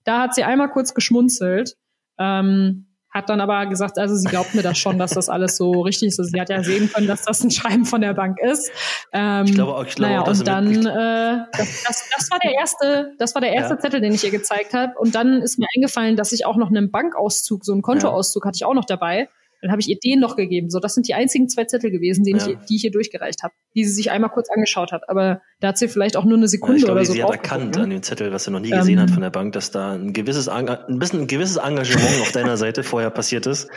Da 0.05 0.21
hat 0.21 0.35
sie 0.35 0.45
einmal 0.45 0.71
kurz 0.71 0.95
geschmunzelt. 0.95 1.77
Ähm, 2.19 2.87
hat 3.15 3.31
dann 3.31 3.41
aber 3.41 3.67
gesagt, 3.67 3.97
also 3.97 4.17
sie 4.17 4.27
glaubt 4.27 4.55
mir 4.55 4.63
das 4.63 4.77
schon, 4.77 4.99
dass 4.99 5.13
das 5.13 5.29
alles 5.29 5.57
so 5.57 5.83
richtig 5.83 6.09
ist. 6.09 6.19
Also 6.19 6.33
sie 6.33 6.41
hat 6.41 6.51
ja 6.51 6.65
sehen 6.65 6.91
können, 6.93 7.07
dass 7.07 7.23
das 7.23 7.45
ein 7.45 7.51
Schreiben 7.53 7.85
von 7.85 8.01
der 8.01 8.13
Bank 8.13 8.39
ist. 8.41 8.73
Ähm, 9.13 9.45
ich 9.47 9.55
glaube 9.55 9.77
auch, 9.77 9.87
ich 9.87 9.95
glaube 9.95 10.11
naja, 10.11 10.23
auch, 10.23 10.27
dass 10.27 10.41
und 10.41 10.49
dann, 10.49 10.85
äh, 10.85 11.47
das, 11.53 11.85
das, 11.87 12.11
das 12.17 12.31
war 12.33 12.41
der 12.41 12.55
erste, 12.55 13.13
das 13.19 13.35
war 13.37 13.41
der 13.41 13.53
erste 13.53 13.75
ja. 13.75 13.81
Zettel, 13.81 14.01
den 14.01 14.13
ich 14.13 14.25
ihr 14.25 14.33
gezeigt 14.33 14.75
habe. 14.75 14.95
Und 14.99 15.15
dann 15.15 15.43
ist 15.43 15.61
mir 15.61 15.67
eingefallen, 15.77 16.17
dass 16.17 16.33
ich 16.33 16.45
auch 16.45 16.57
noch 16.57 16.71
einen 16.71 16.91
Bankauszug, 16.91 17.65
so 17.65 17.73
einen 17.73 17.83
Kontoauszug 17.83 18.45
hatte 18.45 18.57
ich 18.57 18.65
auch 18.65 18.75
noch 18.75 18.85
dabei. 18.85 19.29
Dann 19.65 19.73
habe 19.73 19.81
ich 19.81 19.89
ihr 19.89 19.99
den 19.99 20.21
noch 20.21 20.37
gegeben. 20.37 20.69
So, 20.69 20.79
das 20.79 20.93
sind 20.93 21.09
die 21.09 21.15
einzigen 21.15 21.49
zwei 21.49 21.65
Zettel 21.65 21.91
gewesen, 21.91 22.23
die, 22.23 22.33
ja. 22.33 22.37
ich, 22.37 22.57
die 22.69 22.77
ich 22.77 22.83
hier 22.83 22.91
durchgereicht 22.91 23.43
habe, 23.43 23.55
die 23.75 23.87
sie 23.87 23.95
sich 23.95 24.11
einmal 24.11 24.29
kurz 24.29 24.51
angeschaut 24.55 24.93
hat. 24.93 25.09
Aber 25.09 25.41
da 25.61 25.69
hat 25.69 25.79
sie 25.79 25.89
vielleicht 25.89 26.19
auch 26.19 26.27
nur 26.27 26.37
eine 26.37 26.49
Sekunde 26.49 26.81
ja, 26.81 26.85
glaube, 26.85 27.01
oder 27.01 27.07
so. 27.07 27.15
Sie 27.15 27.25
hat 27.25 27.31
erkannt 27.31 27.79
an 27.79 27.89
dem 27.89 28.03
Zettel, 28.03 28.31
was 28.31 28.45
sie 28.45 28.51
noch 28.51 28.61
nie 28.61 28.69
gesehen 28.69 28.99
ähm, 28.99 29.05
hat 29.05 29.11
von 29.11 29.23
der 29.23 29.31
Bank, 29.31 29.55
dass 29.55 29.71
da 29.71 29.95
ein 29.95 30.13
gewisses, 30.13 30.51
ein 30.51 30.67
bisschen 30.99 31.21
ein 31.21 31.27
gewisses 31.29 31.57
Engagement 31.57 32.21
auf 32.21 32.33
deiner 32.33 32.59
Seite 32.59 32.83
vorher 32.83 33.09
passiert 33.09 33.47
ist. 33.47 33.71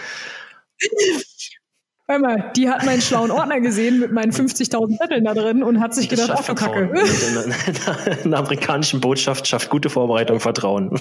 Hör 2.09 2.19
mal, 2.19 2.51
die 2.57 2.69
hat 2.69 2.85
meinen 2.85 3.01
schlauen 3.01 3.31
Ordner 3.31 3.61
gesehen 3.61 4.01
mit 4.01 4.11
meinen 4.11 4.33
50.000 4.33 4.97
Zetteln 4.97 5.23
da 5.23 5.33
drin 5.33 5.63
und 5.63 5.79
hat 5.79 5.95
sich 5.95 6.09
das 6.09 6.19
gedacht, 6.19 6.43
ach 6.49 6.55
Kacke. 6.55 6.91
In 8.23 8.31
der 8.31 8.39
amerikanischen 8.39 8.99
Botschaft 8.99 9.47
schafft 9.47 9.69
gute 9.69 9.89
Vorbereitung 9.89 10.41
Vertrauen. 10.41 10.99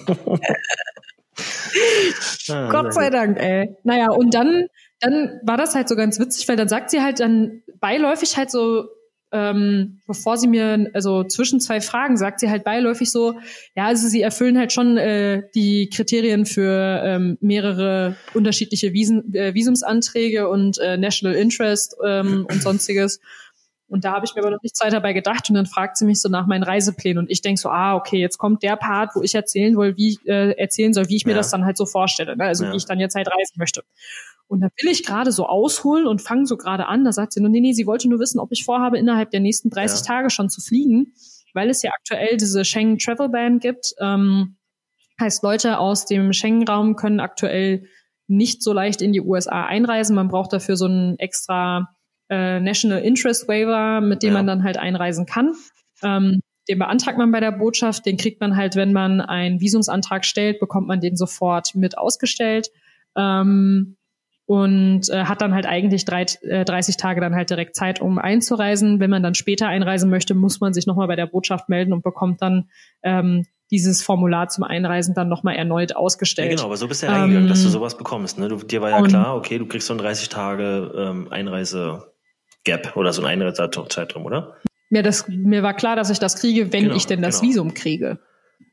ah, 2.48 2.68
Gott 2.70 2.94
sei 2.94 3.10
Dank, 3.10 3.38
ey. 3.38 3.76
Naja, 3.84 4.10
und 4.10 4.34
dann 4.34 4.66
dann 5.00 5.40
war 5.42 5.56
das 5.56 5.74
halt 5.74 5.88
so 5.88 5.96
ganz 5.96 6.18
witzig, 6.18 6.48
weil 6.48 6.56
dann 6.56 6.68
sagt 6.68 6.90
sie 6.90 7.02
halt 7.02 7.20
dann 7.20 7.62
beiläufig 7.80 8.36
halt 8.36 8.50
so, 8.50 8.88
ähm, 9.32 10.00
bevor 10.06 10.38
sie 10.38 10.46
mir, 10.46 10.90
also 10.94 11.24
zwischen 11.24 11.60
zwei 11.60 11.80
Fragen, 11.80 12.16
sagt 12.16 12.40
sie 12.40 12.48
halt 12.48 12.64
beiläufig 12.64 13.10
so, 13.10 13.34
ja, 13.74 13.86
also 13.86 14.08
sie 14.08 14.22
erfüllen 14.22 14.56
halt 14.56 14.72
schon 14.72 14.96
äh, 14.96 15.42
die 15.54 15.90
Kriterien 15.90 16.46
für 16.46 17.02
ähm, 17.04 17.36
mehrere 17.40 18.16
unterschiedliche 18.34 18.92
Visen, 18.92 19.34
äh, 19.34 19.52
Visumsanträge 19.52 20.48
und 20.48 20.78
äh, 20.78 20.96
National 20.96 21.36
Interest 21.36 21.96
ähm, 22.04 22.46
und 22.50 22.62
sonstiges. 22.62 23.20
Und 23.88 24.04
da 24.04 24.12
habe 24.12 24.24
ich 24.24 24.34
mir 24.34 24.42
aber 24.42 24.50
noch 24.50 24.62
nichts 24.62 24.80
weiter 24.80 24.96
dabei 24.96 25.12
gedacht 25.12 25.48
und 25.48 25.54
dann 25.54 25.66
fragt 25.66 25.96
sie 25.96 26.04
mich 26.04 26.20
so 26.20 26.28
nach 26.28 26.46
meinen 26.46 26.64
Reiseplänen 26.64 27.18
und 27.18 27.30
ich 27.30 27.40
denk 27.40 27.58
so, 27.58 27.68
ah, 27.68 27.94
okay, 27.94 28.18
jetzt 28.18 28.36
kommt 28.38 28.62
der 28.62 28.76
Part, 28.76 29.14
wo 29.14 29.22
ich 29.22 29.34
erzählen 29.34 29.76
will, 29.76 29.96
wie 29.96 30.18
äh, 30.26 30.58
erzählen 30.58 30.92
soll, 30.92 31.08
wie 31.08 31.16
ich 31.16 31.24
mir 31.24 31.32
ja. 31.32 31.38
das 31.38 31.50
dann 31.50 31.64
halt 31.64 31.76
so 31.76 31.86
vorstelle, 31.86 32.36
ne? 32.36 32.44
also 32.44 32.64
ja. 32.64 32.72
wie 32.72 32.76
ich 32.76 32.84
dann 32.84 32.98
jetzt 32.98 33.14
halt 33.14 33.28
reisen 33.28 33.54
möchte. 33.56 33.84
Und 34.48 34.60
da 34.60 34.68
will 34.80 34.90
ich 34.90 35.04
gerade 35.04 35.30
so 35.30 35.46
ausholen 35.46 36.06
und 36.06 36.20
fange 36.20 36.46
so 36.46 36.56
gerade 36.56 36.86
an, 36.86 37.04
da 37.04 37.12
sagt 37.12 37.32
sie 37.32 37.40
nur, 37.40 37.48
nee, 37.48 37.60
nee, 37.60 37.72
sie 37.72 37.86
wollte 37.86 38.08
nur 38.08 38.18
wissen, 38.18 38.40
ob 38.40 38.50
ich 38.52 38.64
vorhabe, 38.64 38.98
innerhalb 38.98 39.30
der 39.30 39.40
nächsten 39.40 39.70
30 39.70 40.00
ja. 40.00 40.06
Tage 40.06 40.30
schon 40.30 40.48
zu 40.48 40.60
fliegen, 40.60 41.14
weil 41.54 41.70
es 41.70 41.82
ja 41.82 41.90
aktuell 41.92 42.36
diese 42.36 42.64
Schengen 42.64 42.98
Travel 42.98 43.28
Ban 43.28 43.60
gibt. 43.60 43.94
Ähm, 44.00 44.56
heißt, 45.20 45.42
Leute 45.42 45.78
aus 45.78 46.06
dem 46.06 46.32
Schengen-Raum 46.32 46.96
können 46.96 47.20
aktuell 47.20 47.86
nicht 48.28 48.62
so 48.62 48.72
leicht 48.72 49.02
in 49.02 49.12
die 49.12 49.20
USA 49.20 49.64
einreisen. 49.64 50.16
Man 50.16 50.28
braucht 50.28 50.52
dafür 50.52 50.76
so 50.76 50.86
einen 50.86 51.18
extra 51.18 51.95
äh, 52.28 52.60
National 52.60 53.00
Interest 53.02 53.48
Waiver, 53.48 54.00
mit 54.00 54.22
dem 54.22 54.30
ja. 54.30 54.34
man 54.34 54.46
dann 54.46 54.62
halt 54.62 54.78
einreisen 54.78 55.26
kann. 55.26 55.54
Ähm, 56.02 56.40
den 56.68 56.78
beantragt 56.78 57.18
man 57.18 57.30
bei 57.30 57.40
der 57.40 57.52
Botschaft, 57.52 58.06
den 58.06 58.16
kriegt 58.16 58.40
man 58.40 58.56
halt, 58.56 58.74
wenn 58.74 58.92
man 58.92 59.20
einen 59.20 59.60
Visumsantrag 59.60 60.24
stellt, 60.24 60.58
bekommt 60.58 60.88
man 60.88 61.00
den 61.00 61.16
sofort 61.16 61.74
mit 61.74 61.96
ausgestellt. 61.96 62.70
Ähm, 63.16 63.96
und 64.46 65.08
äh, 65.10 65.24
hat 65.24 65.42
dann 65.42 65.54
halt 65.54 65.66
eigentlich 65.66 66.04
drei, 66.04 66.24
äh, 66.42 66.64
30 66.64 66.96
Tage 66.96 67.20
dann 67.20 67.34
halt 67.34 67.50
direkt 67.50 67.74
Zeit, 67.74 68.00
um 68.00 68.18
einzureisen. 68.18 69.00
Wenn 69.00 69.10
man 69.10 69.22
dann 69.22 69.34
später 69.34 69.66
einreisen 69.66 70.08
möchte, 70.08 70.34
muss 70.34 70.60
man 70.60 70.72
sich 70.72 70.86
nochmal 70.86 71.08
bei 71.08 71.16
der 71.16 71.26
Botschaft 71.26 71.68
melden 71.68 71.92
und 71.92 72.04
bekommt 72.04 72.42
dann 72.42 72.68
ähm, 73.02 73.44
dieses 73.72 74.04
Formular 74.04 74.48
zum 74.48 74.62
Einreisen 74.62 75.14
dann 75.14 75.28
nochmal 75.28 75.56
erneut 75.56 75.96
ausgestellt. 75.96 76.50
Ja, 76.50 76.56
genau, 76.56 76.66
aber 76.66 76.76
so 76.76 76.86
bist 76.86 77.02
du 77.02 77.06
ja 77.06 77.12
reingegangen, 77.12 77.44
ähm, 77.44 77.48
dass 77.48 77.64
du 77.64 77.68
sowas 77.68 77.98
bekommst. 77.98 78.38
Ne? 78.38 78.48
Du, 78.48 78.56
dir 78.58 78.80
war 78.80 78.90
ja 78.90 79.02
klar, 79.02 79.36
okay, 79.36 79.58
du 79.58 79.66
kriegst 79.66 79.88
so 79.88 79.94
ein 79.94 79.98
30 79.98 80.28
Tage 80.28 80.92
ähm, 80.96 81.26
Einreise 81.30 82.12
Gap 82.66 82.96
oder 82.96 83.12
so 83.12 83.22
ein 83.22 83.26
Einreisezeitraum, 83.26 84.26
oder? 84.26 84.56
Ja, 84.90 85.02
das, 85.02 85.26
mir 85.28 85.62
war 85.62 85.74
klar, 85.74 85.96
dass 85.96 86.10
ich 86.10 86.18
das 86.18 86.36
kriege, 86.36 86.72
wenn 86.72 86.84
genau, 86.84 86.96
ich 86.96 87.06
denn 87.06 87.22
das 87.22 87.40
genau. 87.40 87.50
Visum 87.50 87.74
kriege. 87.74 88.18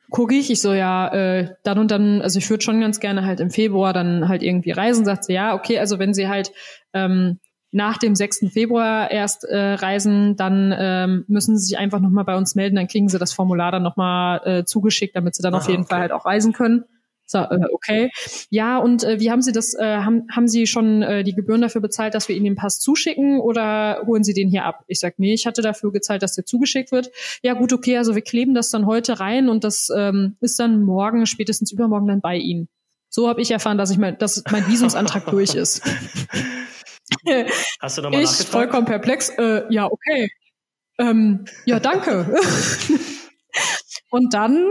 Gucke 0.09 0.35
ich, 0.35 0.51
ich 0.51 0.61
so, 0.61 0.73
ja, 0.73 1.07
äh, 1.13 1.55
dann 1.63 1.79
und 1.79 1.89
dann, 1.89 2.21
also 2.21 2.37
ich 2.37 2.49
würde 2.49 2.63
schon 2.63 2.81
ganz 2.81 2.99
gerne 2.99 3.25
halt 3.25 3.39
im 3.39 3.49
Februar 3.49 3.93
dann 3.93 4.27
halt 4.27 4.43
irgendwie 4.43 4.71
reisen, 4.71 5.05
sagt 5.05 5.23
sie, 5.23 5.33
ja, 5.33 5.55
okay, 5.55 5.79
also 5.79 5.97
wenn 5.97 6.13
sie 6.13 6.27
halt 6.27 6.51
ähm, 6.93 7.39
nach 7.71 7.97
dem 7.97 8.13
6. 8.13 8.45
Februar 8.51 9.09
erst 9.09 9.43
äh, 9.43 9.57
reisen, 9.57 10.35
dann 10.35 10.73
ähm, 10.77 11.25
müssen 11.27 11.57
sie 11.57 11.65
sich 11.65 11.77
einfach 11.79 11.99
nochmal 11.99 12.25
bei 12.25 12.35
uns 12.35 12.53
melden, 12.53 12.75
dann 12.75 12.87
kriegen 12.87 13.09
sie 13.09 13.17
das 13.17 13.33
Formular 13.33 13.71
dann 13.71 13.81
nochmal 13.81 14.41
äh, 14.45 14.65
zugeschickt, 14.65 15.15
damit 15.15 15.35
sie 15.35 15.41
dann 15.41 15.55
Aha, 15.55 15.61
auf 15.61 15.69
jeden 15.69 15.83
okay. 15.83 15.89
Fall 15.89 16.01
halt 16.01 16.11
auch 16.11 16.25
reisen 16.25 16.53
können. 16.53 16.85
So, 17.25 17.39
äh, 17.39 17.59
okay. 17.71 18.11
Ja, 18.49 18.77
und 18.77 19.03
äh, 19.03 19.19
wie 19.19 19.31
haben 19.31 19.41
Sie 19.41 19.51
das, 19.51 19.73
äh, 19.73 19.97
haben, 19.97 20.27
haben 20.31 20.47
Sie 20.47 20.67
schon 20.67 21.01
äh, 21.01 21.23
die 21.23 21.33
Gebühren 21.33 21.61
dafür 21.61 21.81
bezahlt, 21.81 22.13
dass 22.13 22.27
wir 22.27 22.35
Ihnen 22.35 22.45
den 22.45 22.55
Pass 22.55 22.79
zuschicken 22.79 23.39
oder 23.39 24.03
holen 24.05 24.23
Sie 24.23 24.33
den 24.33 24.49
hier 24.49 24.65
ab? 24.65 24.83
Ich 24.87 24.99
sag, 24.99 25.19
nee, 25.19 25.33
ich 25.33 25.47
hatte 25.47 25.61
dafür 25.61 25.91
gezahlt, 25.91 26.21
dass 26.21 26.35
der 26.35 26.45
zugeschickt 26.45 26.91
wird. 26.91 27.11
Ja, 27.41 27.53
gut, 27.53 27.73
okay, 27.73 27.97
also 27.97 28.15
wir 28.15 28.21
kleben 28.21 28.53
das 28.53 28.71
dann 28.71 28.85
heute 28.85 29.19
rein 29.19 29.49
und 29.49 29.63
das 29.63 29.89
ähm, 29.95 30.37
ist 30.41 30.59
dann 30.59 30.83
morgen, 30.83 31.25
spätestens 31.25 31.71
übermorgen 31.71 32.07
dann 32.07 32.21
bei 32.21 32.35
Ihnen. 32.35 32.67
So 33.09 33.27
habe 33.29 33.41
ich 33.41 33.51
erfahren, 33.51 33.77
dass 33.77 33.91
ich 33.91 33.97
mein, 33.97 34.17
dass 34.17 34.43
mein 34.51 34.67
Visumsantrag 34.67 35.25
durch 35.27 35.53
ist. 35.53 35.81
Hast 37.79 37.97
du 37.97 38.01
nochmal 38.01 38.21
Ich 38.21 38.29
vollkommen 38.29 38.85
perplex. 38.85 39.29
Äh, 39.29 39.63
ja, 39.69 39.85
okay. 39.89 40.31
Ähm, 40.97 41.45
ja, 41.65 41.79
danke. 41.79 42.35
und 44.09 44.33
dann 44.33 44.65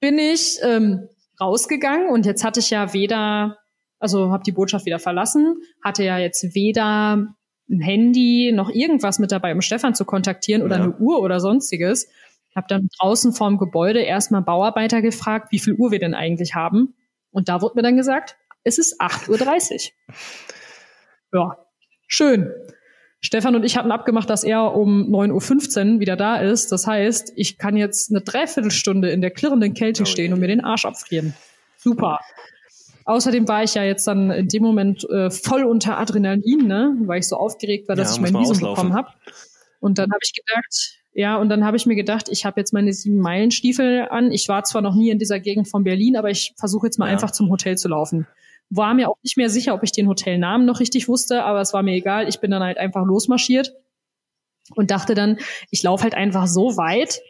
bin 0.00 0.18
ich 0.18 0.58
ähm, 0.62 1.08
rausgegangen 1.44 2.08
und 2.08 2.26
jetzt 2.26 2.44
hatte 2.44 2.60
ich 2.60 2.70
ja 2.70 2.92
weder, 2.92 3.58
also 3.98 4.30
habe 4.30 4.42
die 4.42 4.52
Botschaft 4.52 4.86
wieder 4.86 4.98
verlassen, 4.98 5.56
hatte 5.82 6.04
ja 6.04 6.18
jetzt 6.18 6.54
weder 6.54 7.34
ein 7.70 7.80
Handy 7.80 8.52
noch 8.52 8.70
irgendwas 8.70 9.18
mit 9.18 9.32
dabei, 9.32 9.52
um 9.52 9.60
Stefan 9.60 9.94
zu 9.94 10.04
kontaktieren 10.04 10.62
oder 10.62 10.76
ja. 10.76 10.82
eine 10.84 10.96
Uhr 10.96 11.20
oder 11.20 11.40
sonstiges. 11.40 12.08
Habe 12.54 12.66
dann 12.68 12.88
draußen 12.98 13.32
vorm 13.32 13.58
Gebäude 13.58 14.00
erstmal 14.00 14.42
Bauarbeiter 14.42 15.02
gefragt, 15.02 15.50
wie 15.50 15.58
viel 15.58 15.74
Uhr 15.74 15.90
wir 15.90 15.98
denn 15.98 16.14
eigentlich 16.14 16.54
haben. 16.54 16.94
Und 17.30 17.48
da 17.48 17.62
wurde 17.62 17.76
mir 17.76 17.82
dann 17.82 17.96
gesagt, 17.96 18.36
es 18.62 18.78
ist 18.78 19.00
8.30 19.00 19.90
Uhr. 21.32 21.40
Ja, 21.40 21.58
schön. 22.06 22.52
Stefan 23.24 23.56
und 23.56 23.64
ich 23.64 23.78
hatten 23.78 23.90
abgemacht, 23.90 24.28
dass 24.28 24.44
er 24.44 24.76
um 24.76 25.08
9.15 25.10 25.94
Uhr 25.94 26.00
wieder 26.00 26.14
da 26.14 26.36
ist. 26.36 26.70
Das 26.72 26.86
heißt, 26.86 27.32
ich 27.36 27.56
kann 27.56 27.74
jetzt 27.74 28.10
eine 28.10 28.20
Dreiviertelstunde 28.20 29.08
in 29.08 29.22
der 29.22 29.30
klirrenden 29.30 29.72
Kälte 29.72 30.02
oh, 30.02 30.06
stehen 30.06 30.34
und 30.34 30.40
mir 30.40 30.46
den 30.46 30.62
Arsch 30.62 30.84
abfrieren. 30.84 31.32
Super. 31.78 32.20
Außerdem 33.06 33.48
war 33.48 33.62
ich 33.62 33.74
ja 33.74 33.82
jetzt 33.82 34.06
dann 34.06 34.30
in 34.30 34.48
dem 34.48 34.62
Moment 34.62 35.08
äh, 35.08 35.30
voll 35.30 35.64
unter 35.64 35.98
Adrenalin, 35.98 36.66
ne? 36.66 36.94
weil 37.06 37.20
ich 37.20 37.28
so 37.28 37.36
aufgeregt 37.36 37.88
war, 37.88 37.96
dass 37.96 38.14
ja, 38.14 38.22
ich 38.22 38.30
mein 38.30 38.42
Visum 38.42 38.58
bekommen 38.60 38.92
habe. 38.92 39.08
Und 39.80 39.96
dann 39.96 40.10
habe 40.10 40.20
ich 40.22 40.34
gedacht, 40.34 40.98
ja, 41.14 41.38
und 41.38 41.48
dann 41.48 41.64
habe 41.64 41.78
ich 41.78 41.86
mir 41.86 41.96
gedacht, 41.96 42.28
ich 42.28 42.44
habe 42.44 42.60
jetzt 42.60 42.74
meine 42.74 42.92
sieben 42.92 43.20
Meilen 43.20 43.50
Stiefel 43.50 44.06
an. 44.10 44.32
Ich 44.32 44.48
war 44.48 44.64
zwar 44.64 44.82
noch 44.82 44.94
nie 44.94 45.08
in 45.08 45.18
dieser 45.18 45.40
Gegend 45.40 45.68
von 45.68 45.82
Berlin, 45.82 46.16
aber 46.16 46.28
ich 46.28 46.52
versuche 46.58 46.88
jetzt 46.88 46.98
mal 46.98 47.06
ja. 47.06 47.12
einfach 47.12 47.30
zum 47.30 47.48
Hotel 47.48 47.78
zu 47.78 47.88
laufen. 47.88 48.26
War 48.76 48.94
mir 48.94 49.08
auch 49.08 49.18
nicht 49.22 49.36
mehr 49.36 49.50
sicher, 49.50 49.74
ob 49.74 49.82
ich 49.82 49.92
den 49.92 50.08
Hotelnamen 50.08 50.66
noch 50.66 50.80
richtig 50.80 51.08
wusste, 51.08 51.44
aber 51.44 51.60
es 51.60 51.72
war 51.72 51.82
mir 51.82 51.94
egal. 51.94 52.28
Ich 52.28 52.40
bin 52.40 52.50
dann 52.50 52.62
halt 52.62 52.78
einfach 52.78 53.04
losmarschiert 53.04 53.72
und 54.74 54.90
dachte 54.90 55.14
dann, 55.14 55.38
ich 55.70 55.82
laufe 55.82 56.04
halt 56.04 56.14
einfach 56.14 56.46
so 56.46 56.76
weit, 56.76 57.20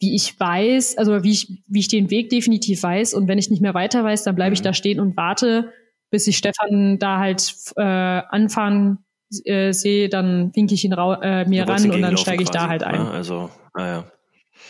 wie 0.00 0.14
ich 0.14 0.38
weiß, 0.38 0.96
also 0.98 1.22
wie 1.22 1.30
ich, 1.30 1.62
wie 1.66 1.80
ich 1.80 1.88
den 1.88 2.10
Weg 2.10 2.30
definitiv 2.30 2.82
weiß. 2.82 3.14
Und 3.14 3.28
wenn 3.28 3.38
ich 3.38 3.50
nicht 3.50 3.60
mehr 3.60 3.74
weiter 3.74 4.02
weiß, 4.02 4.24
dann 4.24 4.34
bleibe 4.34 4.54
ich 4.54 4.60
mhm. 4.60 4.64
da 4.64 4.74
stehen 4.74 4.98
und 4.98 5.16
warte, 5.16 5.72
bis 6.10 6.26
ich 6.26 6.36
Stefan 6.36 6.98
da 6.98 7.18
halt 7.18 7.54
äh, 7.76 7.82
anfahren 7.82 9.04
äh, 9.44 9.72
sehe, 9.72 10.08
dann 10.08 10.54
winke 10.54 10.74
ich 10.74 10.84
ihn 10.84 10.92
äh, 10.92 11.44
mir 11.46 11.68
ran 11.68 11.90
und 11.90 12.00
dann 12.00 12.16
steige 12.16 12.42
ich 12.42 12.50
da 12.50 12.68
halt 12.68 12.82
ein. 12.82 12.96
Ja, 12.96 13.10
also. 13.10 13.50
Ah, 13.74 14.04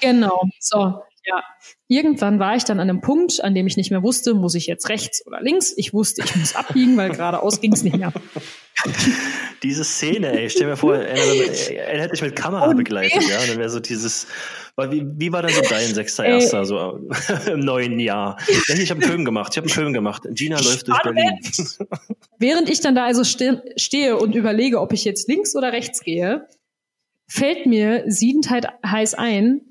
genau. 0.00 0.42
So, 0.58 1.00
ja, 1.24 1.42
irgendwann 1.88 2.38
war 2.38 2.56
ich 2.56 2.64
dann 2.64 2.80
an 2.80 2.88
einem 2.88 3.00
Punkt, 3.00 3.44
an 3.44 3.54
dem 3.54 3.66
ich 3.66 3.76
nicht 3.76 3.90
mehr 3.90 4.02
wusste, 4.02 4.34
muss 4.34 4.54
ich 4.54 4.66
jetzt 4.66 4.88
rechts 4.88 5.26
oder 5.26 5.40
links. 5.42 5.74
Ich 5.76 5.92
wusste, 5.92 6.22
ich 6.24 6.34
muss 6.36 6.56
abbiegen, 6.56 6.96
weil 6.96 7.10
geradeaus 7.10 7.60
ging 7.60 7.72
es 7.72 7.82
nicht 7.82 7.96
mehr. 7.96 8.12
Diese 9.62 9.84
Szene, 9.84 10.38
ey, 10.38 10.48
stell 10.48 10.66
mir 10.66 10.76
vor, 10.76 10.96
er, 10.96 11.14
er 11.14 12.00
hätte 12.00 12.12
dich 12.12 12.22
mit 12.22 12.34
Kamera 12.34 12.66
und 12.66 12.76
begleitet, 12.76 13.28
ja, 13.28 13.40
und 13.40 13.50
dann 13.50 13.58
wäre 13.58 13.68
so 13.68 13.78
dieses, 13.78 14.26
wie, 14.78 15.04
wie 15.18 15.32
war 15.32 15.42
denn 15.42 15.52
so 15.52 15.60
dein 15.60 15.92
sechster 15.92 16.24
ey. 16.24 16.32
Erster 16.32 16.64
so 16.64 16.98
im 17.46 17.60
neuen 17.60 17.98
Jahr? 17.98 18.38
Ich 18.48 18.90
habe 18.90 19.02
einen 19.02 19.10
Film 19.10 19.24
gemacht, 19.26 19.52
ich 19.52 19.58
habe 19.58 19.66
einen 19.66 19.74
Film 19.74 19.92
gemacht. 19.92 20.22
Gina 20.30 20.58
läuft 20.58 20.88
durch 20.88 21.02
Berlin. 21.02 21.38
Während 22.38 22.70
ich 22.70 22.80
dann 22.80 22.94
da 22.94 23.04
also 23.04 23.22
ste 23.22 23.62
stehe 23.76 24.16
und 24.16 24.34
überlege, 24.34 24.80
ob 24.80 24.94
ich 24.94 25.04
jetzt 25.04 25.28
links 25.28 25.54
oder 25.54 25.72
rechts 25.72 26.00
gehe, 26.00 26.48
fällt 27.28 27.66
mir 27.66 28.04
siedend 28.06 28.48
heiß 28.50 29.14
ein, 29.14 29.69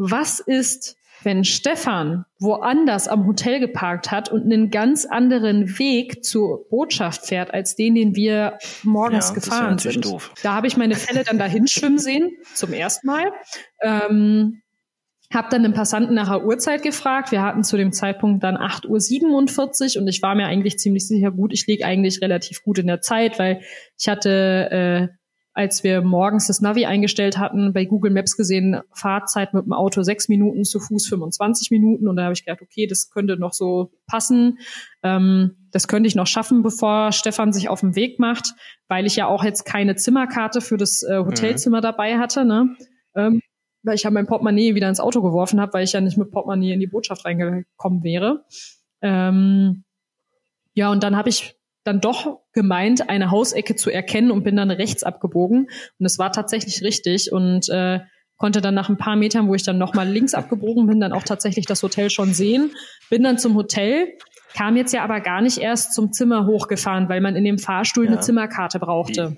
was 0.00 0.40
ist, 0.40 0.96
wenn 1.22 1.44
Stefan 1.44 2.24
woanders 2.38 3.06
am 3.06 3.26
Hotel 3.26 3.60
geparkt 3.60 4.10
hat 4.10 4.30
und 4.30 4.44
einen 4.44 4.70
ganz 4.70 5.04
anderen 5.04 5.78
Weg 5.78 6.24
zur 6.24 6.66
Botschaft 6.70 7.26
fährt, 7.26 7.52
als 7.52 7.76
den, 7.76 7.94
den 7.94 8.16
wir 8.16 8.58
morgens 8.82 9.28
ja, 9.28 9.34
gefahren 9.34 9.78
sind. 9.78 10.04
Doof. 10.04 10.32
Da 10.42 10.54
habe 10.54 10.66
ich 10.66 10.78
meine 10.78 10.94
Fälle 10.94 11.22
dann 11.24 11.38
dahin 11.38 11.66
schwimmen 11.66 11.98
sehen, 11.98 12.30
zum 12.54 12.72
ersten 12.72 13.06
Mal. 13.06 13.30
Ähm, 13.82 14.62
hab 15.32 15.50
dann 15.50 15.62
den 15.62 15.74
Passanten 15.74 16.14
nach 16.14 16.30
der 16.30 16.44
Uhrzeit 16.44 16.82
gefragt. 16.82 17.30
Wir 17.30 17.42
hatten 17.42 17.62
zu 17.62 17.76
dem 17.76 17.92
Zeitpunkt 17.92 18.42
dann 18.42 18.56
8.47 18.56 19.96
Uhr 19.96 20.02
und 20.02 20.08
ich 20.08 20.22
war 20.22 20.34
mir 20.34 20.46
eigentlich 20.46 20.78
ziemlich 20.78 21.06
sicher, 21.06 21.30
gut, 21.30 21.52
ich 21.52 21.66
liege 21.66 21.84
eigentlich 21.84 22.20
relativ 22.22 22.62
gut 22.64 22.78
in 22.78 22.88
der 22.88 23.00
Zeit, 23.00 23.38
weil 23.38 23.60
ich 23.98 24.08
hatte 24.08 25.10
äh, 25.12 25.19
als 25.60 25.84
wir 25.84 26.00
morgens 26.00 26.46
das 26.46 26.62
Navi 26.62 26.86
eingestellt 26.86 27.36
hatten, 27.36 27.74
bei 27.74 27.84
Google 27.84 28.10
Maps 28.10 28.34
gesehen, 28.34 28.80
Fahrzeit 28.94 29.52
mit 29.52 29.66
dem 29.66 29.74
Auto 29.74 30.02
sechs 30.02 30.30
Minuten, 30.30 30.64
zu 30.64 30.80
Fuß 30.80 31.06
25 31.06 31.70
Minuten. 31.70 32.08
Und 32.08 32.16
da 32.16 32.22
habe 32.22 32.32
ich 32.32 32.46
gedacht, 32.46 32.62
okay, 32.62 32.86
das 32.86 33.10
könnte 33.10 33.36
noch 33.36 33.52
so 33.52 33.92
passen. 34.06 34.58
Ähm, 35.02 35.58
das 35.70 35.86
könnte 35.86 36.06
ich 36.06 36.14
noch 36.14 36.26
schaffen, 36.26 36.62
bevor 36.62 37.12
Stefan 37.12 37.52
sich 37.52 37.68
auf 37.68 37.80
den 37.80 37.94
Weg 37.94 38.18
macht, 38.18 38.54
weil 38.88 39.04
ich 39.04 39.16
ja 39.16 39.26
auch 39.26 39.44
jetzt 39.44 39.66
keine 39.66 39.96
Zimmerkarte 39.96 40.62
für 40.62 40.78
das 40.78 41.02
äh, 41.02 41.18
Hotelzimmer 41.18 41.78
mhm. 41.78 41.82
dabei 41.82 42.16
hatte. 42.16 42.46
Ne? 42.46 42.74
Ähm, 43.14 43.42
weil 43.82 43.96
ich 43.96 44.04
ja 44.04 44.10
mein 44.10 44.26
Portemonnaie 44.26 44.74
wieder 44.74 44.88
ins 44.88 45.00
Auto 45.00 45.20
geworfen 45.20 45.60
habe, 45.60 45.74
weil 45.74 45.84
ich 45.84 45.92
ja 45.92 46.00
nicht 46.00 46.16
mit 46.16 46.30
Portemonnaie 46.30 46.72
in 46.72 46.80
die 46.80 46.86
Botschaft 46.86 47.26
reingekommen 47.26 48.02
wäre. 48.02 48.46
Ähm, 49.02 49.84
ja, 50.72 50.90
und 50.90 51.02
dann 51.02 51.18
habe 51.18 51.28
ich 51.28 51.59
dann 51.90 52.00
doch 52.00 52.38
gemeint, 52.52 53.10
eine 53.10 53.30
Hausecke 53.32 53.74
zu 53.74 53.90
erkennen 53.90 54.30
und 54.30 54.44
bin 54.44 54.56
dann 54.56 54.70
rechts 54.70 55.02
abgebogen. 55.02 55.68
Und 55.98 56.06
es 56.06 56.18
war 56.18 56.30
tatsächlich 56.30 56.82
richtig 56.82 57.32
und 57.32 57.68
äh, 57.68 58.00
konnte 58.36 58.60
dann 58.60 58.74
nach 58.74 58.88
ein 58.88 58.96
paar 58.96 59.16
Metern, 59.16 59.48
wo 59.48 59.54
ich 59.54 59.64
dann 59.64 59.76
nochmal 59.76 60.08
links 60.08 60.34
abgebogen 60.34 60.86
bin, 60.86 61.00
dann 61.00 61.12
auch 61.12 61.24
tatsächlich 61.24 61.66
das 61.66 61.82
Hotel 61.82 62.08
schon 62.08 62.32
sehen. 62.32 62.70
Bin 63.10 63.24
dann 63.24 63.38
zum 63.38 63.56
Hotel, 63.56 64.16
kam 64.54 64.76
jetzt 64.76 64.92
ja 64.92 65.02
aber 65.02 65.20
gar 65.20 65.42
nicht 65.42 65.58
erst 65.58 65.92
zum 65.92 66.12
Zimmer 66.12 66.46
hochgefahren, 66.46 67.08
weil 67.08 67.20
man 67.20 67.34
in 67.34 67.44
dem 67.44 67.58
Fahrstuhl 67.58 68.04
ja. 68.04 68.12
eine 68.12 68.20
Zimmerkarte 68.20 68.78
brauchte. 68.78 69.36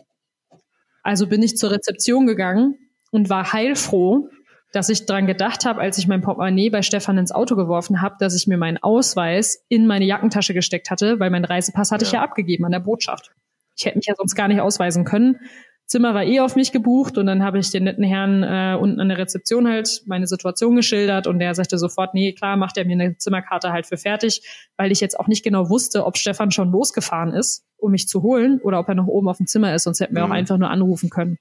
Also 1.02 1.26
bin 1.26 1.42
ich 1.42 1.56
zur 1.56 1.70
Rezeption 1.70 2.26
gegangen 2.26 2.76
und 3.10 3.30
war 3.30 3.52
heilfroh, 3.52 4.28
dass 4.72 4.88
ich 4.88 5.06
dran 5.06 5.26
gedacht 5.26 5.64
habe, 5.66 5.80
als 5.80 5.98
ich 5.98 6.08
mein 6.08 6.22
Portemonnaie 6.22 6.70
bei 6.70 6.82
Stefan 6.82 7.18
ins 7.18 7.30
Auto 7.30 7.56
geworfen 7.56 8.00
habe, 8.00 8.16
dass 8.18 8.34
ich 8.34 8.46
mir 8.46 8.56
meinen 8.56 8.78
Ausweis 8.78 9.64
in 9.68 9.86
meine 9.86 10.06
Jackentasche 10.06 10.54
gesteckt 10.54 10.90
hatte, 10.90 11.20
weil 11.20 11.30
mein 11.30 11.44
Reisepass 11.44 11.92
hatte 11.92 12.04
ja. 12.04 12.08
ich 12.08 12.12
ja 12.12 12.22
abgegeben 12.22 12.64
an 12.64 12.72
der 12.72 12.80
Botschaft. 12.80 13.30
Ich 13.76 13.84
hätte 13.84 13.98
mich 13.98 14.06
ja 14.06 14.14
sonst 14.16 14.34
gar 14.34 14.48
nicht 14.48 14.60
ausweisen 14.60 15.04
können. 15.04 15.38
Zimmer 15.86 16.14
war 16.14 16.24
eh 16.24 16.40
auf 16.40 16.56
mich 16.56 16.72
gebucht 16.72 17.18
und 17.18 17.26
dann 17.26 17.42
habe 17.42 17.58
ich 17.58 17.70
den 17.70 17.84
netten 17.84 18.04
Herrn 18.04 18.42
äh, 18.42 18.78
unten 18.80 18.98
an 18.98 19.10
der 19.10 19.18
Rezeption 19.18 19.68
halt 19.68 20.02
meine 20.06 20.26
Situation 20.26 20.74
geschildert 20.74 21.26
und 21.26 21.38
der 21.38 21.54
sagte 21.54 21.76
sofort, 21.76 22.14
nee, 22.14 22.32
klar, 22.32 22.56
macht 22.56 22.78
er 22.78 22.86
mir 22.86 22.94
eine 22.94 23.18
Zimmerkarte 23.18 23.72
halt 23.72 23.86
für 23.86 23.98
fertig, 23.98 24.70
weil 24.78 24.90
ich 24.90 25.00
jetzt 25.00 25.20
auch 25.20 25.26
nicht 25.26 25.44
genau 25.44 25.68
wusste, 25.68 26.06
ob 26.06 26.16
Stefan 26.16 26.50
schon 26.50 26.70
losgefahren 26.70 27.34
ist, 27.34 27.66
um 27.76 27.90
mich 27.90 28.08
zu 28.08 28.22
holen 28.22 28.58
oder 28.62 28.78
ob 28.78 28.88
er 28.88 28.94
noch 28.94 29.06
oben 29.06 29.28
auf 29.28 29.36
dem 29.36 29.46
Zimmer 29.46 29.74
ist, 29.74 29.82
sonst 29.82 30.00
hätten 30.00 30.14
wir 30.14 30.24
mhm. 30.24 30.32
auch 30.32 30.34
einfach 30.34 30.56
nur 30.56 30.70
anrufen 30.70 31.10
können. 31.10 31.36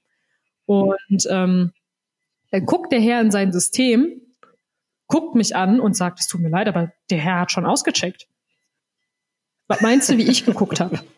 Und 0.66 1.26
ähm, 1.30 1.72
dann 2.52 2.66
guckt 2.66 2.92
der 2.92 3.00
Herr 3.00 3.20
in 3.20 3.30
sein 3.30 3.52
System, 3.52 4.20
guckt 5.08 5.34
mich 5.34 5.56
an 5.56 5.80
und 5.80 5.96
sagt, 5.96 6.20
es 6.20 6.28
tut 6.28 6.40
mir 6.40 6.50
leid, 6.50 6.68
aber 6.68 6.92
der 7.10 7.18
Herr 7.18 7.40
hat 7.40 7.50
schon 7.50 7.66
ausgecheckt. 7.66 8.28
Was 9.68 9.80
meinst 9.80 10.10
du, 10.10 10.18
wie 10.18 10.30
ich 10.30 10.44
geguckt 10.44 10.78
habe? 10.80 11.00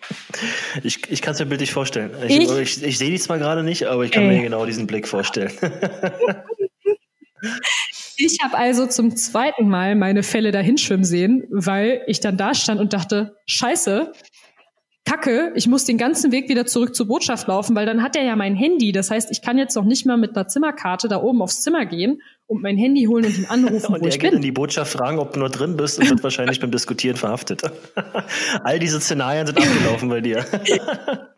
Ich, 0.83 1.09
ich 1.09 1.23
kann 1.23 1.35
es 1.35 1.41
mir 1.41 1.47
bildlich 1.47 1.73
vorstellen. 1.73 2.11
Ich, 2.27 2.37
ich? 2.37 2.51
ich, 2.51 2.83
ich 2.83 2.99
sehe 2.99 3.11
dich 3.11 3.23
zwar 3.23 3.39
gerade 3.39 3.63
nicht, 3.63 3.85
aber 3.85 4.05
ich 4.05 4.11
kann 4.11 4.25
Ey. 4.25 4.37
mir 4.37 4.43
genau 4.43 4.67
diesen 4.67 4.89
Blick 4.89 5.07
vorstellen. 5.07 5.53
ich 8.17 8.39
habe 8.43 8.57
also 8.57 8.87
zum 8.87 9.17
zweiten 9.17 9.69
Mal 9.69 9.95
meine 9.95 10.23
Fälle 10.23 10.51
dahin 10.51 10.77
schwimmen 10.77 11.05
sehen, 11.05 11.47
weil 11.51 12.03
ich 12.07 12.21
dann 12.21 12.37
da 12.37 12.55
stand 12.55 12.81
und 12.81 12.93
dachte, 12.93 13.37
scheiße, 13.47 14.13
Kacke, 15.05 15.53
ich 15.55 15.67
muss 15.67 15.85
den 15.85 15.99
ganzen 15.99 16.33
Weg 16.33 16.49
wieder 16.49 16.65
zurück 16.65 16.95
zur 16.95 17.07
Botschaft 17.07 17.47
laufen, 17.47 17.77
weil 17.77 17.85
dann 17.85 18.03
hat 18.03 18.17
er 18.17 18.25
ja 18.25 18.37
mein 18.37 18.55
Handy. 18.55 18.91
Das 18.91 19.11
heißt, 19.11 19.31
ich 19.31 19.43
kann 19.43 19.59
jetzt 19.59 19.77
noch 19.77 19.85
nicht 19.85 20.07
mal 20.07 20.17
mit 20.17 20.35
einer 20.35 20.49
Zimmerkarte 20.49 21.09
da 21.09 21.21
oben 21.21 21.43
aufs 21.43 21.61
Zimmer 21.61 21.85
gehen 21.85 22.23
und 22.47 22.63
mein 22.63 22.79
Handy 22.79 23.05
holen 23.05 23.27
und 23.27 23.37
ihn 23.37 23.45
anrufen. 23.45 23.87
und 23.95 24.01
wo 24.01 24.07
er 24.07 24.17
geht 24.17 24.33
in 24.33 24.41
die 24.41 24.53
Botschaft 24.53 24.93
fragen, 24.93 25.19
ob 25.19 25.35
du 25.35 25.41
noch 25.41 25.51
drin 25.51 25.77
bist 25.77 25.99
und 25.99 26.09
wird 26.09 26.23
wahrscheinlich 26.23 26.59
beim 26.59 26.71
Diskutieren 26.71 27.17
verhaftet. 27.17 27.63
All 28.65 28.79
diese 28.79 28.99
Szenarien 28.99 29.47
sind 29.47 29.59
abgelaufen 29.59 30.09
bei 30.09 30.23
dir. 30.23 30.45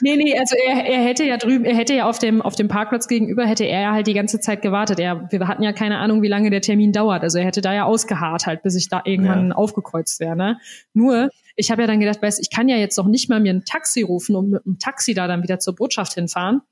nee, 0.00 0.16
nee, 0.16 0.38
also 0.38 0.54
er, 0.56 0.84
er 0.84 1.02
hätte 1.04 1.24
ja 1.24 1.36
drüben, 1.36 1.64
er 1.64 1.76
hätte 1.76 1.94
ja 1.94 2.08
auf 2.08 2.18
dem, 2.18 2.42
auf 2.42 2.56
dem 2.56 2.68
Parkplatz 2.68 3.08
gegenüber, 3.08 3.46
hätte 3.46 3.64
er 3.64 3.80
ja 3.80 3.92
halt 3.92 4.06
die 4.06 4.14
ganze 4.14 4.40
Zeit 4.40 4.62
gewartet. 4.62 4.98
Er, 5.00 5.28
wir 5.30 5.48
hatten 5.48 5.62
ja 5.62 5.72
keine 5.72 5.98
Ahnung, 5.98 6.22
wie 6.22 6.28
lange 6.28 6.50
der 6.50 6.60
Termin 6.60 6.92
dauert. 6.92 7.22
Also 7.22 7.38
er 7.38 7.44
hätte 7.44 7.60
da 7.60 7.72
ja 7.74 7.84
ausgeharrt 7.84 8.46
halt, 8.46 8.62
bis 8.62 8.74
ich 8.74 8.88
da 8.88 9.02
irgendwann 9.04 9.48
ja. 9.48 9.54
aufgekreuzt 9.54 10.20
wäre. 10.20 10.36
Ne? 10.36 10.58
Nur, 10.94 11.30
ich 11.56 11.70
habe 11.70 11.82
ja 11.82 11.86
dann 11.86 12.00
gedacht, 12.00 12.22
weißt, 12.22 12.40
ich 12.40 12.50
kann 12.50 12.68
ja 12.68 12.76
jetzt 12.76 12.96
noch 12.96 13.06
nicht 13.06 13.28
mal 13.28 13.40
mir 13.40 13.52
ein 13.52 13.64
Taxi 13.64 14.02
rufen 14.02 14.36
und 14.36 14.50
mit 14.50 14.64
einem 14.64 14.78
Taxi 14.78 15.14
da 15.14 15.26
dann 15.26 15.42
wieder 15.42 15.58
zur 15.58 15.74
Botschaft 15.74 16.14
hinfahren, 16.14 16.62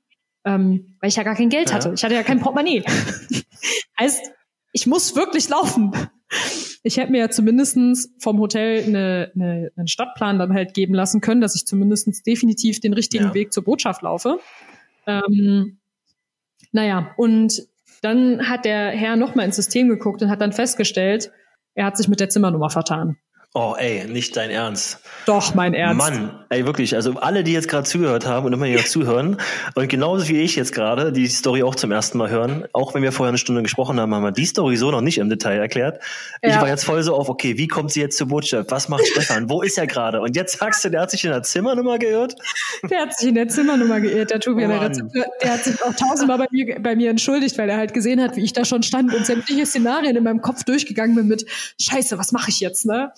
ähm, 0.45 0.95
weil 1.01 1.09
ich 1.09 1.17
ja 1.17 1.23
gar 1.23 1.35
kein 1.35 1.49
Geld 1.49 1.73
hatte. 1.73 1.89
Ja. 1.89 1.93
Ich 1.93 2.03
hatte 2.03 2.15
ja 2.15 2.23
kein 2.23 2.39
Portemonnaie. 2.39 2.83
heißt, 3.99 4.31
ich 4.71 4.87
muss 4.87 5.15
wirklich 5.15 5.49
laufen. 5.49 5.91
Ich 6.83 6.97
hätte 6.97 7.11
mir 7.11 7.19
ja 7.19 7.29
zumindestens 7.29 8.13
vom 8.19 8.39
Hotel 8.39 8.83
eine, 8.83 9.31
eine, 9.35 9.71
einen 9.75 9.87
Stadtplan 9.87 10.39
dann 10.39 10.53
halt 10.53 10.73
geben 10.73 10.93
lassen 10.93 11.21
können, 11.21 11.41
dass 11.41 11.55
ich 11.55 11.65
zumindestens 11.65 12.23
definitiv 12.23 12.79
den 12.79 12.93
richtigen 12.93 13.25
ja. 13.25 13.33
Weg 13.33 13.53
zur 13.53 13.63
Botschaft 13.63 14.01
laufe. 14.01 14.39
Ähm, 15.05 15.77
naja, 16.71 17.13
und 17.17 17.67
dann 18.01 18.47
hat 18.49 18.65
der 18.65 18.89
Herr 18.89 19.15
nochmal 19.15 19.45
ins 19.45 19.55
System 19.55 19.89
geguckt 19.89 20.21
und 20.21 20.29
hat 20.29 20.41
dann 20.41 20.53
festgestellt, 20.53 21.31
er 21.73 21.85
hat 21.85 21.97
sich 21.97 22.07
mit 22.07 22.19
der 22.19 22.29
Zimmernummer 22.29 22.69
vertan. 22.69 23.17
Oh, 23.59 23.73
ey, 23.75 24.05
nicht 24.07 24.37
dein 24.37 24.51
Ernst. 24.51 24.99
Doch, 25.25 25.55
mein 25.55 25.73
Ernst. 25.73 25.97
Mann, 25.97 26.45
ey, 26.49 26.67
wirklich. 26.67 26.93
Also 26.93 27.13
alle, 27.13 27.43
die 27.43 27.53
jetzt 27.53 27.67
gerade 27.67 27.85
zugehört 27.85 28.27
haben 28.27 28.45
und 28.45 28.53
immer 28.53 28.67
hier 28.67 28.85
zuhören 28.85 29.37
und 29.73 29.89
genauso 29.89 30.27
wie 30.27 30.41
ich 30.41 30.55
jetzt 30.55 30.73
gerade 30.73 31.11
die 31.11 31.25
Story 31.25 31.63
auch 31.63 31.73
zum 31.73 31.91
ersten 31.91 32.19
Mal 32.19 32.29
hören, 32.29 32.65
auch 32.71 32.93
wenn 32.93 33.01
wir 33.01 33.11
vorher 33.11 33.29
eine 33.29 33.39
Stunde 33.39 33.63
gesprochen 33.63 33.99
haben, 33.99 34.13
haben 34.13 34.21
wir 34.21 34.31
die 34.31 34.45
Story 34.45 34.77
so 34.77 34.91
noch 34.91 35.01
nicht 35.01 35.17
im 35.17 35.27
Detail 35.27 35.57
erklärt. 35.57 36.03
Ja. 36.43 36.51
Ich 36.51 36.55
war 36.57 36.67
jetzt 36.67 36.85
voll 36.85 37.01
so 37.01 37.15
auf, 37.15 37.29
okay, 37.29 37.57
wie 37.57 37.67
kommt 37.67 37.91
sie 37.91 37.99
jetzt 37.99 38.19
zur 38.19 38.27
Botschaft? 38.27 38.69
Was 38.69 38.89
macht 38.89 39.07
Stefan? 39.07 39.49
Wo 39.49 39.63
ist 39.63 39.79
er 39.79 39.87
gerade? 39.87 40.21
Und 40.21 40.35
jetzt 40.35 40.59
sagst 40.59 40.85
du, 40.85 40.91
der 40.91 41.01
hat 41.01 41.09
sich 41.09 41.23
in 41.23 41.31
der 41.31 41.41
Zimmernummer 41.41 41.97
geirrt? 41.97 42.35
Der 42.91 43.01
hat 43.01 43.17
sich 43.17 43.29
in 43.29 43.35
der 43.35 43.47
Zimmernummer 43.47 43.99
geirrt, 44.01 44.29
der 44.29 44.39
Tobi. 44.39 44.65
Oh, 44.65 44.67
der, 44.67 44.91
der 45.41 45.53
hat 45.53 45.63
sich 45.63 45.81
auch 45.81 45.95
tausendmal 45.95 46.37
bei 46.37 46.47
mir, 46.51 46.79
bei 46.79 46.95
mir 46.95 47.09
entschuldigt, 47.09 47.57
weil 47.57 47.67
er 47.71 47.77
halt 47.77 47.95
gesehen 47.95 48.21
hat, 48.21 48.35
wie 48.35 48.43
ich 48.43 48.53
da 48.53 48.65
schon 48.65 48.83
stand 48.83 49.15
und 49.15 49.25
sämtliche 49.25 49.65
Szenarien 49.65 50.15
in 50.15 50.23
meinem 50.23 50.43
Kopf 50.43 50.63
durchgegangen 50.63 51.15
bin 51.15 51.27
mit, 51.27 51.47
scheiße, 51.81 52.19
was 52.19 52.31
mache 52.31 52.51
ich 52.51 52.59
jetzt, 52.59 52.85
ne? 52.85 53.11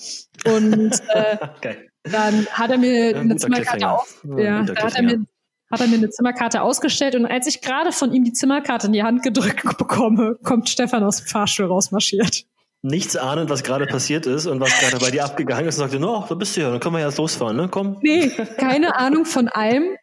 Und 0.45 0.91
äh, 1.09 1.37
dann 2.03 2.45
hat 2.47 2.71
er 2.71 2.77
mir 2.77 3.17
eine 3.17 3.35
Zimmerkarte 3.35 3.89
auf, 3.89 4.23
ja, 4.37 4.63
da 4.63 4.75
hat 4.83 4.95
er 4.95 5.03
mir 5.03 5.25
hat 5.71 5.81
er 5.81 5.87
mir 5.87 5.97
eine 5.97 6.09
Zimmerkarte 6.09 6.61
ausgestellt 6.61 7.15
und 7.15 7.25
als 7.25 7.47
ich 7.47 7.61
gerade 7.61 7.91
von 7.91 8.11
ihm 8.11 8.23
die 8.23 8.33
Zimmerkarte 8.33 8.87
in 8.87 8.93
die 8.93 9.03
Hand 9.03 9.23
gedrückt 9.23 9.63
bekomme, 9.77 10.37
kommt 10.43 10.69
Stefan 10.69 11.03
aus 11.03 11.17
dem 11.17 11.27
Fahrstuhl 11.27 11.67
rausmarschiert. 11.67 12.45
Nichts 12.81 13.17
ahnend, 13.17 13.49
was 13.49 13.63
gerade 13.63 13.85
passiert 13.85 14.25
ist 14.25 14.45
und 14.45 14.61
was 14.61 14.79
gerade 14.79 14.97
bei 14.99 15.11
dir 15.11 15.25
abgegangen 15.25 15.67
ist 15.67 15.75
und 15.75 15.81
sagte, 15.81 15.99
no, 15.99 16.25
da 16.27 16.35
bist 16.35 16.55
du 16.55 16.61
ja, 16.61 16.71
dann 16.71 16.79
können 16.79 16.95
wir 16.95 17.05
jetzt 17.05 17.17
losfahren, 17.17 17.57
ne? 17.57 17.67
Komm. 17.69 17.97
Nee, 18.01 18.29
keine 18.57 18.95
Ahnung 18.95 19.25
von 19.25 19.49
allem. 19.49 19.95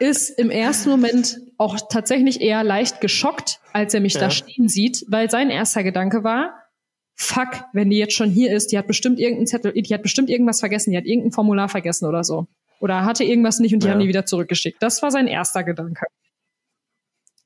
Ist 0.00 0.30
im 0.30 0.50
ersten 0.50 0.90
Moment 0.90 1.38
auch 1.58 1.76
tatsächlich 1.88 2.40
eher 2.40 2.64
leicht 2.64 3.00
geschockt, 3.00 3.60
als 3.72 3.94
er 3.94 4.00
mich 4.00 4.14
ja. 4.14 4.20
da 4.22 4.30
stehen 4.30 4.68
sieht, 4.68 5.04
weil 5.06 5.30
sein 5.30 5.48
erster 5.48 5.84
Gedanke 5.84 6.24
war, 6.24 6.55
fuck, 7.16 7.64
wenn 7.72 7.90
die 7.90 7.98
jetzt 7.98 8.14
schon 8.14 8.30
hier 8.30 8.54
ist, 8.54 8.70
die 8.70 8.78
hat 8.78 8.86
bestimmt 8.86 9.18
irgendeinen 9.18 9.46
Zettel, 9.46 9.72
die 9.72 9.94
hat 9.94 10.02
bestimmt 10.02 10.28
irgendwas 10.28 10.60
vergessen, 10.60 10.90
die 10.90 10.98
hat 10.98 11.06
irgendein 11.06 11.32
Formular 11.32 11.68
vergessen 11.68 12.06
oder 12.06 12.22
so. 12.22 12.46
Oder 12.78 13.06
hatte 13.06 13.24
irgendwas 13.24 13.58
nicht 13.58 13.72
und 13.72 13.82
die 13.82 13.86
ja. 13.86 13.94
haben 13.94 14.00
die 14.00 14.08
wieder 14.08 14.26
zurückgeschickt. 14.26 14.82
Das 14.82 15.02
war 15.02 15.10
sein 15.10 15.26
erster 15.26 15.64
Gedanke. 15.64 16.06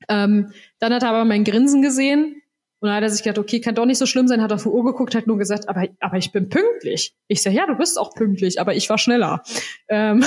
Ähm, 0.09 0.51
dann 0.79 0.93
hat 0.93 1.03
er 1.03 1.09
aber 1.09 1.23
mein 1.23 1.45
Grinsen 1.45 1.81
gesehen 1.81 2.41
und 2.79 2.87
dann 2.87 2.97
hat 2.97 3.03
er 3.03 3.09
sich 3.09 3.23
gedacht, 3.23 3.39
okay, 3.39 3.61
kann 3.61 3.75
doch 3.75 3.85
nicht 3.85 3.97
so 3.97 4.05
schlimm 4.05 4.27
sein, 4.27 4.41
hat 4.41 4.51
auf 4.51 4.63
die 4.63 4.69
Uhr 4.69 4.83
geguckt, 4.83 5.15
hat 5.15 5.27
nur 5.27 5.37
gesagt, 5.37 5.69
aber, 5.69 5.87
aber 6.01 6.17
ich 6.17 6.33
bin 6.33 6.49
pünktlich. 6.49 7.13
Ich 7.27 7.41
sage, 7.41 7.55
ja, 7.55 7.65
du 7.65 7.75
bist 7.75 7.97
auch 7.97 8.13
pünktlich, 8.13 8.59
aber 8.59 8.75
ich 8.75 8.89
war 8.89 8.97
schneller. 8.97 9.41
Ähm, 9.87 10.25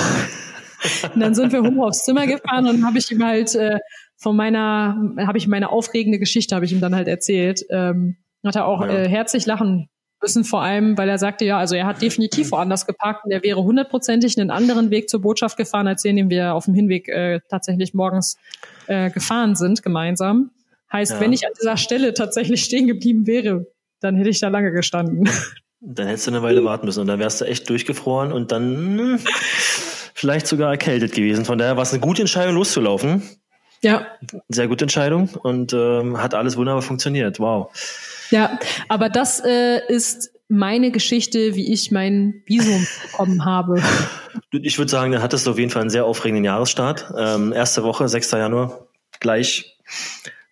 und 1.13 1.19
dann 1.19 1.35
sind 1.35 1.51
wir 1.51 1.61
hoch 1.61 1.87
aufs 1.87 2.03
Zimmer 2.03 2.25
gefahren 2.25 2.67
und 2.67 2.83
habe 2.83 2.97
ich 2.97 3.11
ihm 3.11 3.23
halt 3.23 3.53
äh, 3.53 3.77
von 4.17 4.35
meiner, 4.35 5.13
habe 5.19 5.37
ich 5.37 5.47
meine 5.47 5.69
aufregende 5.69 6.17
Geschichte, 6.17 6.55
habe 6.55 6.65
ich 6.65 6.71
ihm 6.71 6.81
dann 6.81 6.95
halt 6.95 7.07
erzählt. 7.07 7.63
Ähm, 7.69 8.17
hat 8.47 8.55
er 8.55 8.65
auch 8.65 8.81
ja. 8.81 8.89
äh, 8.89 9.09
herzlich 9.09 9.45
lachen 9.45 9.89
müssen, 10.21 10.43
vor 10.43 10.61
allem, 10.61 10.97
weil 10.97 11.09
er 11.09 11.17
sagte, 11.17 11.45
ja, 11.45 11.59
also 11.59 11.75
er 11.75 11.85
hat 11.85 12.01
definitiv 12.01 12.51
woanders 12.51 12.85
geparkt 12.85 13.25
und 13.25 13.31
er 13.31 13.43
wäre 13.43 13.63
hundertprozentig 13.63 14.39
einen 14.39 14.49
anderen 14.49 14.89
Weg 14.89 15.09
zur 15.09 15.21
Botschaft 15.21 15.57
gefahren, 15.57 15.87
als 15.87 16.01
den, 16.01 16.15
den 16.15 16.29
wir 16.29 16.53
auf 16.53 16.65
dem 16.65 16.73
Hinweg 16.73 17.07
äh, 17.09 17.41
tatsächlich 17.49 17.93
morgens 17.93 18.37
äh, 18.87 19.09
gefahren 19.11 19.55
sind, 19.55 19.83
gemeinsam. 19.83 20.51
Heißt, 20.91 21.13
ja. 21.13 21.19
wenn 21.19 21.33
ich 21.33 21.45
an 21.45 21.53
dieser 21.59 21.77
Stelle 21.77 22.13
tatsächlich 22.13 22.63
stehen 22.63 22.87
geblieben 22.87 23.27
wäre, 23.27 23.67
dann 23.99 24.15
hätte 24.15 24.29
ich 24.29 24.39
da 24.39 24.47
lange 24.47 24.71
gestanden. 24.71 25.29
Dann 25.81 26.07
hättest 26.07 26.25
du 26.25 26.31
eine 26.31 26.41
Weile 26.41 26.63
warten 26.63 26.87
müssen 26.87 27.01
und 27.01 27.07
dann 27.07 27.19
wärst 27.19 27.41
du 27.41 27.45
echt 27.45 27.69
durchgefroren 27.69 28.31
und 28.31 28.51
dann 28.51 29.19
vielleicht 30.15 30.47
sogar 30.47 30.71
erkältet 30.71 31.13
gewesen. 31.13 31.45
Von 31.45 31.59
daher 31.59 31.75
war 31.75 31.83
es 31.83 31.91
eine 31.91 31.99
gute 31.99 32.23
Entscheidung, 32.23 32.55
loszulaufen. 32.55 33.21
Ja. 33.81 34.07
Sehr 34.49 34.67
gute 34.67 34.85
Entscheidung 34.85 35.29
und 35.43 35.73
ähm, 35.73 36.19
hat 36.19 36.33
alles 36.33 36.57
wunderbar 36.57 36.81
funktioniert. 36.81 37.39
Wow. 37.39 37.69
Ja, 38.31 38.59
aber 38.87 39.09
das 39.09 39.41
äh, 39.43 39.81
ist 39.87 40.31
meine 40.47 40.91
Geschichte, 40.91 41.55
wie 41.55 41.73
ich 41.73 41.91
mein 41.91 42.43
Visum 42.45 42.85
bekommen 43.03 43.45
habe. 43.45 43.81
Ich 44.51 44.77
würde 44.77 44.91
sagen, 44.91 45.11
da 45.11 45.21
hattest 45.21 45.47
du 45.47 45.51
auf 45.51 45.57
jeden 45.57 45.71
Fall 45.71 45.81
einen 45.81 45.89
sehr 45.89 46.05
aufregenden 46.05 46.45
Jahresstart. 46.45 47.13
Ähm, 47.17 47.51
erste 47.51 47.83
Woche, 47.83 48.07
6. 48.07 48.31
Januar, 48.31 48.87
gleich 49.19 49.77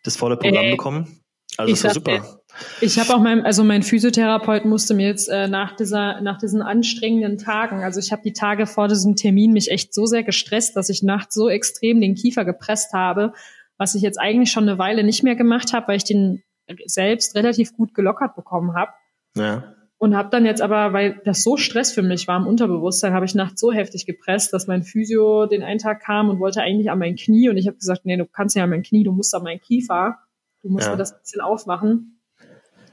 das 0.04 0.18
volle 0.18 0.38
Programm 0.38 0.66
äh, 0.66 0.72
bekommen. 0.72 1.20
Also 1.58 1.72
das 1.72 1.84
war 1.84 1.94
super. 1.94 2.40
Ich 2.82 3.00
habe 3.00 3.14
auch 3.14 3.20
mein, 3.20 3.46
also 3.46 3.64
mein 3.64 3.84
Physiotherapeut 3.84 4.66
musste 4.66 4.94
mir 4.94 5.08
jetzt 5.08 5.28
äh, 5.28 5.48
nach 5.48 5.76
dieser, 5.76 6.22
nach 6.22 6.38
diesen 6.38 6.62
anstrengenden 6.62 7.38
Tagen, 7.38 7.84
also 7.84 8.00
ich 8.00 8.12
habe 8.12 8.22
die 8.24 8.34
Tage 8.34 8.68
vor 8.68 8.88
diesem 8.88 9.16
Termin 9.16 9.54
mich 9.54 9.72
echt 9.72 9.94
so 9.94 10.06
sehr 10.06 10.24
gestresst, 10.24 10.76
dass 10.76 10.90
ich 10.90 11.02
nachts 11.02 11.34
so 11.34 11.50
extrem 11.50 12.00
den 12.00 12.16
Kiefer 12.16 12.46
gepresst 12.46 12.94
habe, 12.94 13.34
was 13.78 13.96
ich 13.96 14.04
jetzt 14.04 14.20
eigentlich 14.20 14.52
schon 14.52 14.68
eine 14.68 14.78
Weile 14.78 15.04
nicht 15.04 15.24
mehr 15.24 15.36
gemacht 15.36 15.74
habe, 15.74 15.88
weil 15.88 15.98
ich 15.98 16.04
den 16.04 16.44
selbst 16.86 17.36
relativ 17.36 17.76
gut 17.76 17.94
gelockert 17.94 18.36
bekommen 18.36 18.76
habe. 18.76 18.92
Ja. 19.36 19.76
Und 19.98 20.18
habe 20.18 20.30
dann 20.30 20.46
jetzt 20.46 20.62
aber, 20.62 20.92
weil 20.92 21.22
das 21.24 21.44
so 21.44 21.56
Stress 21.56 21.94
für 21.94 22.02
mich 22.02 22.28
war 22.28 22.38
im 22.38 22.46
Unterbewusstsein, 22.46 23.14
habe 23.14 23.26
ich 23.26 23.36
nachts 23.36 23.62
so 23.62 23.72
heftig 23.72 24.06
gepresst, 24.06 24.52
dass 24.52 24.68
mein 24.68 24.84
Physio 24.84 25.46
den 25.46 25.64
einen 25.64 25.80
Tag 25.80 26.02
kam 26.02 26.30
und 26.30 26.40
wollte 26.40 26.62
eigentlich 26.62 26.92
an 26.92 27.00
mein 27.00 27.16
Knie. 27.16 27.48
Und 27.48 27.56
ich 27.56 27.68
habe 27.68 27.78
gesagt, 27.78 28.02
nee, 28.06 28.18
du 28.18 28.26
kannst 28.26 28.56
ja 28.56 28.66
an 28.66 28.70
mein 28.70 28.84
Knie, 28.84 29.04
du 29.04 29.14
musst 29.14 29.34
an 29.34 29.44
mein 29.44 29.62
Kiefer. 29.62 30.20
Du 30.62 30.70
musst 30.70 30.88
ja. 30.88 30.92
mir 30.92 30.98
das 30.98 31.14
ein 31.14 31.20
bisschen 31.22 31.42
aufmachen. 31.42 32.20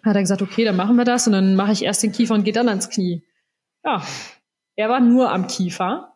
Hat 0.02 0.14
er 0.14 0.22
gesagt, 0.22 0.42
okay, 0.42 0.64
dann 0.64 0.76
machen 0.76 0.96
wir 0.96 1.04
das. 1.04 1.26
Und 1.26 1.32
dann 1.32 1.56
mache 1.56 1.72
ich 1.72 1.84
erst 1.84 2.02
den 2.02 2.12
Kiefer 2.12 2.34
und 2.34 2.44
gehe 2.44 2.52
dann 2.52 2.68
ans 2.68 2.90
Knie. 2.90 3.22
Ja, 3.84 4.02
er 4.76 4.88
war 4.88 5.00
nur 5.00 5.32
am 5.32 5.46
Kiefer 5.46 6.09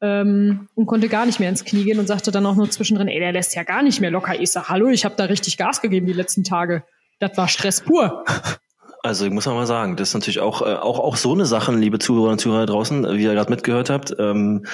ähm, 0.00 0.68
und 0.74 0.86
konnte 0.86 1.08
gar 1.08 1.26
nicht 1.26 1.40
mehr 1.40 1.48
ins 1.48 1.64
Knie 1.64 1.84
gehen 1.84 1.98
und 1.98 2.06
sagte 2.06 2.30
dann 2.30 2.46
auch 2.46 2.54
nur 2.56 2.70
zwischendrin, 2.70 3.08
ey, 3.08 3.18
der 3.18 3.32
lässt 3.32 3.54
ja 3.54 3.62
gar 3.62 3.82
nicht 3.82 4.00
mehr 4.00 4.10
locker. 4.10 4.38
Ich 4.38 4.50
sag, 4.50 4.68
hallo, 4.68 4.88
ich 4.88 5.04
habe 5.04 5.16
da 5.16 5.24
richtig 5.24 5.56
Gas 5.56 5.80
gegeben 5.80 6.06
die 6.06 6.12
letzten 6.12 6.44
Tage. 6.44 6.84
Das 7.18 7.36
war 7.36 7.48
Stress 7.48 7.80
pur. 7.80 8.24
Also 9.06 9.24
ich 9.24 9.30
muss 9.30 9.46
mal 9.46 9.66
sagen, 9.68 9.94
das 9.94 10.08
ist 10.08 10.14
natürlich 10.14 10.40
auch, 10.40 10.62
äh, 10.62 10.74
auch, 10.74 10.98
auch 10.98 11.14
so 11.14 11.32
eine 11.32 11.46
Sachen, 11.46 11.78
liebe 11.80 12.00
Zuhörer 12.00 12.32
und 12.32 12.40
Zuhörer 12.40 12.66
draußen, 12.66 13.04
wie 13.16 13.22
ihr 13.22 13.34
gerade 13.34 13.50
mitgehört 13.50 13.88
habt, 13.88 14.16
ähm, 14.18 14.66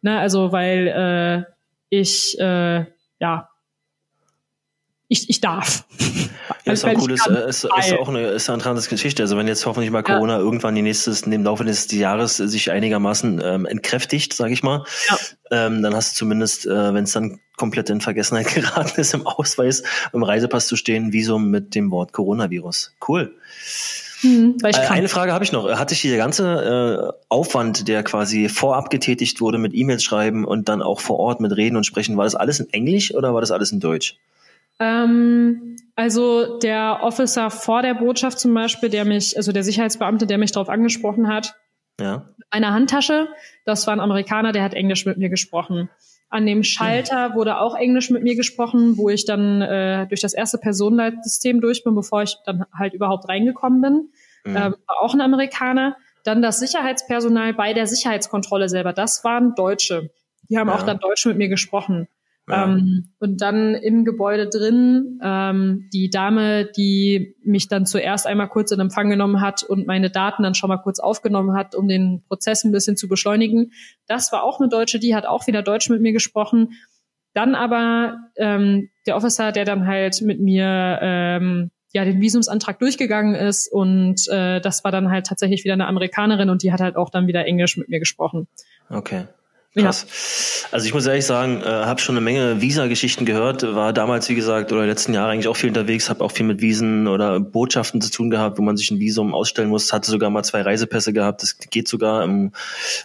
Ne, 0.00 0.18
also 0.18 0.52
weil 0.52 0.88
äh, 0.88 1.52
ich 1.90 2.38
äh, 2.38 2.86
ja 3.20 3.48
ich, 5.12 5.28
ich 5.28 5.40
darf. 5.40 5.84
Ja, 6.64 6.72
ist 6.72 6.84
auch 6.84 6.92
cool, 7.00 7.10
ist, 7.10 7.26
ist, 7.26 7.64
ist 7.64 7.92
auch 7.98 8.08
eine, 8.08 8.20
ist 8.28 8.48
eine 8.48 8.58
interessante 8.58 8.88
Geschichte. 8.88 9.22
Also 9.22 9.36
wenn 9.36 9.48
jetzt 9.48 9.66
hoffentlich 9.66 9.90
mal 9.90 10.02
Corona 10.02 10.34
ja. 10.34 10.38
irgendwann 10.38 10.74
die 10.74 10.82
nächstes, 10.82 11.22
im 11.22 11.42
Laufe 11.42 11.64
des 11.64 11.90
Jahres 11.90 12.36
sich 12.36 12.70
einigermaßen 12.70 13.40
ähm, 13.42 13.66
entkräftigt, 13.66 14.32
sage 14.32 14.52
ich 14.52 14.62
mal, 14.62 14.84
ja. 15.08 15.16
ähm, 15.50 15.82
dann 15.82 15.94
hast 15.94 16.12
du 16.12 16.18
zumindest, 16.18 16.66
äh, 16.66 16.94
wenn 16.94 17.04
es 17.04 17.12
dann 17.12 17.40
komplett 17.62 17.90
in 17.90 18.00
Vergessenheit 18.00 18.48
geraten 18.54 19.00
ist, 19.00 19.14
im 19.14 19.24
Ausweis, 19.24 19.84
im 20.12 20.24
Reisepass 20.24 20.66
zu 20.66 20.74
stehen, 20.74 21.12
Visum 21.12 21.48
mit 21.48 21.76
dem 21.76 21.92
Wort 21.92 22.12
Coronavirus. 22.12 22.92
Cool. 23.06 23.36
Hm, 24.22 24.56
äh, 24.64 24.74
eine 24.88 25.06
Frage 25.06 25.32
habe 25.32 25.44
ich 25.44 25.52
noch. 25.52 25.70
Hatte 25.78 25.94
ich 25.94 26.02
der 26.02 26.16
ganze 26.16 27.12
äh, 27.14 27.24
Aufwand, 27.28 27.86
der 27.86 28.02
quasi 28.02 28.48
vorab 28.48 28.90
getätigt 28.90 29.40
wurde 29.40 29.58
mit 29.58 29.74
E-Mails 29.74 30.02
schreiben 30.02 30.44
und 30.44 30.68
dann 30.68 30.82
auch 30.82 30.98
vor 30.98 31.20
Ort 31.20 31.40
mit 31.40 31.56
Reden 31.56 31.76
und 31.76 31.84
Sprechen, 31.84 32.16
war 32.16 32.24
das 32.24 32.34
alles 32.34 32.58
in 32.58 32.68
Englisch 32.72 33.14
oder 33.14 33.32
war 33.32 33.40
das 33.40 33.52
alles 33.52 33.70
in 33.70 33.78
Deutsch? 33.78 34.16
Ähm, 34.80 35.76
also 35.94 36.58
der 36.58 36.98
Officer 37.02 37.48
vor 37.48 37.82
der 37.82 37.94
Botschaft 37.94 38.40
zum 38.40 38.52
Beispiel, 38.54 38.88
der 38.88 39.04
mich, 39.04 39.36
also 39.36 39.52
der 39.52 39.62
Sicherheitsbeamte, 39.62 40.26
der 40.26 40.38
mich 40.38 40.50
darauf 40.50 40.68
angesprochen 40.68 41.28
hat, 41.28 41.54
ja. 42.00 42.26
eine 42.50 42.72
Handtasche, 42.72 43.28
das 43.64 43.86
war 43.86 43.94
ein 43.94 44.00
Amerikaner, 44.00 44.50
der 44.50 44.64
hat 44.64 44.74
Englisch 44.74 45.06
mit 45.06 45.16
mir 45.16 45.28
gesprochen. 45.28 45.88
An 46.32 46.46
dem 46.46 46.62
Schalter 46.62 47.34
wurde 47.34 47.58
auch 47.58 47.74
Englisch 47.74 48.08
mit 48.08 48.22
mir 48.22 48.34
gesprochen, 48.34 48.96
wo 48.96 49.10
ich 49.10 49.26
dann 49.26 49.60
äh, 49.60 50.06
durch 50.06 50.22
das 50.22 50.32
erste 50.32 50.56
Personenleitsystem 50.56 51.60
durch 51.60 51.84
bin, 51.84 51.94
bevor 51.94 52.22
ich 52.22 52.38
dann 52.46 52.64
halt 52.72 52.94
überhaupt 52.94 53.28
reingekommen 53.28 53.82
bin. 53.82 53.92
Mhm. 54.44 54.56
Ähm, 54.56 54.74
war 54.86 55.02
auch 55.02 55.12
ein 55.12 55.20
Amerikaner. 55.20 55.94
Dann 56.24 56.40
das 56.40 56.58
Sicherheitspersonal 56.58 57.52
bei 57.52 57.74
der 57.74 57.86
Sicherheitskontrolle 57.86 58.70
selber, 58.70 58.94
das 58.94 59.24
waren 59.24 59.54
Deutsche. 59.54 60.08
Die 60.48 60.56
haben 60.56 60.68
ja. 60.68 60.74
auch 60.74 60.84
dann 60.84 61.00
Deutsch 61.00 61.26
mit 61.26 61.36
mir 61.36 61.48
gesprochen. 61.48 62.08
Ja. 62.52 62.64
Ähm, 62.64 63.14
und 63.18 63.40
dann 63.40 63.74
im 63.74 64.04
Gebäude 64.04 64.46
drin 64.48 65.18
ähm, 65.22 65.88
die 65.90 66.10
Dame, 66.10 66.66
die 66.66 67.34
mich 67.42 67.68
dann 67.68 67.86
zuerst 67.86 68.26
einmal 68.26 68.48
kurz 68.48 68.72
in 68.72 68.80
Empfang 68.80 69.08
genommen 69.08 69.40
hat 69.40 69.62
und 69.62 69.86
meine 69.86 70.10
Daten 70.10 70.42
dann 70.42 70.54
schon 70.54 70.68
mal 70.68 70.76
kurz 70.76 70.98
aufgenommen 71.00 71.56
hat, 71.56 71.74
um 71.74 71.88
den 71.88 72.22
Prozess 72.28 72.62
ein 72.64 72.72
bisschen 72.72 72.98
zu 72.98 73.08
beschleunigen. 73.08 73.72
Das 74.06 74.32
war 74.32 74.42
auch 74.42 74.60
eine 74.60 74.68
Deutsche, 74.68 74.98
die 74.98 75.14
hat 75.14 75.24
auch 75.24 75.46
wieder 75.46 75.62
Deutsch 75.62 75.88
mit 75.88 76.02
mir 76.02 76.12
gesprochen. 76.12 76.72
Dann 77.32 77.54
aber 77.54 78.18
ähm, 78.36 78.90
der 79.06 79.16
Officer, 79.16 79.50
der 79.50 79.64
dann 79.64 79.86
halt 79.86 80.20
mit 80.20 80.38
mir 80.38 80.98
ähm, 81.00 81.70
ja 81.94 82.04
den 82.04 82.20
Visumsantrag 82.20 82.78
durchgegangen 82.80 83.34
ist 83.34 83.72
und 83.72 84.28
äh, 84.28 84.60
das 84.60 84.84
war 84.84 84.92
dann 84.92 85.10
halt 85.10 85.24
tatsächlich 85.26 85.64
wieder 85.64 85.72
eine 85.72 85.86
Amerikanerin 85.86 86.50
und 86.50 86.62
die 86.62 86.70
hat 86.70 86.80
halt 86.80 86.96
auch 86.96 87.08
dann 87.08 87.26
wieder 87.26 87.46
Englisch 87.46 87.78
mit 87.78 87.88
mir 87.88 87.98
gesprochen. 87.98 88.46
Okay. 88.90 89.24
Krass. 89.74 90.06
Ja. 90.62 90.68
Also 90.72 90.86
ich 90.86 90.92
muss 90.92 91.06
ehrlich 91.06 91.24
sagen, 91.24 91.62
äh, 91.62 91.64
habe 91.64 91.98
schon 91.98 92.14
eine 92.14 92.22
Menge 92.22 92.60
Visa-Geschichten 92.60 93.24
gehört, 93.24 93.62
war 93.62 93.94
damals, 93.94 94.28
wie 94.28 94.34
gesagt, 94.34 94.70
oder 94.70 94.84
letzten 94.84 95.14
Jahre 95.14 95.30
eigentlich 95.30 95.48
auch 95.48 95.56
viel 95.56 95.70
unterwegs, 95.70 96.10
habe 96.10 96.22
auch 96.22 96.30
viel 96.30 96.44
mit 96.44 96.60
Visen 96.60 97.08
oder 97.08 97.40
Botschaften 97.40 98.02
zu 98.02 98.10
tun 98.10 98.28
gehabt, 98.28 98.58
wo 98.58 98.62
man 98.62 98.76
sich 98.76 98.90
ein 98.90 98.98
Visum 98.98 99.32
ausstellen 99.32 99.70
muss, 99.70 99.90
hatte 99.90 100.10
sogar 100.10 100.28
mal 100.28 100.42
zwei 100.42 100.60
Reisepässe 100.60 101.14
gehabt, 101.14 101.42
das 101.42 101.56
geht 101.58 101.88
sogar 101.88 102.22
im, 102.22 102.52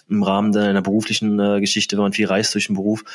im 0.09 0.23
Rahmen 0.23 0.55
einer 0.57 0.81
beruflichen 0.81 1.39
äh, 1.39 1.61
Geschichte, 1.61 1.95
wenn 1.95 2.03
man 2.03 2.13
viel 2.13 2.27
reist 2.27 2.53
durch 2.53 2.67
den 2.67 2.75
Beruf. 2.75 3.05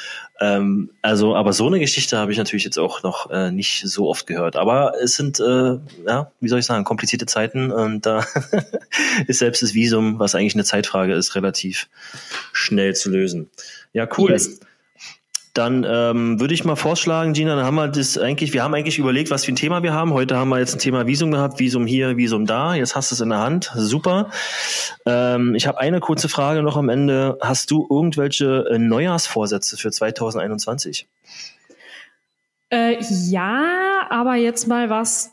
Ähm, 0.41 0.89
also, 1.03 1.37
aber 1.37 1.53
so 1.53 1.67
eine 1.67 1.79
Geschichte 1.79 2.17
habe 2.17 2.33
ich 2.33 2.39
natürlich 2.39 2.65
jetzt 2.65 2.79
auch 2.79 3.03
noch 3.03 3.31
äh, 3.31 3.51
nicht 3.51 3.83
so 3.87 4.09
oft 4.09 4.27
gehört. 4.27 4.57
Aber 4.57 4.95
es 5.03 5.15
sind, 5.15 5.41
äh, 5.41 5.79
ja, 6.07 6.33
wie 6.41 6.49
soll 6.49 6.59
ich 6.59 6.67
sagen, 6.67 6.85
komplizierte 6.85 7.27
Zeiten 7.27 7.71
und 7.71 8.07
da 8.07 8.25
ist 9.27 9.41
selbst 9.41 9.63
das 9.63 9.75
Visum, 9.75 10.19
was 10.19 10.35
eigentlich 10.35 10.55
eine 10.55 10.65
Zeitfrage 10.65 11.15
ist, 11.15 11.35
relativ 11.35 11.89
schnell 12.53 12.95
zu 12.95 13.11
lösen. 13.11 13.42
Ja, 13.93 14.09
cool. 14.17 14.31
Yes. 14.31 14.61
Dann 15.55 15.85
ähm, 15.87 16.41
würde 16.41 16.55
ich 16.55 16.65
mal 16.65 16.77
vorschlagen, 16.77 17.35
Gina, 17.35 17.55
dann 17.57 17.67
haben 17.67 17.75
wir 17.75 17.89
das 17.89 18.17
eigentlich, 18.17 18.55
wir 18.55 18.63
haben 18.63 18.73
eigentlich 18.73 18.99
überlegt, 18.99 19.31
was 19.31 19.45
für 19.45 19.53
ein 19.53 19.57
Thema 19.57 19.83
wir 19.83 19.93
haben. 19.93 20.15
Heute 20.15 20.37
haben 20.37 20.49
wir 20.49 20.59
jetzt 20.59 20.75
ein 20.75 20.79
Thema 20.79 21.07
Visum 21.07 21.31
gehabt, 21.31 21.59
Visum 21.59 21.87
hier, 21.87 22.17
Visum 22.17 22.47
da. 22.47 22.75
Jetzt 22.75 22.97
hast 22.97 23.11
du 23.11 23.17
es 23.17 23.21
in 23.21 23.29
der 23.29 23.41
Hand. 23.41 23.71
Super. 23.75 24.31
Ähm, 25.05 25.55
ich 25.55 25.67
habe 25.67 25.79
eine 25.79 26.01
kurze 26.01 26.31
Frage 26.31 26.63
noch 26.63 26.79
am 26.79 26.89
Ende. 26.89 27.37
Hast 27.43 27.71
du 27.71 27.87
irgendwelche 27.91 28.65
äh, 28.71 28.79
Neujahrsvorsätze 28.79 29.77
für 29.77 29.91
2021? 29.91 31.07
Äh, 32.71 32.97
ja, 33.29 34.07
aber 34.09 34.37
jetzt 34.37 34.67
mal 34.67 34.89
was 34.89 35.33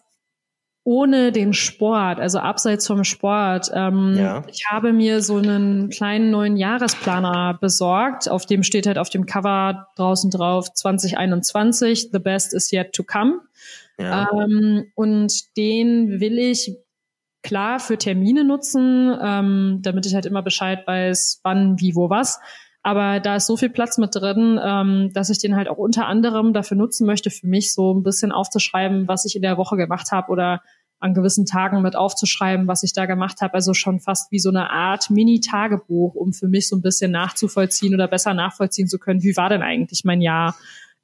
ohne 0.89 1.31
den 1.31 1.53
Sport, 1.53 2.19
also 2.19 2.39
abseits 2.39 2.87
vom 2.87 3.03
Sport. 3.03 3.69
Ähm, 3.75 4.15
ja. 4.17 4.43
Ich 4.51 4.63
habe 4.71 4.91
mir 4.91 5.21
so 5.21 5.37
einen 5.37 5.89
kleinen 5.89 6.31
neuen 6.31 6.57
Jahresplaner 6.57 7.59
besorgt, 7.61 8.27
auf 8.27 8.47
dem 8.47 8.63
steht 8.63 8.87
halt 8.87 8.97
auf 8.97 9.11
dem 9.11 9.27
Cover 9.27 9.85
draußen 9.97 10.31
drauf 10.31 10.73
2021, 10.73 12.09
the 12.11 12.17
best 12.17 12.55
is 12.55 12.71
yet 12.71 12.91
to 12.93 13.03
come. 13.03 13.41
Ja. 13.99 14.29
Ähm, 14.31 14.87
und 14.95 15.55
den 15.57 16.19
will 16.19 16.39
ich 16.39 16.75
klar 17.43 17.79
für 17.79 17.99
Termine 17.99 18.43
nutzen, 18.43 19.15
ähm, 19.21 19.81
damit 19.83 20.07
ich 20.07 20.15
halt 20.15 20.25
immer 20.25 20.41
Bescheid 20.41 20.87
weiß, 20.87 21.41
wann, 21.43 21.79
wie, 21.79 21.93
wo, 21.95 22.09
was. 22.09 22.39
Aber 22.81 23.19
da 23.19 23.35
ist 23.35 23.45
so 23.45 23.57
viel 23.57 23.69
Platz 23.69 23.99
mit 23.99 24.15
drin, 24.15 24.59
ähm, 24.63 25.11
dass 25.13 25.29
ich 25.29 25.37
den 25.37 25.55
halt 25.55 25.67
auch 25.67 25.77
unter 25.77 26.07
anderem 26.07 26.53
dafür 26.53 26.77
nutzen 26.77 27.05
möchte, 27.05 27.29
für 27.29 27.45
mich 27.45 27.73
so 27.73 27.93
ein 27.93 28.01
bisschen 28.01 28.31
aufzuschreiben, 28.31 29.07
was 29.07 29.25
ich 29.25 29.35
in 29.35 29.41
der 29.43 29.57
Woche 29.57 29.75
gemacht 29.77 30.11
habe 30.11 30.31
oder 30.31 30.61
an 30.99 31.13
gewissen 31.13 31.45
Tagen 31.45 31.81
mit 31.81 31.95
aufzuschreiben, 31.95 32.67
was 32.67 32.83
ich 32.83 32.93
da 32.93 33.05
gemacht 33.05 33.41
habe. 33.41 33.53
Also 33.53 33.73
schon 33.73 33.99
fast 33.99 34.31
wie 34.31 34.39
so 34.39 34.49
eine 34.49 34.69
Art 34.69 35.09
Mini-Tagebuch, 35.09 36.13
um 36.13 36.33
für 36.33 36.47
mich 36.47 36.67
so 36.67 36.75
ein 36.75 36.81
bisschen 36.81 37.11
nachzuvollziehen 37.11 37.93
oder 37.93 38.07
besser 38.07 38.33
nachvollziehen 38.33 38.87
zu 38.87 38.99
können, 38.99 39.23
wie 39.23 39.37
war 39.37 39.49
denn 39.49 39.61
eigentlich 39.61 40.03
mein 40.03 40.21
Jahr 40.21 40.55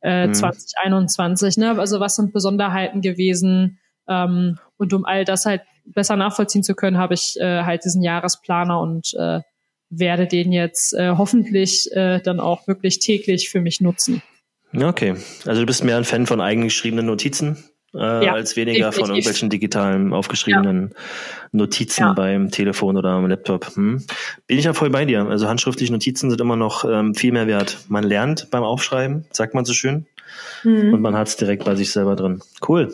äh, 0.01 0.27
mhm. 0.27 0.33
2021. 0.33 1.57
Ne? 1.57 1.79
Also 1.79 1.99
was 1.99 2.17
sind 2.17 2.33
Besonderheiten 2.33 3.01
gewesen? 3.01 3.79
Ähm, 4.07 4.59
und 4.77 4.93
um 4.93 5.05
all 5.05 5.23
das 5.23 5.45
halt 5.45 5.61
besser 5.85 6.17
nachvollziehen 6.17 6.63
zu 6.63 6.75
können, 6.75 6.97
habe 6.97 7.13
ich 7.13 7.37
äh, 7.39 7.63
halt 7.63 7.85
diesen 7.85 8.03
Jahresplaner 8.03 8.79
und 8.81 9.13
äh, 9.17 9.41
werde 9.89 10.27
den 10.27 10.51
jetzt 10.51 10.93
äh, 10.93 11.11
hoffentlich 11.17 11.89
äh, 11.93 12.19
dann 12.19 12.41
auch 12.41 12.67
wirklich 12.67 12.99
täglich 12.99 13.49
für 13.49 13.61
mich 13.61 13.79
nutzen. 13.79 14.21
Okay, 14.75 15.15
also 15.45 15.61
du 15.61 15.65
bist 15.65 15.85
mehr 15.85 15.95
ein 15.95 16.03
Fan 16.03 16.25
von 16.25 16.41
eigengeschriebenen 16.41 17.05
Notizen 17.05 17.63
äh, 17.95 18.25
ja, 18.25 18.33
als 18.33 18.55
weniger 18.55 18.89
definitiv. 18.89 18.99
von 18.99 19.09
irgendwelchen 19.15 19.49
digitalen 19.49 20.13
aufgeschriebenen 20.13 20.91
ja. 20.93 21.01
Notizen 21.51 22.01
ja. 22.01 22.13
beim 22.13 22.51
Telefon 22.51 22.97
oder 22.97 23.09
am 23.09 23.27
Laptop. 23.27 23.75
Hm. 23.75 24.03
Bin 24.47 24.59
ich 24.59 24.65
ja 24.65 24.73
voll 24.73 24.89
bei 24.89 25.05
dir. 25.05 25.25
Also 25.27 25.47
handschriftliche 25.47 25.91
Notizen 25.91 26.29
sind 26.29 26.41
immer 26.41 26.55
noch 26.55 26.85
ähm, 26.85 27.15
viel 27.15 27.31
mehr 27.31 27.47
wert. 27.47 27.77
Man 27.87 28.03
lernt 28.03 28.49
beim 28.51 28.63
Aufschreiben, 28.63 29.25
sagt 29.31 29.53
man 29.53 29.65
so 29.65 29.73
schön, 29.73 30.05
mhm. 30.63 30.93
und 30.93 31.01
man 31.01 31.15
hat 31.15 31.27
es 31.27 31.37
direkt 31.37 31.63
bei 31.65 31.75
sich 31.75 31.91
selber 31.91 32.15
drin. 32.15 32.41
Cool. 32.67 32.91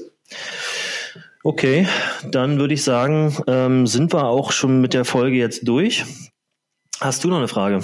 Okay, 1.44 1.88
dann 2.30 2.60
würde 2.60 2.76
ich 2.76 2.84
sagen, 2.84 3.36
ähm, 3.48 3.88
sind 3.88 4.14
wir 4.14 4.26
auch 4.26 4.52
schon 4.52 4.80
mit 4.80 4.94
der 4.94 5.06
Folge 5.06 5.38
jetzt 5.38 5.68
durch. 5.68 6.06
Hast 7.00 7.24
du 7.24 7.30
noch 7.30 7.38
eine 7.38 7.48
Frage? 7.48 7.82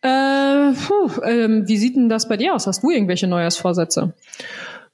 Äh, 0.00 0.72
puh, 0.72 1.10
ähm, 1.24 1.68
wie 1.68 1.76
sieht 1.76 1.94
denn 1.94 2.08
das 2.08 2.28
bei 2.28 2.38
dir 2.38 2.54
aus? 2.54 2.66
Hast 2.66 2.82
du 2.82 2.90
irgendwelche 2.90 3.26
Neujahrsvorsätze? 3.28 4.14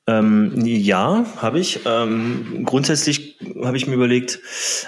Ähm, 0.08 0.52
ja, 0.64 1.26
habe 1.36 1.60
ich. 1.60 1.80
Ähm, 1.84 2.62
grundsätzlich 2.64 3.36
habe 3.62 3.76
ich 3.76 3.86
mir 3.86 3.92
überlegt, 3.92 4.40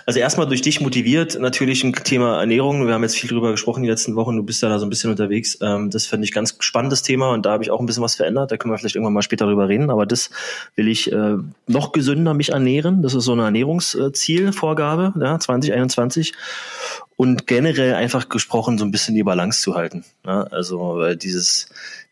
also 0.07 0.18
erstmal 0.18 0.47
durch 0.47 0.62
dich 0.62 0.81
motiviert, 0.81 1.39
natürlich 1.39 1.85
ein 1.85 1.93
Thema 1.93 2.41
Ernährung. 2.41 2.87
Wir 2.87 2.95
haben 2.95 3.03
jetzt 3.03 3.16
viel 3.18 3.29
drüber 3.29 3.51
gesprochen 3.51 3.83
die 3.83 3.89
letzten 3.91 4.16
Wochen. 4.16 4.35
Du 4.37 4.43
bist 4.43 4.62
ja 4.62 4.71
da 4.71 4.79
so 4.79 4.87
ein 4.87 4.89
bisschen 4.89 5.11
unterwegs. 5.11 5.59
Ähm, 5.61 5.91
das 5.91 6.07
finde 6.07 6.25
ich 6.25 6.33
ganz 6.33 6.57
spannendes 6.61 7.03
Thema 7.03 7.33
und 7.33 7.45
da 7.45 7.53
habe 7.53 7.62
ich 7.62 7.71
auch 7.71 7.81
ein 7.81 7.87
bisschen 7.87 8.03
was 8.03 8.14
verändert. 8.14 8.51
Da 8.51 8.57
können 8.57 8.73
wir 8.73 8.79
vielleicht 8.79 8.95
irgendwann 8.95 9.12
mal 9.12 9.21
später 9.21 9.45
drüber 9.45 9.68
reden. 9.68 9.91
Aber 9.91 10.07
das 10.07 10.31
will 10.75 10.89
ich 10.89 11.12
äh, 11.12 11.37
noch 11.66 11.93
gesünder 11.93 12.33
mich 12.33 12.53
ernähren. 12.53 13.03
Das 13.03 13.12
ist 13.12 13.25
so 13.25 13.33
eine 13.33 13.43
Ernährungszielvorgabe, 13.43 15.12
ja, 15.21 15.39
2021 15.39 16.33
und 17.21 17.47
generell 17.47 17.93
einfach 17.93 18.31
gesprochen 18.31 18.79
so 18.79 18.87
ein 18.87 18.91
bisschen 18.91 19.14
die 19.14 19.23
Balance 19.23 19.61
zu 19.61 19.75
halten. 19.75 20.07
Ja, 20.25 20.45
also 20.45 21.03
äh, 21.03 21.18
dieses 21.18 21.68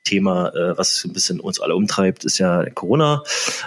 Thema, 0.09 0.49
äh, 0.55 0.79
was 0.79 1.05
ein 1.05 1.13
bisschen 1.13 1.41
uns 1.41 1.61
alle 1.61 1.77
umtreibt, 1.77 2.25
ist 2.25 2.39
ja 2.39 2.69
Corona. 2.71 3.23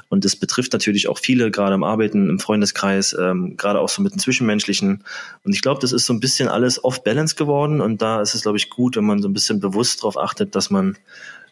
Und 0.10 0.26
das 0.26 0.36
betrifft 0.36 0.74
natürlich 0.74 1.08
auch 1.08 1.20
viele, 1.20 1.52
gerade 1.52 1.76
im 1.76 1.84
Arbeiten, 1.84 2.30
im 2.30 2.40
Freundeskreis, 2.40 3.16
ähm, 3.20 3.56
gerade 3.58 3.80
auch 3.80 3.90
so 3.90 4.02
mit 4.02 4.14
dem 4.14 4.20
Zwischenmenschlichen. 4.20 5.04
Und 5.44 5.54
ich 5.54 5.62
glaube, 5.62 5.82
das 5.82 5.92
ist 5.92 6.06
so 6.06 6.14
ein 6.14 6.20
bisschen 6.20 6.50
alles 6.50 6.84
off-balance 6.84 7.36
geworden. 7.36 7.82
Und 7.82 8.02
da 8.02 8.22
ist 8.22 8.34
es, 8.34 8.42
glaube 8.42 8.58
ich, 8.58 8.70
gut, 8.70 8.96
wenn 8.96 9.06
man 9.06 9.22
so 9.22 9.30
ein 9.30 9.34
bisschen 9.34 9.60
bewusst 9.60 10.00
darauf 10.00 10.18
achtet, 10.18 10.56
dass 10.56 10.70
man 10.70 10.98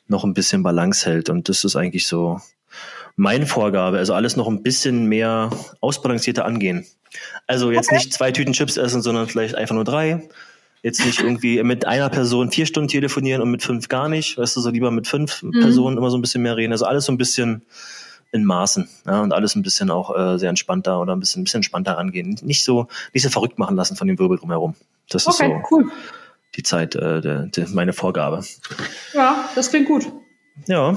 noch 0.08 0.24
ein 0.24 0.34
bisschen 0.34 0.64
Balance 0.64 1.06
hält. 1.06 1.30
Und 1.30 1.50
das 1.50 1.64
ist 1.64 1.76
eigentlich 1.76 2.08
so 2.08 2.42
meine 3.16 3.46
Vorgabe. 3.46 3.98
Also 3.98 4.14
alles 4.14 4.36
noch 4.36 4.48
ein 4.48 4.64
bisschen 4.64 5.06
mehr 5.06 5.50
ausbalancierter 5.82 6.46
angehen. 6.46 6.86
Also 7.48 7.72
jetzt 7.72 7.90
okay. 7.90 7.98
nicht 7.98 8.14
zwei 8.14 8.32
Tüten 8.32 8.54
Chips 8.54 8.78
essen, 8.78 9.02
sondern 9.02 9.28
vielleicht 9.28 9.56
einfach 9.56 9.76
nur 9.76 9.84
drei 9.84 10.28
Jetzt 10.82 11.05
nicht 11.05 11.19
irgendwie 11.19 11.61
mit 11.63 11.86
einer 11.86 12.09
Person 12.09 12.51
vier 12.51 12.65
Stunden 12.65 12.88
telefonieren 12.88 13.41
und 13.41 13.51
mit 13.51 13.63
fünf 13.63 13.89
gar 13.89 14.07
nicht. 14.07 14.38
Weißt 14.38 14.55
du, 14.55 14.61
so 14.61 14.69
lieber 14.69 14.91
mit 14.91 15.07
fünf 15.07 15.43
mhm. 15.43 15.51
Personen 15.59 15.97
immer 15.97 16.09
so 16.09 16.17
ein 16.17 16.21
bisschen 16.21 16.41
mehr 16.41 16.55
reden. 16.55 16.71
Also 16.71 16.86
alles 16.86 17.05
so 17.05 17.11
ein 17.11 17.17
bisschen 17.17 17.63
in 18.32 18.45
Maßen 18.45 18.88
ja, 19.05 19.21
und 19.21 19.34
alles 19.34 19.55
ein 19.55 19.61
bisschen 19.61 19.89
auch 19.89 20.15
äh, 20.15 20.38
sehr 20.38 20.49
entspannter 20.49 21.01
oder 21.01 21.15
ein 21.15 21.19
bisschen, 21.19 21.41
ein 21.41 21.45
bisschen 21.45 21.59
entspannter 21.59 21.97
angehen. 21.97 22.38
Nicht 22.43 22.63
so, 22.63 22.88
nicht 23.13 23.23
so 23.23 23.30
verrückt 23.30 23.57
machen 23.57 23.75
lassen 23.75 23.95
von 23.95 24.07
dem 24.07 24.19
Wirbel 24.19 24.38
drumherum. 24.38 24.75
Das 25.09 25.27
okay, 25.27 25.51
ist 25.51 25.69
so 25.69 25.75
cool. 25.75 25.91
die 26.55 26.63
Zeit, 26.63 26.95
äh, 26.95 27.21
der, 27.21 27.47
der, 27.47 27.67
meine 27.69 27.93
Vorgabe. 27.93 28.43
Ja, 29.13 29.49
das 29.55 29.69
klingt 29.69 29.88
gut. 29.88 30.11
Ja, 30.67 30.95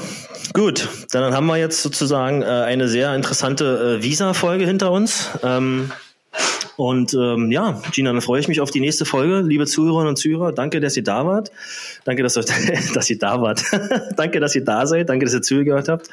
gut. 0.52 0.88
Dann 1.12 1.34
haben 1.34 1.46
wir 1.46 1.56
jetzt 1.56 1.82
sozusagen 1.82 2.42
äh, 2.42 2.46
eine 2.46 2.88
sehr 2.88 3.14
interessante 3.14 3.98
äh, 4.00 4.02
Visa-Folge 4.02 4.66
hinter 4.66 4.90
uns. 4.90 5.30
Ähm, 5.42 5.90
und 6.76 7.14
ähm, 7.14 7.50
ja, 7.50 7.80
Gina, 7.92 8.12
dann 8.12 8.22
freue 8.22 8.40
ich 8.40 8.48
mich 8.48 8.60
auf 8.60 8.70
die 8.70 8.80
nächste 8.80 9.04
Folge. 9.04 9.40
Liebe 9.40 9.66
Zuhörerinnen 9.66 10.08
und 10.08 10.16
Zuhörer, 10.16 10.52
danke, 10.52 10.80
dass 10.80 10.96
ihr 10.96 11.04
da 11.04 11.26
wart. 11.26 11.50
Danke, 12.04 12.22
dass, 12.22 12.34
dass 12.94 13.10
ihr 13.10 13.18
da 13.18 13.40
wart. 13.40 13.62
danke, 14.16 14.40
dass 14.40 14.54
ihr 14.54 14.64
da 14.64 14.86
seid. 14.86 15.08
Danke, 15.08 15.26
dass 15.26 15.34
ihr 15.34 15.42
zugehört 15.42 15.88
habt. 15.88 16.08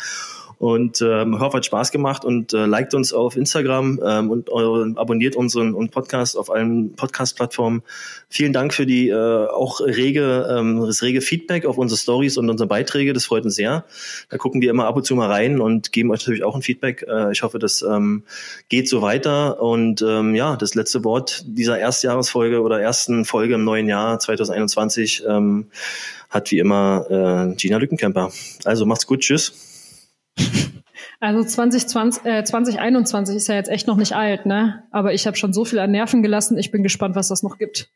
Und 0.60 1.02
ähm, 1.02 1.40
hoffe, 1.40 1.58
hat 1.58 1.66
Spaß 1.66 1.90
gemacht 1.92 2.26
und 2.26 2.52
äh, 2.52 2.66
liked 2.66 2.94
uns 2.94 3.14
auf 3.14 3.38
Instagram 3.38 4.02
ähm, 4.06 4.30
und 4.30 4.50
äh, 4.50 5.00
abonniert 5.00 5.38
unseren, 5.38 5.74
unseren 5.74 5.90
Podcast 5.90 6.38
auf 6.38 6.52
allen 6.52 6.98
Podcast-Plattformen. 6.98 7.82
Vielen 8.28 8.52
Dank 8.52 8.74
für 8.74 8.86
die 8.86 9.08
äh, 9.08 9.48
auch 9.48 9.80
rege, 9.80 10.46
ähm, 10.52 10.86
das 10.86 11.02
rege 11.02 11.22
Feedback 11.22 11.66
auf 11.66 11.78
unsere 11.78 11.98
Stories 11.98 12.38
und 12.38 12.50
unsere 12.50 12.68
Beiträge. 12.68 13.14
Das 13.14 13.24
freut 13.24 13.46
uns 13.46 13.56
sehr. 13.56 13.86
Da 14.30 14.38
gucken 14.38 14.62
wir 14.62 14.70
immer 14.70 14.86
ab 14.86 14.98
und 14.98 15.06
zu 15.06 15.16
mal 15.16 15.32
rein 15.32 15.62
und 15.62 15.94
geben 15.94 16.12
euch 16.12 16.20
natürlich 16.20 16.44
auch 16.44 16.56
ein 16.56 16.62
Feedback. 16.62 17.06
Äh, 17.08 17.32
ich 17.32 17.42
hoffe, 17.42 17.58
das 17.58 17.82
ähm, 17.82 18.24
geht 18.68 18.90
so 18.90 19.02
weiter. 19.02 19.62
Und 19.62 20.02
ähm, 20.02 20.36
ja, 20.36 20.58
das 20.58 20.76
letzte 20.76 21.06
Wort 21.06 21.46
dieser 21.48 21.80
Erstjahresfolge 21.80 22.62
oder 22.62 22.82
ersten 22.82 23.24
Folge 23.24 23.54
im 23.54 23.64
neuen 23.64 23.88
Jahr 23.88 24.20
2021 24.20 25.24
ähm, 25.26 25.68
hat 26.30 26.52
wie 26.52 26.60
immer 26.60 27.06
äh, 27.10 27.56
Gina 27.56 27.78
Lückenkämper. 27.78 28.34
Also 28.66 28.86
macht's 28.86 29.08
gut, 29.08 29.22
tschüss. 29.22 29.69
Also 31.22 31.44
2020, 31.44 32.26
äh, 32.26 32.44
2021 32.44 33.36
ist 33.36 33.48
ja 33.48 33.56
jetzt 33.56 33.70
echt 33.70 33.88
noch 33.88 33.98
nicht 33.98 34.14
alt, 34.14 34.46
ne? 34.46 34.84
Aber 34.92 35.14
ich 35.14 35.28
habe 35.28 35.36
schon 35.36 35.52
so 35.52 35.66
viel 35.66 35.80
an 35.80 35.92
Nerven 35.92 36.24
gelassen. 36.24 36.58
Ich 36.58 36.72
bin 36.72 36.82
gespannt, 36.82 37.16
was 37.16 37.28
das 37.28 37.44
noch 37.44 37.58
gibt. 37.58 37.90